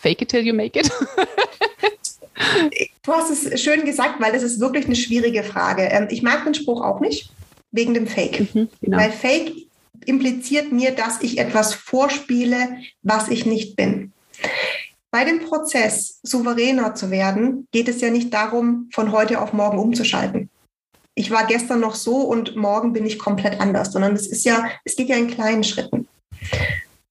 fake 0.00 0.22
it 0.22 0.28
till 0.28 0.44
you 0.46 0.54
make 0.54 0.78
it? 0.78 0.90
du 3.02 3.12
hast 3.12 3.30
es 3.30 3.60
schön 3.60 3.84
gesagt, 3.84 4.20
weil 4.20 4.32
das 4.32 4.42
ist 4.42 4.60
wirklich 4.60 4.86
eine 4.86 4.96
schwierige 4.96 5.42
Frage. 5.42 5.82
Ähm, 5.82 6.08
ich 6.10 6.22
mag 6.22 6.44
den 6.44 6.54
Spruch 6.54 6.82
auch 6.82 7.00
nicht 7.00 7.30
wegen 7.70 7.94
dem 7.94 8.06
Fake. 8.06 8.54
Mhm, 8.54 8.68
genau. 8.80 8.98
Weil 8.98 9.10
Fake 9.10 9.52
impliziert 10.06 10.72
mir, 10.72 10.92
dass 10.92 11.22
ich 11.22 11.38
etwas 11.38 11.74
vorspiele, 11.74 12.78
was 13.02 13.28
ich 13.28 13.46
nicht 13.46 13.76
bin. 13.76 14.12
Bei 15.10 15.24
dem 15.24 15.40
Prozess, 15.40 16.20
souveräner 16.22 16.94
zu 16.94 17.10
werden, 17.10 17.68
geht 17.70 17.88
es 17.88 18.00
ja 18.00 18.10
nicht 18.10 18.32
darum, 18.32 18.88
von 18.92 19.12
heute 19.12 19.40
auf 19.40 19.52
morgen 19.52 19.78
umzuschalten. 19.78 20.48
Ich 21.14 21.30
war 21.30 21.46
gestern 21.46 21.80
noch 21.80 21.94
so 21.94 22.16
und 22.22 22.56
morgen 22.56 22.94
bin 22.94 23.04
ich 23.04 23.18
komplett 23.18 23.60
anders, 23.60 23.92
sondern 23.92 24.14
es 24.14 24.26
ist 24.26 24.44
ja, 24.44 24.70
es 24.84 24.96
geht 24.96 25.10
ja 25.10 25.16
in 25.16 25.28
kleinen 25.28 25.64
Schritten. 25.64 26.08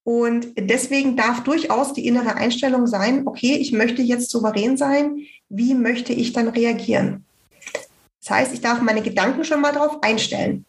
Und 0.03 0.47
deswegen 0.57 1.15
darf 1.15 1.43
durchaus 1.43 1.93
die 1.93 2.07
innere 2.07 2.35
Einstellung 2.35 2.87
sein, 2.87 3.27
okay, 3.27 3.53
ich 3.57 3.71
möchte 3.71 4.01
jetzt 4.01 4.31
souverän 4.31 4.77
sein, 4.77 5.19
wie 5.49 5.75
möchte 5.75 6.11
ich 6.13 6.33
dann 6.33 6.47
reagieren? 6.47 7.23
Das 8.21 8.31
heißt, 8.31 8.53
ich 8.53 8.61
darf 8.61 8.81
meine 8.81 9.03
Gedanken 9.03 9.43
schon 9.43 9.61
mal 9.61 9.73
darauf 9.73 10.01
einstellen. 10.01 10.65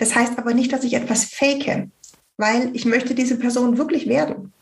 Das 0.00 0.14
heißt 0.14 0.38
aber 0.38 0.54
nicht, 0.54 0.72
dass 0.72 0.82
ich 0.82 0.94
etwas 0.94 1.24
fake, 1.24 1.88
weil 2.38 2.70
ich 2.74 2.86
möchte 2.86 3.14
diese 3.14 3.36
Person 3.36 3.76
wirklich 3.76 4.08
werden. 4.08 4.52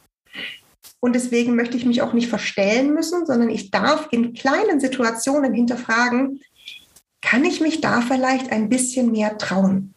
Und 0.99 1.15
deswegen 1.15 1.55
möchte 1.55 1.77
ich 1.77 1.87
mich 1.87 2.03
auch 2.03 2.13
nicht 2.13 2.29
verstellen 2.29 2.93
müssen, 2.93 3.25
sondern 3.25 3.49
ich 3.49 3.71
darf 3.71 4.09
in 4.11 4.35
kleinen 4.35 4.81
Situationen 4.81 5.55
hinterfragen, 5.55 6.41
kann 7.23 7.45
ich 7.45 7.61
mich 7.61 7.81
da 7.81 8.01
vielleicht 8.01 8.51
ein 8.51 8.69
bisschen 8.69 9.13
mehr 9.13 9.39
trauen? 9.39 9.95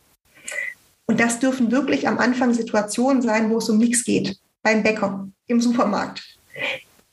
Und 1.07 1.19
das 1.19 1.39
dürfen 1.39 1.71
wirklich 1.71 2.07
am 2.07 2.19
Anfang 2.19 2.53
Situationen 2.53 3.23
sein, 3.23 3.49
wo 3.49 3.57
es 3.57 3.67
um 3.67 3.79
nichts 3.79 4.03
geht. 4.03 4.37
Beim 4.61 4.83
Bäcker, 4.83 5.27
im 5.47 5.59
Supermarkt, 5.59 6.37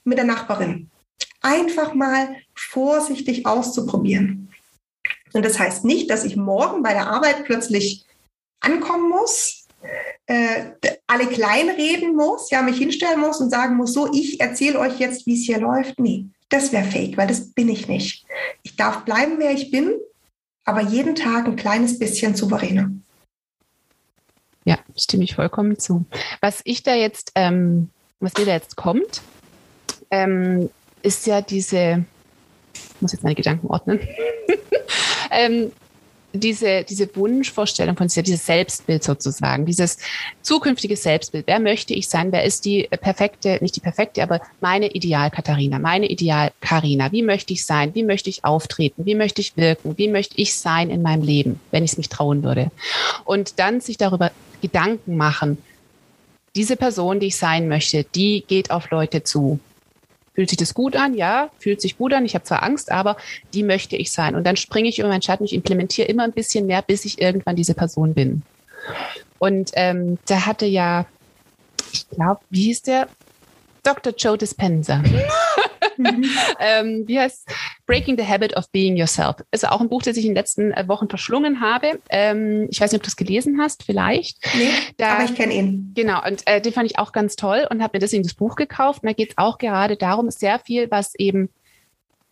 mit 0.04 0.18
der 0.18 0.26
Nachbarin. 0.26 0.90
Einfach 1.40 1.94
mal 1.94 2.36
vorsichtig 2.54 3.46
auszuprobieren. 3.46 4.50
Und 5.32 5.46
das 5.46 5.58
heißt 5.58 5.86
nicht, 5.86 6.10
dass 6.10 6.24
ich 6.24 6.36
morgen 6.36 6.82
bei 6.82 6.92
der 6.92 7.08
Arbeit 7.08 7.46
plötzlich 7.46 8.04
ankommen 8.60 9.08
muss 9.08 9.58
äh, 10.26 10.72
alle 11.06 11.26
kleinreden 11.26 12.14
muss, 12.14 12.50
ja, 12.50 12.62
mich 12.62 12.78
hinstellen 12.78 13.20
muss 13.20 13.40
und 13.40 13.50
sagen 13.50 13.76
muss, 13.76 13.92
so, 13.92 14.12
ich 14.12 14.40
erzähle 14.40 14.78
euch 14.78 14.98
jetzt, 14.98 15.26
wie 15.26 15.34
es 15.34 15.46
hier 15.46 15.58
läuft. 15.58 15.98
Nee, 15.98 16.26
das 16.48 16.72
wäre 16.72 16.84
fake, 16.84 17.16
weil 17.16 17.26
das 17.26 17.52
bin 17.52 17.68
ich 17.68 17.88
nicht. 17.88 18.26
Ich 18.62 18.76
darf 18.76 19.04
bleiben, 19.04 19.34
wer 19.38 19.52
ich 19.52 19.70
bin, 19.70 19.94
aber 20.64 20.82
jeden 20.82 21.14
Tag 21.14 21.46
ein 21.46 21.56
kleines 21.56 21.98
bisschen 21.98 22.34
souveräner. 22.34 22.90
Ja, 24.64 24.78
stimme 24.96 25.24
ich 25.24 25.34
vollkommen 25.34 25.78
zu. 25.78 26.04
Was 26.40 26.60
ich 26.64 26.82
da 26.82 26.94
jetzt, 26.94 27.32
ähm, 27.34 27.88
was 28.20 28.34
mir 28.36 28.44
da 28.44 28.52
jetzt 28.52 28.76
kommt, 28.76 29.22
ähm, 30.10 30.68
ist 31.02 31.26
ja 31.26 31.40
diese, 31.40 32.04
ich 32.74 33.00
muss 33.00 33.12
jetzt 33.12 33.22
meine 33.22 33.36
Gedanken 33.36 33.68
ordnen, 33.68 34.00
ähm, 35.30 35.72
diese, 36.32 36.84
diese 36.84 37.14
Wunschvorstellung 37.16 37.96
von 37.96 38.08
sich, 38.08 38.22
dieses 38.22 38.44
Selbstbild 38.44 39.02
sozusagen, 39.02 39.64
dieses 39.64 39.98
zukünftige 40.42 40.96
Selbstbild. 40.96 41.46
Wer 41.46 41.58
möchte 41.58 41.94
ich 41.94 42.08
sein? 42.08 42.32
Wer 42.32 42.44
ist 42.44 42.64
die 42.64 42.88
perfekte, 43.00 43.58
nicht 43.60 43.76
die 43.76 43.80
perfekte, 43.80 44.22
aber 44.22 44.40
meine 44.60 44.88
Ideal-Katharina, 44.92 45.78
meine 45.78 46.06
Ideal-Karina? 46.06 47.12
Wie 47.12 47.22
möchte 47.22 47.52
ich 47.52 47.64
sein? 47.64 47.94
Wie 47.94 48.02
möchte 48.02 48.28
ich 48.28 48.44
auftreten? 48.44 49.06
Wie 49.06 49.14
möchte 49.14 49.40
ich 49.40 49.56
wirken? 49.56 49.96
Wie 49.96 50.08
möchte 50.08 50.34
ich 50.36 50.54
sein 50.56 50.90
in 50.90 51.02
meinem 51.02 51.22
Leben, 51.22 51.60
wenn 51.70 51.84
ich 51.84 51.92
es 51.92 51.98
mich 51.98 52.08
trauen 52.08 52.42
würde? 52.42 52.70
Und 53.24 53.58
dann 53.58 53.80
sich 53.80 53.96
darüber 53.96 54.30
Gedanken 54.60 55.16
machen, 55.16 55.58
diese 56.56 56.76
Person, 56.76 57.20
die 57.20 57.28
ich 57.28 57.36
sein 57.36 57.68
möchte, 57.68 58.04
die 58.04 58.44
geht 58.46 58.70
auf 58.70 58.90
Leute 58.90 59.22
zu. 59.22 59.60
Fühlt 60.38 60.50
sich 60.50 60.58
das 60.58 60.72
gut 60.72 60.94
an? 60.94 61.14
Ja, 61.14 61.50
fühlt 61.58 61.80
sich 61.80 61.98
gut 61.98 62.14
an. 62.14 62.24
Ich 62.24 62.36
habe 62.36 62.44
zwar 62.44 62.62
Angst, 62.62 62.92
aber 62.92 63.16
die 63.54 63.64
möchte 63.64 63.96
ich 63.96 64.12
sein. 64.12 64.36
Und 64.36 64.44
dann 64.44 64.56
springe 64.56 64.88
ich 64.88 65.00
über 65.00 65.08
meinen 65.08 65.20
Schatten, 65.20 65.42
ich 65.42 65.52
implementiere 65.52 66.06
immer 66.06 66.22
ein 66.22 66.30
bisschen 66.30 66.68
mehr, 66.68 66.80
bis 66.80 67.04
ich 67.04 67.20
irgendwann 67.20 67.56
diese 67.56 67.74
Person 67.74 68.14
bin. 68.14 68.42
Und 69.40 69.72
ähm, 69.74 70.16
da 70.28 70.46
hatte 70.46 70.64
ja, 70.64 71.06
ich 71.92 72.08
glaube, 72.08 72.38
wie 72.50 72.66
hieß 72.66 72.82
der? 72.82 73.08
Dr. 73.82 74.12
Joe 74.16 74.38
Dispenza. 74.38 75.02
Mhm. 75.96 76.24
ähm, 76.60 77.04
wie 77.06 77.18
heißt 77.18 77.48
Breaking 77.86 78.16
the 78.18 78.26
Habit 78.26 78.56
of 78.56 78.70
Being 78.70 78.96
Yourself. 78.96 79.36
Ist 79.50 79.68
auch 79.68 79.80
ein 79.80 79.88
Buch, 79.88 80.02
das 80.02 80.16
ich 80.16 80.24
in 80.24 80.30
den 80.30 80.36
letzten 80.36 80.72
äh, 80.72 80.86
Wochen 80.88 81.08
verschlungen 81.08 81.60
habe. 81.60 82.00
Ähm, 82.10 82.68
ich 82.70 82.80
weiß 82.80 82.92
nicht, 82.92 83.00
ob 83.00 83.04
du 83.04 83.08
es 83.08 83.16
gelesen 83.16 83.58
hast, 83.60 83.82
vielleicht. 83.82 84.38
Nee, 84.56 84.70
da, 84.96 85.14
aber 85.14 85.24
ich 85.24 85.34
kenne 85.34 85.54
ihn. 85.54 85.92
Genau, 85.94 86.24
und 86.26 86.46
äh, 86.46 86.60
den 86.60 86.72
fand 86.72 86.90
ich 86.90 86.98
auch 86.98 87.12
ganz 87.12 87.36
toll 87.36 87.66
und 87.70 87.82
habe 87.82 87.96
mir 87.96 88.00
deswegen 88.00 88.22
das 88.22 88.34
Buch 88.34 88.56
gekauft. 88.56 89.02
Und 89.02 89.08
da 89.08 89.12
geht 89.12 89.30
es 89.30 89.38
auch 89.38 89.58
gerade 89.58 89.96
darum, 89.96 90.30
sehr 90.30 90.58
viel, 90.58 90.90
was 90.90 91.14
eben, 91.14 91.48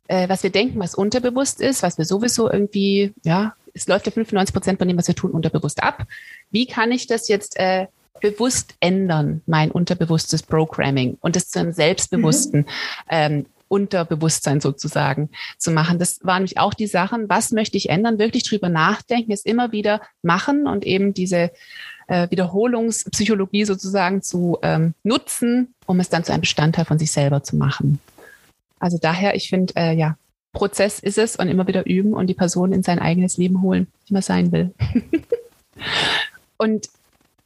äh, 0.09 0.29
was 0.29 0.42
wir 0.42 0.51
denken, 0.51 0.79
was 0.79 0.95
unterbewusst 0.95 1.61
ist, 1.61 1.83
was 1.83 1.99
wir 1.99 2.05
sowieso 2.05 2.51
irgendwie, 2.51 3.12
ja, 3.25 3.55
es 3.75 3.87
läuft 3.88 4.07
ja 4.07 4.12
95 4.12 4.55
Prozent 4.55 4.79
von 4.79 4.88
dem, 4.88 4.97
was 4.97 5.09
wir 5.09 5.14
tun, 5.14 5.33
unterbewusst 5.33 5.83
ab. 5.83 6.07
Wie 6.51 6.66
kann 6.66 6.92
ich 6.92 7.07
das 7.07 7.29
jetzt 7.29 7.59
äh, 7.59 7.87
bewusst 8.20 8.74
ändern, 8.81 9.42
mein 9.46 9.70
unterbewusstes 9.70 10.42
Programming 10.42 11.18
und 11.20 11.37
das 11.37 11.48
zu 11.48 11.61
einem 11.61 11.72
selbstbewussten 11.72 12.61
mhm. 12.61 12.66
ähm, 13.11 13.46
Unterbewusstsein 13.68 14.61
sozusagen 14.61 15.31
zu 15.59 15.72
machen. 15.72 15.98
Das 15.98 16.20
waren 16.22 16.38
nämlich 16.38 16.59
auch 16.59 16.74
die 16.74 16.87
Sachen, 16.87 17.29
was 17.29 17.50
möchte 17.50 17.76
ich 17.76 17.90
ändern, 17.90 18.18
wirklich 18.18 18.44
drüber 18.44 18.68
nachdenken, 18.68 19.33
es 19.33 19.44
immer 19.44 19.72
wieder 19.72 20.00
machen 20.22 20.66
und 20.66 20.85
eben 20.85 21.14
diese 21.14 21.50
äh, 22.07 22.31
Wiederholungspsychologie 22.31 23.64
sozusagen 23.64 24.22
zu 24.22 24.59
ähm, 24.62 24.94
nutzen, 25.02 25.74
um 25.87 25.98
es 25.98 26.09
dann 26.09 26.22
zu 26.22 26.33
einem 26.33 26.42
Bestandteil 26.42 26.85
von 26.85 26.98
sich 26.98 27.11
selber 27.11 27.42
zu 27.42 27.57
machen. 27.57 27.98
Also 28.79 28.98
daher, 29.00 29.35
ich 29.35 29.48
finde, 29.48 29.74
äh, 29.76 29.96
ja, 29.96 30.16
Prozess 30.52 31.00
ist 31.00 31.18
es 31.18 31.37
und 31.37 31.48
immer 31.48 31.66
wieder 31.66 31.87
üben 31.87 32.14
und 32.14 32.29
die 32.29 32.35
Person 32.35 32.72
in 32.72 32.83
sein 32.83 32.98
eigenes 32.98 33.37
Leben 33.37 33.62
holen, 33.62 33.88
wie 34.07 34.14
man 34.14 34.22
sein 34.22 34.52
will. 34.52 34.72
und 36.57 36.88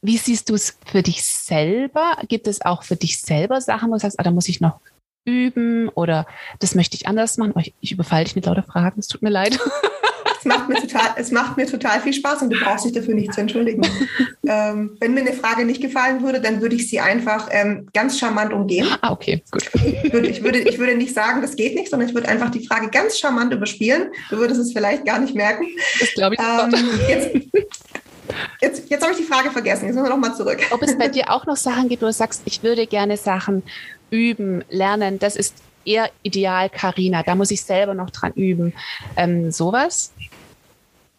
wie 0.01 0.17
siehst 0.17 0.49
du 0.49 0.55
es 0.55 0.77
für 0.85 1.03
dich 1.03 1.23
selber? 1.23 2.17
Gibt 2.27 2.47
es 2.47 2.61
auch 2.61 2.83
für 2.83 2.95
dich 2.95 3.19
selber 3.19 3.61
Sachen, 3.61 3.89
wo 3.89 3.93
du 3.93 3.99
sagst, 3.99 4.19
ah, 4.19 4.23
da 4.23 4.31
muss 4.31 4.49
ich 4.49 4.61
noch 4.61 4.79
üben 5.25 5.89
oder 5.89 6.25
das 6.59 6.75
möchte 6.75 6.95
ich 6.95 7.07
anders 7.07 7.37
machen? 7.37 7.53
Oh, 7.55 7.59
ich, 7.59 7.73
ich 7.81 7.91
überfalle 7.91 8.25
dich 8.25 8.35
mit 8.35 8.45
lauter 8.45 8.63
Fragen, 8.63 8.99
es 8.99 9.07
tut 9.07 9.21
mir 9.21 9.29
leid. 9.29 9.59
Es 10.41 10.45
macht 10.45 10.69
mir 10.69 10.75
total, 10.75 11.13
es 11.17 11.31
macht 11.31 11.57
mir 11.57 11.67
total 11.67 12.01
viel 12.01 12.13
Spaß 12.13 12.41
und 12.41 12.49
du 12.49 12.59
brauchst 12.59 12.85
dich 12.85 12.93
dafür 12.93 13.13
nicht 13.13 13.31
zu 13.31 13.41
entschuldigen. 13.41 13.83
ähm, 14.47 14.97
wenn 14.99 15.13
mir 15.13 15.19
eine 15.19 15.33
Frage 15.33 15.65
nicht 15.65 15.81
gefallen 15.81 16.23
würde, 16.23 16.41
dann 16.41 16.61
würde 16.61 16.75
ich 16.75 16.89
sie 16.89 16.99
einfach 16.99 17.49
ähm, 17.51 17.87
ganz 17.93 18.17
charmant 18.17 18.51
umgehen. 18.51 18.87
Ah, 19.01 19.11
okay, 19.11 19.43
gut. 19.51 19.69
Ich 19.75 20.11
würde, 20.11 20.27
ich, 20.27 20.43
würde, 20.43 20.57
ich 20.57 20.79
würde 20.79 20.95
nicht 20.95 21.13
sagen, 21.13 21.43
das 21.43 21.55
geht 21.55 21.75
nicht, 21.75 21.91
sondern 21.91 22.09
ich 22.09 22.15
würde 22.15 22.27
einfach 22.27 22.49
die 22.49 22.65
Frage 22.65 22.89
ganz 22.89 23.19
charmant 23.19 23.53
überspielen. 23.53 24.09
Du 24.31 24.37
würdest 24.37 24.59
es 24.59 24.73
vielleicht 24.73 25.05
gar 25.05 25.19
nicht 25.19 25.35
merken. 25.35 25.67
Das 25.99 26.11
glaube 26.15 26.33
ich. 26.33 26.41
Ähm, 26.41 26.89
jetzt, 27.07 27.29
Jetzt, 28.61 28.89
jetzt 28.89 29.01
habe 29.01 29.11
ich 29.13 29.19
die 29.19 29.25
Frage 29.25 29.51
vergessen. 29.51 29.85
Jetzt 29.85 29.95
müssen 29.95 30.05
wir 30.05 30.09
nochmal 30.09 30.35
zurück. 30.35 30.59
Ob 30.71 30.81
es 30.81 30.97
bei 30.97 31.07
dir 31.09 31.29
auch 31.29 31.45
noch 31.45 31.57
Sachen 31.57 31.89
gibt, 31.89 32.01
wo 32.01 32.07
du 32.07 32.13
sagst, 32.13 32.41
ich 32.45 32.63
würde 32.63 32.87
gerne 32.87 33.17
Sachen 33.17 33.63
üben, 34.09 34.63
lernen, 34.69 35.19
das 35.19 35.35
ist 35.35 35.55
eher 35.85 36.09
ideal, 36.23 36.69
Karina. 36.69 37.23
Da 37.23 37.35
muss 37.35 37.51
ich 37.51 37.61
selber 37.61 37.93
noch 37.93 38.09
dran 38.09 38.33
üben. 38.33 38.73
Ähm, 39.17 39.51
sowas? 39.51 40.11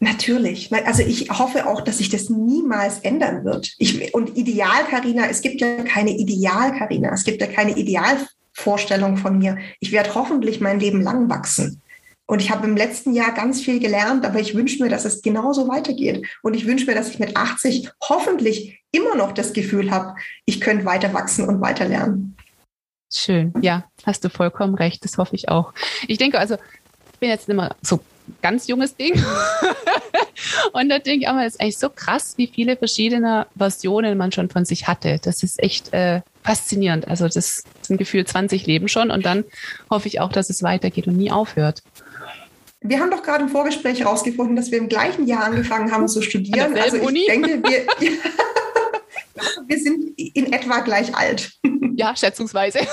Natürlich. 0.02 0.72
Also 0.72 1.02
ich 1.02 1.30
hoffe 1.30 1.66
auch, 1.66 1.80
dass 1.80 1.98
sich 1.98 2.08
das 2.08 2.28
niemals 2.28 2.98
ändern 3.00 3.44
wird. 3.44 3.72
Ich, 3.78 4.12
und 4.14 4.36
ideal, 4.36 4.84
Karina, 4.90 5.26
es 5.28 5.42
gibt 5.42 5.60
ja 5.60 5.84
keine 5.84 6.10
ideal, 6.10 6.76
Karina. 6.76 7.12
Es 7.12 7.22
gibt 7.22 7.40
ja 7.40 7.46
keine 7.46 7.76
Idealvorstellung 7.76 9.16
von 9.16 9.38
mir. 9.38 9.58
Ich 9.78 9.92
werde 9.92 10.14
hoffentlich 10.14 10.60
mein 10.60 10.80
Leben 10.80 11.02
lang 11.02 11.30
wachsen. 11.30 11.80
Und 12.26 12.40
ich 12.40 12.50
habe 12.50 12.66
im 12.66 12.76
letzten 12.76 13.12
Jahr 13.12 13.32
ganz 13.32 13.60
viel 13.60 13.80
gelernt, 13.80 14.24
aber 14.24 14.38
ich 14.38 14.54
wünsche 14.54 14.82
mir, 14.82 14.88
dass 14.88 15.04
es 15.04 15.22
genauso 15.22 15.68
weitergeht. 15.68 16.26
Und 16.42 16.54
ich 16.54 16.66
wünsche 16.66 16.86
mir, 16.86 16.94
dass 16.94 17.10
ich 17.10 17.18
mit 17.18 17.36
80 17.36 17.90
hoffentlich 18.08 18.80
immer 18.92 19.16
noch 19.16 19.32
das 19.32 19.52
Gefühl 19.52 19.90
habe, 19.90 20.14
ich 20.44 20.60
könnte 20.60 20.84
weiter 20.84 21.12
wachsen 21.12 21.48
und 21.48 21.60
weiter 21.60 21.86
lernen. 21.86 22.36
Schön, 23.12 23.52
ja, 23.60 23.84
hast 24.06 24.24
du 24.24 24.30
vollkommen 24.30 24.74
recht, 24.74 25.04
das 25.04 25.18
hoffe 25.18 25.34
ich 25.34 25.48
auch. 25.50 25.74
Ich 26.08 26.16
denke 26.16 26.38
also, 26.38 26.54
ich 27.12 27.18
bin 27.18 27.28
jetzt 27.28 27.48
immer 27.48 27.76
so 27.82 28.00
ganz 28.40 28.66
junges 28.66 28.96
Ding. 28.96 29.14
und 30.72 30.88
da 30.88 30.98
denke 30.98 31.24
ich 31.24 31.28
auch 31.28 31.34
mal, 31.34 31.44
das 31.44 31.54
ist 31.54 31.60
eigentlich 31.60 31.78
so 31.78 31.90
krass, 31.90 32.34
wie 32.38 32.46
viele 32.46 32.76
verschiedene 32.76 33.46
Versionen 33.56 34.16
man 34.16 34.32
schon 34.32 34.48
von 34.48 34.64
sich 34.64 34.86
hatte. 34.86 35.20
Das 35.22 35.42
ist 35.42 35.62
echt 35.62 35.92
äh, 35.92 36.22
faszinierend. 36.42 37.08
Also 37.08 37.28
das 37.28 37.64
sind 37.82 37.98
gefühlt 37.98 38.28
20 38.28 38.66
Leben 38.66 38.88
schon 38.88 39.10
und 39.10 39.26
dann 39.26 39.44
hoffe 39.90 40.08
ich 40.08 40.20
auch, 40.20 40.32
dass 40.32 40.50
es 40.50 40.62
weitergeht 40.62 41.06
und 41.06 41.16
nie 41.16 41.30
aufhört. 41.30 41.82
Wir 42.82 42.98
haben 43.00 43.10
doch 43.10 43.22
gerade 43.22 43.44
im 43.44 43.48
Vorgespräch 43.48 44.00
herausgefunden, 44.00 44.56
dass 44.56 44.70
wir 44.70 44.78
im 44.78 44.88
gleichen 44.88 45.26
Jahr 45.26 45.44
angefangen 45.44 45.92
haben 45.92 46.08
zu 46.08 46.20
studieren. 46.20 46.76
Also 46.76 46.96
ich 46.96 47.02
Uni? 47.02 47.26
denke, 47.26 47.62
wir, 47.62 47.86
wir 49.66 49.78
sind 49.78 50.18
in 50.18 50.52
etwa 50.52 50.80
gleich 50.80 51.14
alt. 51.14 51.52
Ja, 51.94 52.16
schätzungsweise. 52.16 52.80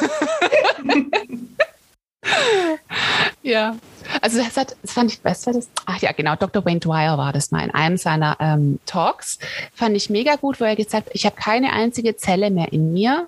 ja. 3.41 3.75
Also 4.21 4.39
das 4.39 4.58
hat, 4.58 4.75
das 4.82 4.93
fand 4.93 5.13
ich, 5.13 5.19
was 5.23 5.45
war 5.45 5.54
das? 5.54 5.69
Ach 5.86 5.99
ja, 6.02 6.12
genau, 6.12 6.36
Dr. 6.36 6.65
Wayne 6.65 6.80
Dwyer 6.80 7.17
war 7.17 7.34
das 7.34 7.52
mal 7.52 7.63
in 7.63 7.71
einem 7.71 7.97
seiner 7.97 8.38
ähm, 8.39 8.80
Talks. 8.86 9.39
Fand 9.73 9.95
ich 9.95 10.10
mega 10.10 10.36
gut, 10.36 10.60
wo 10.60 10.65
er 10.65 10.75
gesagt 10.75 11.08
hat, 11.08 11.13
ich 11.13 11.25
habe 11.25 11.36
keine 11.36 11.73
einzige 11.73 12.15
Zelle 12.15 12.52
mehr 12.52 12.73
in 12.73 12.93
mir, 12.93 13.28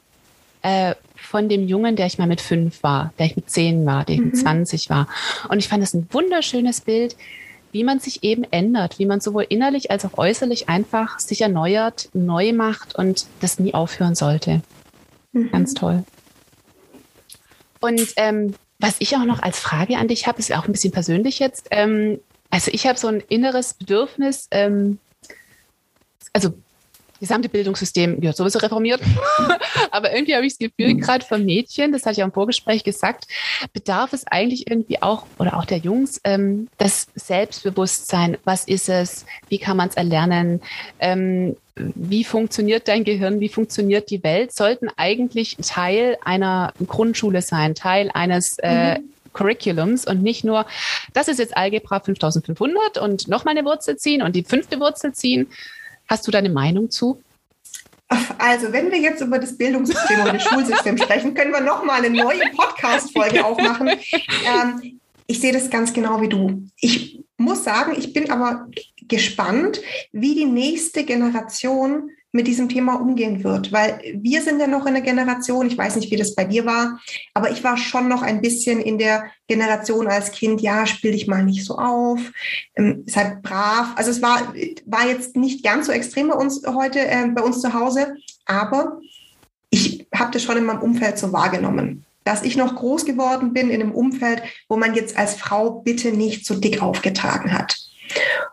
äh, 0.62 0.95
von 1.15 1.50
dem 1.50 1.67
Jungen, 1.67 1.95
der 1.95 2.06
ich 2.06 2.17
mal 2.17 2.28
mit 2.28 2.41
fünf 2.41 2.84
war, 2.84 3.13
der 3.17 3.28
ich 3.28 3.36
mit 3.36 3.50
zehn 3.50 3.86
war, 3.86 4.06
der 4.06 4.15
ich 4.15 4.21
mit 4.21 4.38
20 4.38 4.89
mhm. 4.89 4.93
war. 4.93 5.08
Und 5.50 5.60
ich 5.60 5.67
fand 5.67 5.82
das 5.82 5.93
ein 5.93 6.08
wunderschönes 6.12 6.82
Bild, 6.82 7.15
wie 7.71 7.84
man 7.84 8.00
sich 8.00 8.24
eben 8.24 8.43
ändert, 8.52 9.00
wie 9.00 9.06
man 9.06 9.21
sowohl 9.21 9.45
innerlich 9.47 9.91
als 9.91 10.06
auch 10.06 10.17
äußerlich 10.17 10.67
einfach 10.69 11.19
sich 11.19 11.41
erneuert, 11.41 12.10
neu 12.13 12.54
macht 12.54 12.95
und 12.95 13.26
das 13.39 13.60
nie 13.60 13.74
aufhören 13.74 14.15
sollte. 14.15 14.62
Mhm. 15.32 15.52
Ganz 15.52 15.74
toll. 15.74 16.04
Und 17.80 18.13
ähm, 18.17 18.54
was 18.80 18.95
ich 19.00 19.15
auch 19.15 19.26
noch 19.26 19.41
als 19.41 19.60
Frage 19.60 19.97
an 19.97 20.08
dich 20.08 20.28
habe, 20.28 20.39
ist 20.39 20.52
auch 20.54 20.65
ein 20.65 20.71
bisschen 20.71 20.91
persönlich 20.91 21.39
jetzt. 21.39 21.67
Ähm, 21.71 22.19
also 22.50 22.71
ich 22.74 22.86
habe 22.88 23.00
so 23.00 23.08
ein 23.08 23.21
inneres 23.30 23.74
Bedürfnis, 23.74 24.47
ähm, 24.52 25.00
also 26.34 26.54
gesamte 27.22 27.48
Bildungssystem 27.48 28.22
wird 28.22 28.36
sowieso 28.36 28.60
reformiert. 28.60 29.00
Aber 29.91 30.12
irgendwie 30.12 30.36
habe 30.36 30.45
ich 30.45 30.58
das 30.58 30.60
Gefühl, 30.60 30.95
mhm. 30.95 31.00
gerade 31.00 31.24
von 31.24 31.45
Mädchen, 31.45 31.93
das 31.93 32.06
hatte 32.06 32.14
ich 32.14 32.24
auch 32.24 32.28
im 32.28 32.34
Vorgespräch 32.34 32.84
gesagt, 32.84 33.28
bedarf 33.72 34.12
es 34.12 34.28
eigentlich 34.28 34.70
irgendwie 34.70 35.02
auch, 35.02 35.26
oder 35.38 35.56
auch 35.58 35.66
der 35.66 35.78
Jungs, 35.78 36.20
ähm, 36.24 36.68
das 36.78 37.08
Selbstbewusstsein. 37.16 38.38
Was 38.43 38.66
ist 38.66 38.89
es? 38.89 39.26
Wie 39.48 39.60
kann 39.60 39.78
man 39.78 39.88
es 39.88 39.95
erlernen? 39.95 40.62
Ähm, 41.00 41.56
wie 41.76 42.24
funktioniert 42.24 42.88
dein 42.88 43.04
Gehirn? 43.04 43.39
Wie 43.39 43.50
funktioniert 43.50 44.10
die 44.10 44.24
Welt? 44.24 44.52
Sollten 44.52 44.89
eigentlich 44.98 45.58
Teil 45.62 46.18
einer 46.26 46.74
Grundschule 46.86 47.41
sein, 47.41 47.76
Teil 47.76 48.10
eines 48.14 48.58
äh, 48.60 48.98
mhm. 48.98 49.12
Curriculums 49.34 50.06
und 50.06 50.24
nicht 50.24 50.43
nur, 50.43 50.66
das 51.14 51.28
ist 51.28 51.39
jetzt 51.39 51.56
Algebra 51.56 52.00
5500 52.00 52.98
und 52.98 53.28
nochmal 53.28 53.56
eine 53.56 53.66
Wurzel 53.66 53.95
ziehen 53.98 54.22
und 54.22 54.36
die 54.36 54.43
fünfte 54.43 54.80
Wurzel 54.80 55.14
ziehen, 55.14 55.48
Hast 56.12 56.28
du 56.28 56.32
deine 56.32 56.49
Meinung 56.49 56.91
zu? 56.91 57.24
Also, 58.38 58.74
wenn 58.74 58.91
wir 58.91 58.99
jetzt 58.99 59.22
über 59.22 59.39
das 59.39 59.57
Bildungssystem 59.57 60.20
und 60.20 60.34
das 60.34 60.43
Schulsystem 60.43 60.97
sprechen, 61.01 61.34
können 61.34 61.53
wir 61.53 61.62
nochmal 61.62 62.03
eine 62.03 62.09
neue 62.09 62.49
Podcast-Folge 62.53 63.45
aufmachen. 63.45 63.88
Ähm, 63.88 64.99
ich 65.26 65.39
sehe 65.39 65.53
das 65.53 65.70
ganz 65.70 65.93
genau 65.93 66.20
wie 66.20 66.28
du. 66.28 66.68
Ich 66.82 67.24
muss 67.38 67.64
sagen, 67.64 67.95
ich 67.97 68.12
bin 68.12 68.30
aber 68.30 68.68
gespannt, 69.07 69.80
wie 70.12 70.36
die 70.36 70.43
nächste 70.43 71.05
Generation 71.05 72.09
mit 72.32 72.48
diesem 72.48 72.70
Thema 72.70 72.96
umgehen 72.96 73.44
wird, 73.44 73.72
weil 73.72 74.00
wir 74.16 74.42
sind 74.42 74.60
ja 74.60 74.68
noch 74.68 74.86
in 74.86 74.94
der 74.94 75.04
Generation, 75.04 75.68
ich 75.68 75.78
weiß 75.78 75.98
nicht, 75.98 76.12
wie 76.12 76.16
das 76.16 76.34
bei 76.34 76.46
dir 76.46 76.66
war, 76.66 77.00
aber 77.34 77.52
ich 77.52 77.64
war 77.64 77.78
schon 77.78 78.08
noch 78.08 78.22
ein 78.22 78.42
bisschen 78.42 78.80
in 78.80 78.98
der 78.98 79.26
Generation 79.48 80.08
als 80.08 80.32
Kind, 80.32 80.62
ja, 80.62 80.86
spiel 80.86 81.12
dich 81.12 81.28
mal 81.28 81.44
nicht 81.44 81.66
so 81.66 81.78
auf, 81.78 82.20
ähm, 82.76 83.04
sei 83.06 83.38
brav. 83.42 83.94
Also 83.96 84.12
es 84.12 84.22
war, 84.22 84.54
war 84.86 85.08
jetzt 85.08 85.36
nicht 85.36 85.64
ganz 85.64 85.88
so 85.88 85.92
extrem 85.92 86.30
bei 86.30 86.36
uns 86.36 86.62
heute, 86.66 87.00
äh, 87.00 87.28
bei 87.28 87.42
uns 87.42 87.62
zu 87.62 87.74
Hause, 87.74 88.16
aber 88.46 89.00
ich 89.70 90.08
habe 90.16 90.32
das 90.32 90.44
schon 90.44 90.58
in 90.58 90.66
meinem 90.66 90.82
Umfeld 90.82 91.18
so 91.18 91.34
wahrgenommen 91.34 92.06
dass 92.24 92.44
ich 92.44 92.56
noch 92.56 92.76
groß 92.76 93.06
geworden 93.06 93.54
bin 93.54 93.70
in 93.70 93.82
einem 93.82 93.94
Umfeld, 93.94 94.44
wo 94.70 94.78
man 94.78 94.94
jetzt 94.94 95.18
als 95.18 95.36
Frau 95.36 95.82
bitte 95.82 96.12
nicht 96.12 96.46
so 96.46 96.56
dick 96.56 96.82
aufgetragen 96.82 97.52
hat. 97.52 97.76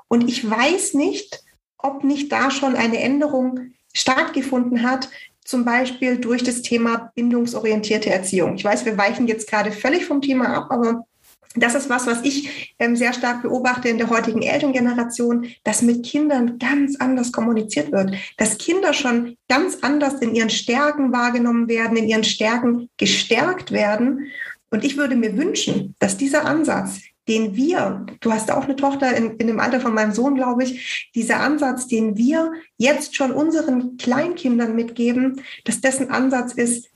Und 0.08 0.28
ich 0.28 0.48
weiß 0.48 0.94
nicht, 0.94 1.42
ob 1.78 2.04
nicht 2.04 2.30
da 2.32 2.50
schon 2.50 2.74
eine 2.74 2.98
Änderung 3.00 3.72
stattgefunden 3.94 4.82
hat, 4.82 5.08
zum 5.44 5.64
Beispiel 5.64 6.18
durch 6.18 6.42
das 6.42 6.60
Thema 6.60 7.10
bindungsorientierte 7.14 8.10
Erziehung. 8.10 8.56
Ich 8.56 8.64
weiß, 8.64 8.84
wir 8.84 8.98
weichen 8.98 9.26
jetzt 9.26 9.48
gerade 9.48 9.72
völlig 9.72 10.04
vom 10.04 10.20
Thema 10.20 10.54
ab, 10.54 10.66
aber 10.70 11.06
das 11.54 11.74
ist 11.74 11.88
was, 11.88 12.06
was 12.06 12.22
ich 12.22 12.74
ähm, 12.78 12.96
sehr 12.96 13.12
stark 13.12 13.42
beobachte 13.42 13.88
in 13.88 13.98
der 13.98 14.10
heutigen 14.10 14.42
Elterngeneration, 14.42 15.48
dass 15.64 15.82
mit 15.82 16.04
Kindern 16.04 16.58
ganz 16.58 16.96
anders 16.96 17.32
kommuniziert 17.32 17.90
wird, 17.92 18.14
dass 18.36 18.58
Kinder 18.58 18.92
schon 18.92 19.36
ganz 19.48 19.78
anders 19.80 20.14
in 20.20 20.34
ihren 20.34 20.50
Stärken 20.50 21.12
wahrgenommen 21.12 21.68
werden, 21.68 21.96
in 21.96 22.08
ihren 22.08 22.24
Stärken 22.24 22.90
gestärkt 22.96 23.72
werden. 23.72 24.26
Und 24.70 24.84
ich 24.84 24.96
würde 24.96 25.16
mir 25.16 25.36
wünschen, 25.36 25.94
dass 25.98 26.18
dieser 26.18 26.44
Ansatz, 26.44 27.00
den 27.28 27.54
wir, 27.54 28.06
du 28.20 28.32
hast 28.32 28.50
auch 28.50 28.64
eine 28.64 28.74
Tochter 28.74 29.14
in, 29.16 29.36
in 29.36 29.46
dem 29.46 29.60
Alter 29.60 29.80
von 29.80 29.94
meinem 29.94 30.12
Sohn, 30.12 30.34
glaube 30.34 30.64
ich, 30.64 31.10
dieser 31.14 31.40
Ansatz, 31.40 31.86
den 31.86 32.16
wir 32.16 32.52
jetzt 32.78 33.14
schon 33.14 33.32
unseren 33.32 33.98
Kleinkindern 33.98 34.74
mitgeben, 34.74 35.42
dass 35.64 35.80
dessen 35.80 36.10
Ansatz 36.10 36.54
ist, 36.54 36.88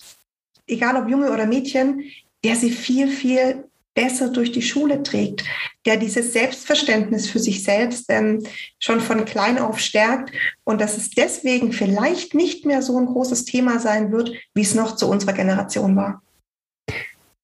egal 0.66 0.96
ob 0.96 1.08
Junge 1.08 1.30
oder 1.30 1.46
Mädchen, 1.46 2.04
der 2.42 2.56
sie 2.56 2.70
viel, 2.70 3.08
viel 3.08 3.64
besser 3.94 4.30
durch 4.30 4.52
die 4.52 4.62
Schule 4.62 5.02
trägt, 5.02 5.44
der 5.84 5.98
dieses 5.98 6.32
Selbstverständnis 6.32 7.28
für 7.28 7.38
sich 7.38 7.62
selbst 7.62 8.06
ähm, 8.08 8.42
schon 8.78 9.02
von 9.02 9.26
klein 9.26 9.58
auf 9.58 9.78
stärkt 9.78 10.32
und 10.64 10.80
dass 10.80 10.96
es 10.96 11.10
deswegen 11.10 11.72
vielleicht 11.72 12.32
nicht 12.32 12.64
mehr 12.64 12.80
so 12.80 12.98
ein 12.98 13.04
großes 13.04 13.44
Thema 13.44 13.78
sein 13.80 14.10
wird, 14.10 14.32
wie 14.54 14.62
es 14.62 14.74
noch 14.74 14.96
zu 14.96 15.08
unserer 15.08 15.34
Generation 15.34 15.94
war 15.94 16.22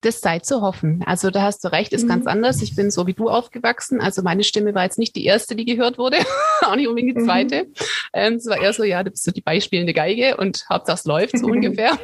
das 0.00 0.20
sei 0.20 0.38
zu 0.38 0.62
hoffen. 0.62 1.02
Also 1.06 1.30
da 1.30 1.42
hast 1.42 1.64
du 1.64 1.72
recht, 1.72 1.92
ist 1.92 2.04
mhm. 2.04 2.08
ganz 2.08 2.26
anders. 2.26 2.62
Ich 2.62 2.76
bin 2.76 2.90
so 2.90 3.06
wie 3.06 3.14
du 3.14 3.28
aufgewachsen. 3.28 4.00
Also 4.00 4.22
meine 4.22 4.44
Stimme 4.44 4.74
war 4.74 4.84
jetzt 4.84 4.98
nicht 4.98 5.16
die 5.16 5.24
erste, 5.24 5.56
die 5.56 5.64
gehört 5.64 5.98
wurde, 5.98 6.18
auch 6.62 6.76
nicht 6.76 6.86
unbedingt 6.86 7.16
die 7.16 7.20
mhm. 7.20 7.26
zweite. 7.26 7.64
Mhm. 7.64 7.72
Ähm, 8.12 8.34
es 8.34 8.46
war 8.46 8.60
eher 8.60 8.72
so, 8.72 8.84
ja, 8.84 9.02
du 9.02 9.10
bist 9.10 9.24
so 9.24 9.32
die 9.32 9.40
beispielende 9.40 9.92
Geige 9.92 10.36
und 10.36 10.64
Hauptsache 10.70 10.98
es 10.98 11.04
läuft 11.04 11.38
so 11.38 11.46
ungefähr. 11.48 11.98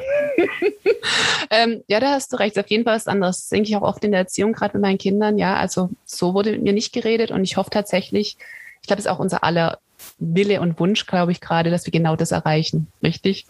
ähm, 1.51 1.85
ja, 1.87 2.01
da 2.01 2.11
hast 2.11 2.33
du 2.33 2.37
recht. 2.37 2.59
Auf 2.59 2.69
jeden 2.69 2.85
Fall 2.85 2.97
ist 2.97 3.09
anders. 3.09 3.43
Das 3.43 3.49
denke 3.51 3.69
ich 3.69 3.77
auch 3.77 3.83
oft 3.83 4.03
in 4.03 4.11
der 4.11 4.21
Erziehung, 4.21 4.53
gerade 4.53 4.77
mit 4.77 4.83
meinen 4.83 4.99
Kindern. 4.99 5.39
Ja, 5.39 5.57
also 5.57 5.91
so 6.05 6.35
wurde 6.35 6.53
mit 6.53 6.63
mir 6.63 6.73
nicht 6.73 6.93
geredet 6.93 7.31
und 7.31 7.45
ich 7.45 7.57
hoffe 7.57 7.71
tatsächlich, 7.71 8.37
ich 8.83 8.87
glaube, 8.89 8.99
es 8.99 9.07
ist 9.07 9.11
auch 9.11 9.21
unser 9.21 9.45
aller 9.45 9.79
Wille 10.19 10.61
und 10.61 10.79
Wunsch, 10.81 11.07
glaube 11.07 11.33
ich, 11.33 11.41
gerade, 11.41 11.71
dass 11.71 11.87
wir 11.87 11.93
genau 11.93 12.17
das 12.17 12.33
erreichen. 12.33 12.87
Richtig? 13.03 13.47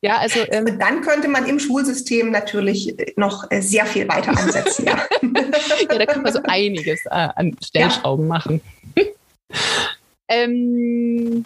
Ja, 0.00 0.18
also. 0.18 0.40
Ähm, 0.50 0.78
dann 0.78 1.02
könnte 1.02 1.28
man 1.28 1.46
im 1.46 1.58
Schulsystem 1.58 2.30
natürlich 2.30 2.94
noch 3.16 3.50
äh, 3.50 3.60
sehr 3.60 3.86
viel 3.86 4.08
weiter 4.08 4.36
ansetzen. 4.36 4.86
ja. 4.86 4.98
ja, 5.90 5.98
da 5.98 6.06
kann 6.06 6.22
man 6.22 6.32
so 6.32 6.40
einiges 6.44 7.04
äh, 7.06 7.10
an 7.10 7.56
Stellschrauben 7.64 8.26
ja. 8.26 8.28
machen. 8.28 8.60
ähm, 10.28 11.44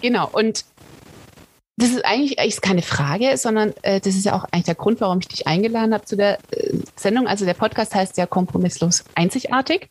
genau. 0.00 0.28
Und 0.32 0.64
das 1.78 1.90
ist 1.90 2.04
eigentlich, 2.04 2.40
eigentlich 2.40 2.60
keine 2.60 2.82
Frage, 2.82 3.36
sondern 3.36 3.72
äh, 3.82 4.00
das 4.00 4.16
ist 4.16 4.24
ja 4.24 4.34
auch 4.34 4.44
eigentlich 4.50 4.64
der 4.64 4.74
Grund, 4.74 5.00
warum 5.00 5.20
ich 5.20 5.28
dich 5.28 5.46
eingeladen 5.46 5.94
habe 5.94 6.04
zu 6.04 6.16
der 6.16 6.38
äh, 6.50 6.76
Sendung. 6.96 7.28
Also 7.28 7.44
der 7.44 7.54
Podcast 7.54 7.94
heißt 7.94 8.16
ja 8.16 8.26
kompromisslos 8.26 9.04
einzigartig. 9.14 9.88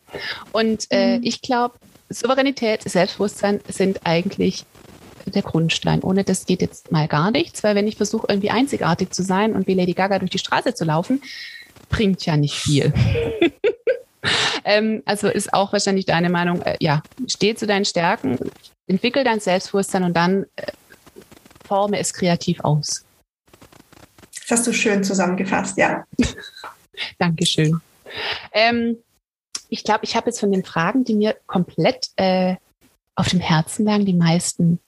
Und 0.52 0.86
äh, 0.90 1.16
mhm. 1.16 1.24
ich 1.24 1.40
glaube, 1.40 1.78
Souveränität, 2.08 2.82
Selbstbewusstsein 2.82 3.60
sind 3.68 4.00
eigentlich 4.04 4.64
der 5.26 5.42
Grundstein. 5.42 6.02
Ohne 6.02 6.24
das 6.24 6.46
geht 6.46 6.62
jetzt 6.62 6.90
mal 6.90 7.08
gar 7.08 7.30
nichts, 7.30 7.62
weil 7.62 7.74
wenn 7.74 7.86
ich 7.86 7.96
versuche, 7.96 8.26
irgendwie 8.28 8.50
einzigartig 8.50 9.10
zu 9.10 9.22
sein 9.22 9.54
und 9.54 9.66
wie 9.66 9.74
Lady 9.74 9.92
Gaga 9.92 10.18
durch 10.18 10.30
die 10.30 10.38
Straße 10.38 10.74
zu 10.74 10.84
laufen, 10.84 11.22
bringt 11.88 12.24
ja 12.24 12.36
nicht 12.36 12.54
viel. 12.54 12.92
ähm, 14.64 15.02
also 15.04 15.28
ist 15.28 15.52
auch 15.52 15.72
wahrscheinlich 15.72 16.06
deine 16.06 16.30
Meinung, 16.30 16.62
äh, 16.62 16.76
ja, 16.80 17.02
steh 17.26 17.54
zu 17.54 17.66
deinen 17.66 17.84
Stärken, 17.84 18.38
entwickel 18.86 19.24
dein 19.24 19.40
Selbstbewusstsein 19.40 20.04
und 20.04 20.16
dann 20.16 20.44
äh, 20.56 20.72
forme 21.66 21.98
es 21.98 22.12
kreativ 22.12 22.60
aus. 22.60 23.04
Das 24.48 24.58
hast 24.58 24.66
du 24.66 24.72
schön 24.72 25.04
zusammengefasst, 25.04 25.76
ja. 25.76 26.04
Dankeschön. 27.18 27.80
Ähm, 28.52 28.96
ich 29.68 29.84
glaube, 29.84 30.04
ich 30.04 30.16
habe 30.16 30.26
jetzt 30.26 30.40
von 30.40 30.52
den 30.52 30.64
Fragen, 30.64 31.04
die 31.04 31.14
mir 31.14 31.36
komplett 31.46 32.08
äh, 32.16 32.56
auf 33.14 33.28
dem 33.28 33.40
Herzen 33.40 33.84
lagen, 33.84 34.06
die 34.06 34.14
meisten 34.14 34.78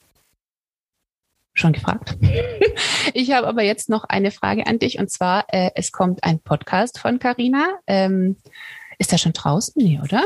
schon 1.53 1.72
gefragt. 1.72 2.16
ich 3.14 3.33
habe 3.33 3.47
aber 3.47 3.62
jetzt 3.62 3.89
noch 3.89 4.05
eine 4.05 4.31
Frage 4.31 4.66
an 4.66 4.78
dich 4.78 4.99
und 4.99 5.11
zwar, 5.11 5.45
äh, 5.49 5.70
es 5.74 5.93
kommt 5.93 6.24
ein 6.24 6.41
Podcast 6.41 6.99
von 6.99 7.18
Carina. 7.18 7.78
Ähm, 7.87 8.37
ist 8.99 9.12
der 9.12 9.18
schon 9.18 9.33
draußen? 9.33 9.74
Nee, 9.76 10.01
oder? 10.03 10.22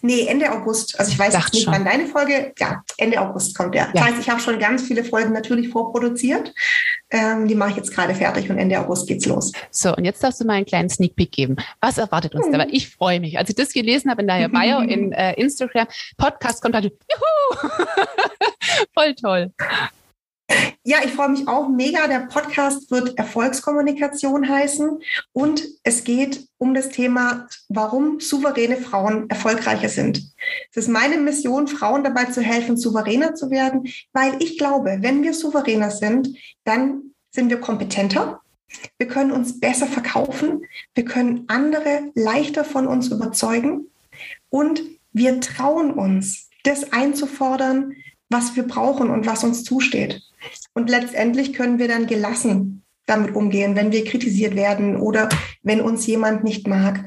Nee, 0.00 0.26
Ende 0.26 0.50
August. 0.52 0.98
Also 0.98 1.12
ich 1.12 1.18
weiß 1.18 1.32
Dacht 1.32 1.54
nicht, 1.54 1.64
schon. 1.64 1.72
wann 1.72 1.84
deine 1.84 2.06
Folge, 2.06 2.52
ja, 2.58 2.82
Ende 2.98 3.20
August 3.20 3.56
kommt 3.56 3.74
der. 3.74 3.84
Ja. 3.86 3.90
Das 3.92 4.04
heißt, 4.04 4.18
ich 4.20 4.30
habe 4.30 4.40
schon 4.40 4.58
ganz 4.58 4.82
viele 4.82 5.04
Folgen 5.04 5.32
natürlich 5.32 5.68
vorproduziert. 5.68 6.52
Ähm, 7.10 7.48
die 7.48 7.54
mache 7.54 7.70
ich 7.70 7.76
jetzt 7.76 7.92
gerade 7.92 8.14
fertig 8.14 8.48
und 8.50 8.58
Ende 8.58 8.78
August 8.78 9.06
geht's 9.06 9.26
los. 9.26 9.52
So, 9.70 9.94
und 9.94 10.04
jetzt 10.04 10.22
darfst 10.22 10.40
du 10.40 10.44
mal 10.44 10.54
einen 10.54 10.66
kleinen 10.66 10.88
Sneak 10.88 11.16
Peek 11.16 11.32
geben. 11.32 11.56
Was 11.80 11.98
erwartet 11.98 12.34
uns 12.34 12.46
hm. 12.46 12.52
da? 12.52 12.58
Weil 12.60 12.74
ich 12.74 12.90
freue 12.90 13.20
mich. 13.20 13.38
Als 13.38 13.50
ich 13.50 13.56
das 13.56 13.72
gelesen 13.72 14.10
habe 14.10 14.22
in 14.22 14.28
der 14.28 14.48
Bio 14.48 14.80
in 14.80 15.12
äh, 15.12 15.34
Instagram, 15.34 15.86
Podcast 16.16 16.62
kommt, 16.62 16.74
juhu! 16.76 17.68
Voll 18.94 19.14
toll. 19.14 19.52
Ja, 20.84 20.98
ich 21.04 21.12
freue 21.12 21.28
mich 21.28 21.46
auch 21.46 21.68
mega. 21.68 22.06
Der 22.08 22.26
Podcast 22.26 22.90
wird 22.90 23.16
Erfolgskommunikation 23.16 24.48
heißen 24.48 24.98
und 25.32 25.64
es 25.84 26.04
geht 26.04 26.48
um 26.58 26.74
das 26.74 26.88
Thema, 26.88 27.46
warum 27.68 28.20
souveräne 28.20 28.76
Frauen 28.76 29.30
erfolgreicher 29.30 29.88
sind. 29.88 30.22
Es 30.70 30.76
ist 30.76 30.88
meine 30.88 31.18
Mission, 31.18 31.68
Frauen 31.68 32.02
dabei 32.04 32.26
zu 32.26 32.40
helfen, 32.40 32.76
souveräner 32.76 33.34
zu 33.34 33.50
werden, 33.50 33.88
weil 34.12 34.34
ich 34.40 34.58
glaube, 34.58 34.98
wenn 35.00 35.22
wir 35.22 35.34
souveräner 35.34 35.90
sind, 35.90 36.36
dann 36.64 37.14
sind 37.30 37.50
wir 37.50 37.60
kompetenter. 37.60 38.40
Wir 38.98 39.06
können 39.06 39.32
uns 39.32 39.60
besser 39.60 39.86
verkaufen. 39.86 40.64
Wir 40.94 41.04
können 41.04 41.44
andere 41.48 42.10
leichter 42.14 42.64
von 42.64 42.86
uns 42.86 43.08
überzeugen 43.08 43.86
und 44.48 44.82
wir 45.12 45.40
trauen 45.40 45.92
uns, 45.92 46.48
das 46.64 46.92
einzufordern, 46.92 47.96
was 48.32 48.56
wir 48.56 48.64
brauchen 48.64 49.10
und 49.10 49.26
was 49.26 49.44
uns 49.44 49.64
zusteht. 49.64 50.22
Und 50.74 50.90
letztendlich 50.90 51.52
können 51.52 51.78
wir 51.78 51.88
dann 51.88 52.06
gelassen 52.06 52.82
damit 53.06 53.34
umgehen, 53.34 53.76
wenn 53.76 53.92
wir 53.92 54.04
kritisiert 54.04 54.54
werden 54.54 54.96
oder 54.96 55.28
wenn 55.62 55.80
uns 55.80 56.06
jemand 56.06 56.44
nicht 56.44 56.66
mag. 56.66 57.04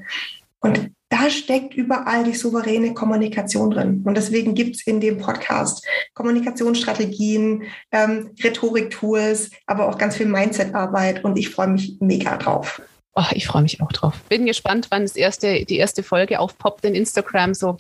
Und 0.60 0.92
da 1.10 1.30
steckt 1.30 1.76
überall 1.76 2.24
die 2.24 2.34
souveräne 2.34 2.94
Kommunikation 2.94 3.72
drin. 3.72 4.02
Und 4.04 4.18
deswegen 4.18 4.56
gibt 4.56 4.76
es 4.76 4.88
in 4.88 5.00
dem 5.00 5.20
Podcast 5.20 5.86
Kommunikationsstrategien, 6.14 7.64
ähm, 7.92 8.32
Rhetorik-Tools, 8.44 9.52
aber 9.68 9.88
auch 9.88 9.98
ganz 9.98 10.18
viel 10.18 10.26
Mindset-Arbeit. 10.26 11.24
Und 11.24 11.38
ich 11.38 11.50
freue 11.50 11.68
mich 11.68 11.96
mega 12.00 12.38
drauf. 12.38 12.82
Oh, 13.14 13.24
ich 13.32 13.48
freue 13.48 13.62
mich 13.62 13.82
auch 13.82 13.92
drauf. 13.92 14.16
Bin 14.28 14.46
gespannt, 14.46 14.88
wann 14.90 15.04
das 15.04 15.16
erste, 15.16 15.64
die 15.64 15.78
erste 15.78 16.04
Folge 16.04 16.40
aufpoppt 16.40 16.84
in 16.84 16.96
Instagram. 16.96 17.54
So, 17.54 17.78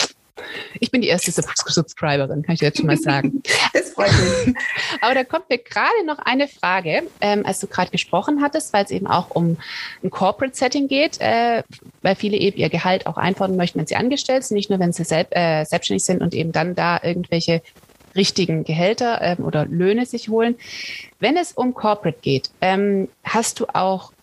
ich 0.79 0.91
bin 0.91 1.01
die 1.01 1.07
erste 1.07 1.31
Subscriberin, 1.31 2.43
kann 2.43 2.55
ich 2.55 2.61
jetzt 2.61 2.77
schon 2.77 2.87
mal 2.87 2.97
sagen. 2.97 3.41
Das 3.73 3.91
freut 3.91 4.11
mich. 4.11 4.55
Aber 5.01 5.13
da 5.13 5.23
kommt 5.23 5.49
mir 5.49 5.57
gerade 5.57 6.05
noch 6.05 6.19
eine 6.19 6.47
Frage, 6.47 7.03
ähm, 7.21 7.45
als 7.45 7.59
du 7.59 7.67
gerade 7.67 7.91
gesprochen 7.91 8.41
hattest, 8.41 8.73
weil 8.73 8.85
es 8.85 8.91
eben 8.91 9.07
auch 9.07 9.31
um 9.31 9.57
ein 10.03 10.09
Corporate 10.09 10.55
Setting 10.55 10.87
geht, 10.87 11.19
äh, 11.19 11.63
weil 12.01 12.15
viele 12.15 12.37
eben 12.37 12.57
ihr 12.57 12.69
Gehalt 12.69 13.07
auch 13.07 13.17
einfordern 13.17 13.57
möchten, 13.57 13.79
wenn 13.79 13.87
sie 13.87 13.95
angestellt 13.95 14.43
sind, 14.43 14.55
nicht 14.55 14.69
nur 14.69 14.79
wenn 14.79 14.93
sie 14.93 15.03
selb, 15.03 15.35
äh, 15.35 15.65
selbstständig 15.65 16.05
sind 16.05 16.21
und 16.21 16.33
eben 16.33 16.51
dann 16.51 16.75
da 16.75 16.99
irgendwelche 17.01 17.61
richtigen 18.15 18.63
Gehälter 18.63 19.21
ähm, 19.21 19.45
oder 19.45 19.65
Löhne 19.65 20.05
sich 20.05 20.29
holen. 20.29 20.55
Wenn 21.19 21.37
es 21.37 21.51
um 21.51 21.73
Corporate 21.73 22.19
geht, 22.21 22.49
ähm, 22.61 23.09
hast 23.23 23.59
du 23.59 23.65
auch 23.73 24.13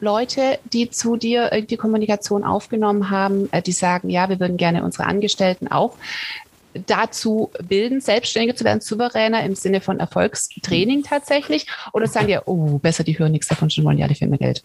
HR-Leute, 0.00 0.58
die 0.72 0.90
zu 0.90 1.16
dir 1.16 1.50
die 1.62 1.76
Kommunikation 1.76 2.44
aufgenommen 2.44 3.10
haben, 3.10 3.48
äh, 3.52 3.62
die 3.62 3.72
sagen, 3.72 4.10
ja, 4.10 4.28
wir 4.28 4.40
würden 4.40 4.56
gerne 4.56 4.82
unsere 4.84 5.06
Angestellten 5.06 5.68
auch 5.68 5.96
dazu 6.86 7.50
bilden, 7.66 8.00
selbstständiger 8.00 8.54
zu 8.54 8.64
werden, 8.64 8.80
souveräner 8.80 9.44
im 9.44 9.56
Sinne 9.56 9.80
von 9.80 9.98
Erfolgstraining 9.98 11.02
tatsächlich? 11.02 11.66
Oder 11.92 12.06
sagen 12.06 12.28
die, 12.28 12.38
oh, 12.44 12.78
besser, 12.78 13.02
die 13.02 13.18
hören 13.18 13.32
nichts 13.32 13.48
davon, 13.48 13.70
schon 13.70 13.84
wollen 13.84 13.98
ja 13.98 14.06
alle 14.06 14.14
viel 14.14 14.28
mehr 14.28 14.38
Geld? 14.38 14.62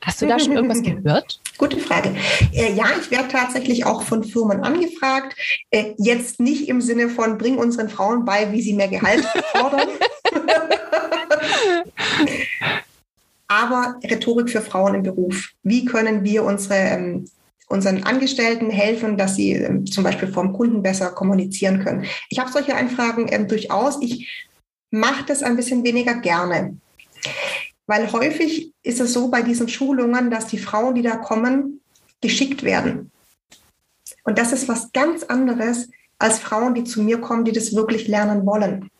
Hast 0.00 0.20
du 0.20 0.26
da 0.26 0.38
schon 0.38 0.52
irgendwas 0.52 0.82
gehört? 0.82 1.40
Gute 1.56 1.78
Frage. 1.78 2.14
Äh, 2.52 2.74
ja, 2.74 2.84
ich 3.00 3.10
werde 3.10 3.28
tatsächlich 3.28 3.84
auch 3.86 4.02
von 4.02 4.22
Firmen 4.22 4.62
angefragt. 4.62 5.34
Äh, 5.70 5.94
jetzt 5.98 6.40
nicht 6.40 6.68
im 6.68 6.80
Sinne 6.80 7.08
von, 7.08 7.38
bring 7.38 7.56
unseren 7.56 7.88
Frauen 7.88 8.24
bei, 8.24 8.52
wie 8.52 8.62
sie 8.62 8.74
mehr 8.74 8.88
Gehalt 8.88 9.24
fordern. 9.52 9.88
Aber 13.46 13.98
Rhetorik 14.02 14.50
für 14.50 14.62
Frauen 14.62 14.94
im 14.94 15.02
Beruf. 15.02 15.50
Wie 15.62 15.84
können 15.84 16.24
wir 16.24 16.44
unsere, 16.44 16.74
ähm, 16.74 17.28
unseren 17.68 18.02
Angestellten 18.04 18.70
helfen, 18.70 19.16
dass 19.16 19.36
sie 19.36 19.52
ähm, 19.52 19.86
zum 19.86 20.04
Beispiel 20.04 20.28
vom 20.28 20.52
Kunden 20.52 20.82
besser 20.82 21.10
kommunizieren 21.10 21.84
können? 21.84 22.06
Ich 22.30 22.38
habe 22.38 22.50
solche 22.50 22.74
Anfragen 22.74 23.26
ähm, 23.30 23.48
durchaus. 23.48 24.00
Ich 24.00 24.48
mache 24.90 25.24
das 25.26 25.42
ein 25.42 25.56
bisschen 25.56 25.84
weniger 25.84 26.14
gerne. 26.14 26.76
Weil 27.86 28.10
häufig 28.12 28.72
ist 28.82 29.00
es 29.00 29.12
so 29.12 29.28
bei 29.28 29.42
diesen 29.42 29.68
Schulungen, 29.68 30.30
dass 30.30 30.46
die 30.46 30.58
Frauen, 30.58 30.94
die 30.94 31.02
da 31.02 31.16
kommen, 31.16 31.80
geschickt 32.20 32.62
werden. 32.62 33.10
Und 34.24 34.38
das 34.38 34.52
ist 34.52 34.68
was 34.68 34.90
ganz 34.92 35.22
anderes 35.22 35.90
als 36.18 36.38
Frauen, 36.38 36.74
die 36.74 36.84
zu 36.84 37.02
mir 37.02 37.20
kommen, 37.20 37.44
die 37.44 37.52
das 37.52 37.74
wirklich 37.74 38.08
lernen 38.08 38.46
wollen. 38.46 38.90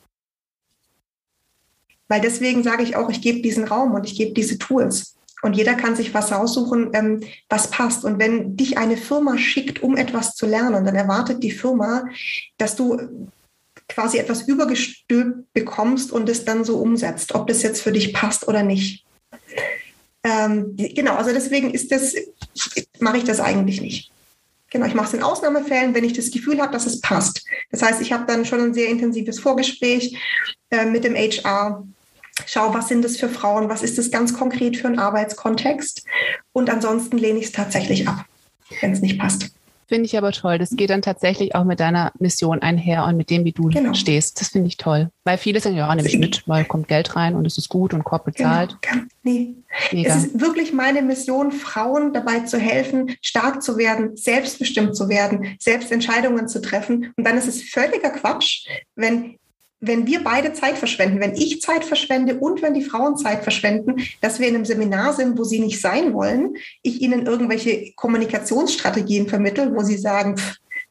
Weil 2.15 2.21
deswegen 2.21 2.63
sage 2.63 2.85
ich 2.85 2.95
auch, 2.95 3.11
ich 3.11 3.23
gebe 3.23 3.43
diesen 3.43 3.65
Raum 3.65 3.93
und 3.93 4.07
ich 4.07 4.15
gebe 4.15 4.35
diese 4.35 4.57
Tools. 4.57 5.17
Und 5.43 5.57
jeder 5.57 5.75
kann 5.75 5.97
sich 5.97 6.15
was 6.15 6.31
raussuchen, 6.31 6.91
ähm, 6.93 7.25
was 7.49 7.73
passt. 7.73 8.05
Und 8.05 8.21
wenn 8.21 8.57
dich 8.57 8.79
eine 8.79 8.97
Firma 8.97 9.37
schickt, 9.37 9.83
um 9.83 9.97
etwas 9.97 10.37
zu 10.37 10.47
lernen, 10.47 10.85
dann 10.85 10.95
erwartet 10.95 11.43
die 11.43 11.51
Firma, 11.51 12.05
dass 12.57 12.77
du 12.77 13.29
quasi 13.89 14.19
etwas 14.19 14.43
übergestülpt 14.43 15.53
bekommst 15.55 16.13
und 16.13 16.29
es 16.29 16.45
dann 16.45 16.63
so 16.63 16.79
umsetzt, 16.79 17.35
ob 17.35 17.49
das 17.49 17.65
jetzt 17.65 17.83
für 17.83 17.91
dich 17.91 18.13
passt 18.15 18.47
oder 18.47 18.63
nicht. 18.63 19.05
Ähm, 20.23 20.77
genau, 20.77 21.17
also 21.17 21.33
deswegen 21.33 21.73
ist 21.73 21.91
das, 21.91 22.15
mache 23.01 23.17
ich 23.17 23.25
das 23.25 23.41
eigentlich 23.41 23.81
nicht. 23.81 24.13
Genau, 24.71 24.87
ich 24.87 24.95
mache 24.95 25.09
es 25.09 25.15
in 25.15 25.23
Ausnahmefällen, 25.25 25.95
wenn 25.95 26.05
ich 26.05 26.13
das 26.13 26.31
Gefühl 26.31 26.61
habe, 26.61 26.73
dass 26.73 26.87
es 26.87 27.01
passt. 27.01 27.45
Das 27.73 27.83
heißt, 27.83 28.01
ich 28.01 28.13
habe 28.13 28.25
dann 28.27 28.45
schon 28.45 28.61
ein 28.61 28.75
sehr 28.75 28.89
intensives 28.89 29.41
Vorgespräch 29.41 30.17
äh, 30.71 30.87
mit 30.87 31.05
dem 31.05 31.15
HR. 31.15 31.87
Schau, 32.47 32.75
was 32.75 32.89
sind 32.89 33.05
das 33.05 33.17
für 33.17 33.29
Frauen? 33.29 33.69
Was 33.69 33.83
ist 33.83 33.99
das 33.99 34.11
ganz 34.11 34.35
konkret 34.35 34.77
für 34.77 34.89
ein 34.89 34.99
Arbeitskontext? 34.99 36.05
Und 36.53 36.71
ansonsten 36.71 37.19
lehne 37.19 37.39
ich 37.39 37.47
es 37.47 37.53
tatsächlich 37.53 38.09
ab, 38.09 38.25
wenn 38.81 38.93
es 38.93 39.01
nicht 39.01 39.19
passt. 39.19 39.51
Finde 39.87 40.07
ich 40.07 40.17
aber 40.17 40.33
toll. 40.33 40.59
Das 40.59 40.71
geht 40.71 40.91
dann 40.91 41.03
tatsächlich 41.03 41.55
auch 41.55 41.65
mit 41.65 41.79
deiner 41.79 42.11
Mission 42.19 42.63
einher 42.63 43.05
und 43.05 43.17
mit 43.17 43.29
dem, 43.29 43.45
wie 43.45 43.53
du 43.53 43.69
genau. 43.69 43.93
stehst. 43.93 44.41
Das 44.41 44.49
finde 44.49 44.69
ich 44.69 44.77
toll. 44.77 45.11
Weil 45.25 45.37
viele 45.37 45.61
sagen, 45.61 45.77
ja, 45.77 45.95
nehme 45.95 46.09
ich 46.09 46.19
mit, 46.19 46.43
weil 46.49 46.65
kommt 46.65 46.89
Geld 46.89 47.17
rein 47.17 47.37
und 47.37 47.47
es 47.47 47.59
ist 47.59 47.69
gut 47.69 47.93
und 47.93 48.03
Korb 48.03 48.25
bezahlt. 48.25 48.79
Genau. 48.81 49.03
Nee. 49.23 49.55
Mega. 49.93 50.09
Es 50.09 50.25
ist 50.25 50.41
wirklich 50.41 50.73
meine 50.73 51.03
Mission, 51.03 51.53
Frauen 51.53 52.13
dabei 52.15 52.41
zu 52.41 52.59
helfen, 52.59 53.15
stark 53.21 53.63
zu 53.63 53.77
werden, 53.77 54.17
selbstbestimmt 54.17 54.97
zu 54.97 55.09
werden, 55.09 55.57
selbst 55.59 55.93
Entscheidungen 55.93 56.49
zu 56.49 56.63
treffen. 56.63 57.13
Und 57.17 57.25
dann 57.25 57.37
ist 57.37 57.47
es 57.47 57.63
völliger 57.63 58.11
Quatsch, 58.11 58.67
wenn 58.97 59.37
wenn 59.87 60.07
wir 60.07 60.23
beide 60.23 60.53
Zeit 60.53 60.79
verschwenden, 60.79 61.21
wenn 61.21 61.35
ich 61.35 61.61
Zeit 61.61 61.85
verschwende 61.85 62.37
und 62.37 62.63
wenn 62.63 62.75
die 62.75 62.85
Frauen 62.85 63.17
Zeit 63.17 63.43
verschwenden, 63.43 63.97
dass 64.21 64.41
wir 64.41 64.49
in 64.49 64.55
einem 64.55 64.65
Seminar 64.65 65.13
sind, 65.13 65.39
wo 65.39 65.45
sie 65.45 65.61
nicht 65.61 65.81
sein 65.81 66.13
wollen, 66.15 66.57
ich 66.83 67.01
ihnen 67.01 67.27
irgendwelche 67.27 67.93
Kommunikationsstrategien 67.97 69.29
vermittle, 69.29 69.75
wo 69.75 69.83
sie 69.83 69.99
sagen, 69.99 70.37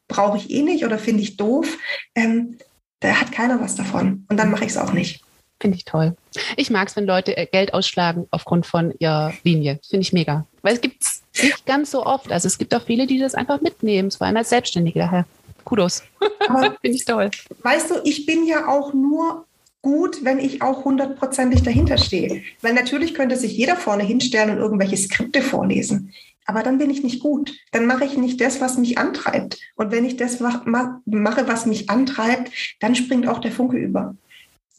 brauche 0.08 0.36
ich 0.38 0.50
eh 0.50 0.62
nicht 0.62 0.84
oder 0.84 0.98
finde 0.98 1.22
ich 1.22 1.36
doof, 1.36 1.66
ähm, 2.14 2.58
da 3.00 3.20
hat 3.20 3.32
keiner 3.32 3.60
was 3.60 3.74
davon. 3.74 4.26
Und 4.28 4.36
dann 4.36 4.50
mache 4.50 4.64
ich 4.64 4.70
es 4.70 4.76
auch 4.76 4.92
nicht. 4.92 5.22
Finde 5.60 5.76
ich 5.76 5.84
toll. 5.84 6.16
Ich 6.56 6.70
mag 6.70 6.88
es, 6.88 6.96
wenn 6.96 7.06
Leute 7.06 7.36
äh, 7.36 7.46
Geld 7.46 7.74
ausschlagen 7.74 8.26
aufgrund 8.30 8.66
von 8.66 8.92
ihrer 8.98 9.32
Linie. 9.44 9.78
Finde 9.88 10.02
ich 10.02 10.12
mega. 10.12 10.46
Weil 10.62 10.74
es 10.74 10.80
gibt 10.80 11.02
es 11.02 11.22
nicht 11.42 11.64
ganz 11.66 11.90
so 11.90 12.04
oft. 12.04 12.32
Also 12.32 12.48
es 12.48 12.58
gibt 12.58 12.74
auch 12.74 12.82
viele, 12.82 13.06
die 13.06 13.18
das 13.18 13.34
einfach 13.34 13.60
mitnehmen, 13.60 14.10
vor 14.10 14.26
allem 14.26 14.36
als 14.36 14.50
Selbstständige 14.50 14.98
daher. 14.98 15.26
Kudos. 15.64 16.02
Finde 16.46 16.96
ich 16.96 17.04
toll. 17.04 17.30
Weißt 17.62 17.90
du, 17.90 17.94
ich 18.04 18.26
bin 18.26 18.46
ja 18.46 18.68
auch 18.68 18.92
nur 18.92 19.46
gut, 19.82 20.24
wenn 20.24 20.38
ich 20.38 20.62
auch 20.62 20.84
hundertprozentig 20.84 21.62
dahinter 21.62 21.98
stehe. 21.98 22.42
Weil 22.62 22.72
natürlich 22.72 23.14
könnte 23.14 23.36
sich 23.36 23.52
jeder 23.56 23.76
vorne 23.76 24.02
hinstellen 24.02 24.50
und 24.50 24.58
irgendwelche 24.58 24.96
Skripte 24.96 25.42
vorlesen. 25.42 26.12
Aber 26.46 26.62
dann 26.62 26.78
bin 26.78 26.90
ich 26.90 27.02
nicht 27.02 27.20
gut. 27.20 27.54
Dann 27.72 27.86
mache 27.86 28.04
ich 28.04 28.16
nicht 28.16 28.40
das, 28.40 28.60
was 28.60 28.76
mich 28.76 28.98
antreibt. 28.98 29.58
Und 29.76 29.92
wenn 29.92 30.04
ich 30.04 30.16
das 30.16 30.40
mache, 30.40 31.46
was 31.46 31.66
mich 31.66 31.90
antreibt, 31.90 32.50
dann 32.80 32.94
springt 32.94 33.28
auch 33.28 33.38
der 33.38 33.52
Funke 33.52 33.76
über. 33.76 34.14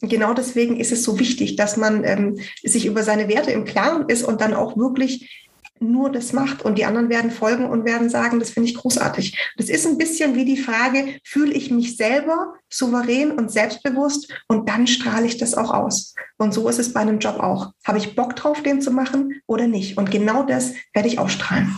Und 0.02 0.10
genau 0.10 0.34
deswegen 0.34 0.76
ist 0.78 0.92
es 0.92 1.02
so 1.02 1.18
wichtig, 1.18 1.56
dass 1.56 1.76
man 1.76 2.04
ähm, 2.04 2.38
sich 2.62 2.86
über 2.86 3.02
seine 3.02 3.28
Werte 3.28 3.50
im 3.52 3.64
Klaren 3.64 4.08
ist 4.08 4.24
und 4.24 4.40
dann 4.40 4.54
auch 4.54 4.76
wirklich 4.76 5.45
nur 5.80 6.10
das 6.10 6.32
macht 6.32 6.62
und 6.62 6.78
die 6.78 6.84
anderen 6.84 7.08
werden 7.08 7.30
folgen 7.30 7.66
und 7.66 7.84
werden 7.84 8.08
sagen, 8.08 8.38
das 8.38 8.50
finde 8.50 8.68
ich 8.68 8.76
großartig. 8.76 9.38
Das 9.56 9.68
ist 9.68 9.86
ein 9.86 9.98
bisschen 9.98 10.34
wie 10.34 10.44
die 10.44 10.56
Frage, 10.56 11.18
fühle 11.24 11.52
ich 11.52 11.70
mich 11.70 11.96
selber 11.96 12.54
souverän 12.70 13.32
und 13.32 13.50
selbstbewusst 13.50 14.32
und 14.48 14.68
dann 14.68 14.86
strahle 14.86 15.26
ich 15.26 15.36
das 15.36 15.54
auch 15.54 15.72
aus. 15.72 16.14
Und 16.38 16.54
so 16.54 16.68
ist 16.68 16.78
es 16.78 16.92
bei 16.92 17.00
einem 17.00 17.18
Job 17.18 17.40
auch. 17.40 17.72
Habe 17.84 17.98
ich 17.98 18.14
Bock 18.14 18.36
drauf, 18.36 18.62
den 18.62 18.80
zu 18.80 18.90
machen 18.90 19.40
oder 19.46 19.66
nicht? 19.66 19.96
Und 19.96 20.10
genau 20.10 20.42
das 20.42 20.72
werde 20.92 21.08
ich 21.08 21.18
ausstrahlen. 21.18 21.74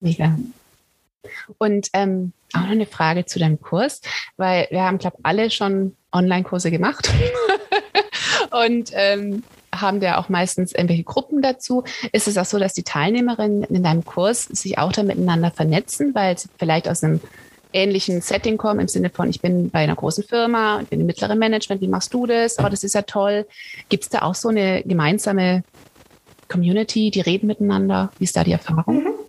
Mega. 0.00 0.36
Und 1.58 1.88
ähm, 1.92 2.32
auch 2.52 2.60
noch 2.60 2.70
eine 2.70 2.86
Frage 2.86 3.24
zu 3.24 3.38
deinem 3.38 3.60
Kurs, 3.60 4.00
weil 4.36 4.68
wir 4.70 4.82
haben, 4.82 4.98
glaube 4.98 5.16
ich, 5.18 5.26
alle 5.26 5.50
schon 5.50 5.96
Online-Kurse 6.12 6.70
gemacht. 6.70 7.10
und 8.50 8.90
ähm, 8.92 9.42
haben 9.80 10.00
da 10.00 10.18
auch 10.18 10.28
meistens 10.28 10.72
irgendwelche 10.72 11.04
Gruppen 11.04 11.42
dazu. 11.42 11.84
Ist 12.12 12.28
es 12.28 12.38
auch 12.38 12.44
so, 12.44 12.58
dass 12.58 12.74
die 12.74 12.82
Teilnehmerinnen 12.82 13.64
in 13.64 13.82
deinem 13.82 14.04
Kurs 14.04 14.44
sich 14.44 14.78
auch 14.78 14.92
da 14.92 15.02
miteinander 15.02 15.50
vernetzen, 15.50 16.14
weil 16.14 16.38
sie 16.38 16.48
vielleicht 16.58 16.88
aus 16.88 17.02
einem 17.02 17.20
ähnlichen 17.72 18.20
Setting 18.20 18.56
kommen, 18.56 18.80
im 18.80 18.88
Sinne 18.88 19.10
von, 19.10 19.28
ich 19.28 19.40
bin 19.40 19.70
bei 19.70 19.80
einer 19.80 19.96
großen 19.96 20.24
Firma 20.24 20.78
und 20.78 20.90
bin 20.90 21.00
im 21.00 21.06
mittleren 21.06 21.38
Management, 21.38 21.80
wie 21.82 21.88
machst 21.88 22.14
du 22.14 22.26
das? 22.26 22.58
Oh, 22.58 22.68
das 22.68 22.84
ist 22.84 22.94
ja 22.94 23.02
toll. 23.02 23.46
Gibt 23.88 24.04
es 24.04 24.10
da 24.10 24.22
auch 24.22 24.34
so 24.34 24.48
eine 24.48 24.82
gemeinsame 24.84 25.64
Community, 26.48 27.10
die 27.10 27.20
reden 27.20 27.48
miteinander? 27.48 28.12
Wie 28.18 28.24
ist 28.24 28.36
da 28.36 28.44
die 28.44 28.52
Erfahrung? 28.52 29.02
Mhm. 29.02 29.23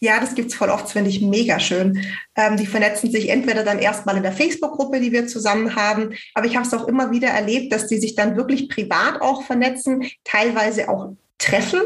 Ja, 0.00 0.20
das 0.20 0.34
gibt's 0.34 0.54
voll 0.54 0.70
oft, 0.70 0.90
finde 0.90 1.10
ich 1.10 1.20
mega 1.20 1.58
schön. 1.58 2.04
Ähm, 2.36 2.56
die 2.56 2.66
vernetzen 2.66 3.10
sich 3.10 3.28
entweder 3.28 3.64
dann 3.64 3.78
erstmal 3.78 4.16
in 4.16 4.22
der 4.22 4.32
Facebook-Gruppe, 4.32 5.00
die 5.00 5.12
wir 5.12 5.26
zusammen 5.26 5.74
haben, 5.74 6.14
aber 6.34 6.46
ich 6.46 6.56
habe 6.56 6.66
es 6.66 6.74
auch 6.74 6.86
immer 6.86 7.10
wieder 7.10 7.28
erlebt, 7.28 7.72
dass 7.72 7.88
die 7.88 7.98
sich 7.98 8.14
dann 8.14 8.36
wirklich 8.36 8.68
privat 8.68 9.20
auch 9.20 9.42
vernetzen, 9.42 10.08
teilweise 10.24 10.88
auch 10.88 11.12
treffen. 11.38 11.80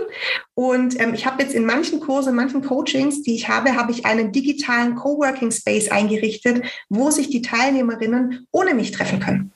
Und 0.54 0.98
ähm, 1.00 1.14
ich 1.14 1.26
habe 1.26 1.42
jetzt 1.42 1.54
in 1.54 1.64
manchen 1.64 2.00
Kursen, 2.00 2.30
in 2.30 2.36
manchen 2.36 2.62
Coachings, 2.62 3.22
die 3.22 3.34
ich 3.34 3.48
habe, 3.48 3.76
habe 3.76 3.92
ich 3.92 4.04
einen 4.06 4.32
digitalen 4.32 4.94
Coworking 4.94 5.50
Space 5.50 5.90
eingerichtet, 5.90 6.64
wo 6.88 7.10
sich 7.10 7.28
die 7.28 7.42
Teilnehmerinnen 7.42 8.46
ohne 8.50 8.74
mich 8.74 8.90
treffen 8.90 9.20
können. 9.20 9.52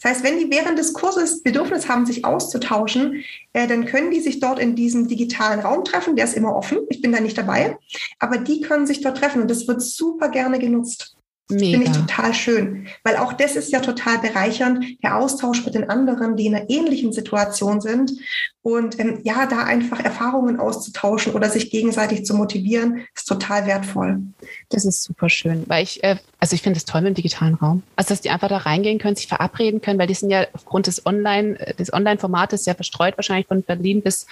Das 0.00 0.12
heißt, 0.12 0.24
wenn 0.24 0.38
die 0.38 0.50
während 0.50 0.78
des 0.78 0.92
Kurses 0.92 1.42
Bedürfnis 1.42 1.88
haben, 1.88 2.06
sich 2.06 2.24
auszutauschen, 2.24 3.24
äh, 3.52 3.66
dann 3.66 3.84
können 3.84 4.10
die 4.10 4.20
sich 4.20 4.40
dort 4.40 4.58
in 4.58 4.76
diesem 4.76 5.08
digitalen 5.08 5.60
Raum 5.60 5.84
treffen. 5.84 6.16
Der 6.16 6.24
ist 6.24 6.36
immer 6.36 6.54
offen. 6.54 6.78
Ich 6.88 7.02
bin 7.02 7.12
da 7.12 7.20
nicht 7.20 7.36
dabei. 7.36 7.78
Aber 8.18 8.38
die 8.38 8.60
können 8.60 8.86
sich 8.86 9.00
dort 9.00 9.18
treffen 9.18 9.42
und 9.42 9.50
das 9.50 9.66
wird 9.66 9.82
super 9.82 10.28
gerne 10.28 10.58
genutzt. 10.58 11.17
Finde 11.48 11.84
ich 11.84 11.92
total 11.92 12.34
schön, 12.34 12.88
weil 13.04 13.16
auch 13.16 13.32
das 13.32 13.56
ist 13.56 13.72
ja 13.72 13.80
total 13.80 14.18
bereichernd, 14.18 14.84
der 15.02 15.16
Austausch 15.16 15.64
mit 15.64 15.74
den 15.74 15.88
anderen, 15.88 16.36
die 16.36 16.46
in 16.46 16.54
einer 16.54 16.68
ähnlichen 16.68 17.10
Situation 17.12 17.80
sind 17.80 18.12
und 18.60 19.00
ähm, 19.00 19.20
ja, 19.22 19.46
da 19.46 19.64
einfach 19.64 19.98
Erfahrungen 20.00 20.60
auszutauschen 20.60 21.32
oder 21.32 21.48
sich 21.48 21.70
gegenseitig 21.70 22.26
zu 22.26 22.34
motivieren, 22.34 23.06
ist 23.14 23.24
total 23.24 23.66
wertvoll. 23.66 24.20
Das 24.68 24.84
ist 24.84 25.02
super 25.04 25.30
schön, 25.30 25.64
weil 25.68 25.84
ich, 25.84 26.04
äh, 26.04 26.16
also 26.38 26.54
ich 26.54 26.60
finde 26.60 26.76
es 26.76 26.84
toll 26.84 27.00
mit 27.00 27.12
dem 27.12 27.14
digitalen 27.14 27.54
Raum. 27.54 27.82
Also, 27.96 28.10
dass 28.10 28.20
die 28.20 28.28
einfach 28.28 28.48
da 28.48 28.58
reingehen 28.58 28.98
können, 28.98 29.16
sich 29.16 29.26
verabreden 29.26 29.80
können, 29.80 29.98
weil 29.98 30.06
die 30.06 30.14
sind 30.14 30.28
ja 30.30 30.46
aufgrund 30.52 30.86
des 30.86 31.06
Online, 31.06 31.54
des 31.78 31.92
Online-Formates 31.92 32.66
ja 32.66 32.74
verstreut, 32.74 33.16
wahrscheinlich 33.16 33.46
von 33.46 33.62
Berlin 33.62 34.02
bis 34.02 34.26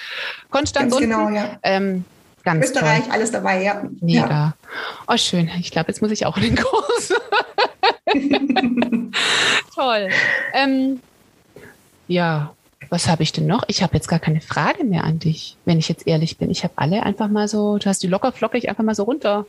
Konstanz. 0.50 0.92
Ganz 0.92 1.00
genau, 1.00 1.30
ja. 1.30 1.58
Ähm, 1.62 2.04
Ganz 2.46 2.64
Österreich, 2.66 3.02
toll. 3.02 3.12
alles 3.12 3.32
dabei, 3.32 3.60
ja. 3.64 3.82
Mega. 4.00 4.28
Ja. 4.28 4.54
Oh, 5.08 5.16
schön. 5.16 5.50
Ich 5.58 5.72
glaube, 5.72 5.88
jetzt 5.88 6.00
muss 6.00 6.12
ich 6.12 6.26
auch 6.26 6.36
in 6.36 6.44
den 6.44 6.56
Kurs. 6.56 7.12
toll. 9.74 10.08
Ähm, 10.54 11.00
ja, 12.06 12.54
was 12.88 13.08
habe 13.08 13.24
ich 13.24 13.32
denn 13.32 13.48
noch? 13.48 13.64
Ich 13.66 13.82
habe 13.82 13.94
jetzt 13.94 14.06
gar 14.06 14.20
keine 14.20 14.40
Frage 14.40 14.84
mehr 14.84 15.02
an 15.02 15.18
dich, 15.18 15.56
wenn 15.64 15.80
ich 15.80 15.88
jetzt 15.88 16.06
ehrlich 16.06 16.38
bin. 16.38 16.48
Ich 16.48 16.62
habe 16.62 16.74
alle 16.76 17.02
einfach 17.02 17.26
mal 17.26 17.48
so, 17.48 17.78
du 17.78 17.86
hast 17.86 18.04
die 18.04 18.06
locker 18.06 18.30
flockig 18.30 18.68
einfach 18.68 18.84
mal 18.84 18.94
so 18.94 19.02
runter. 19.02 19.44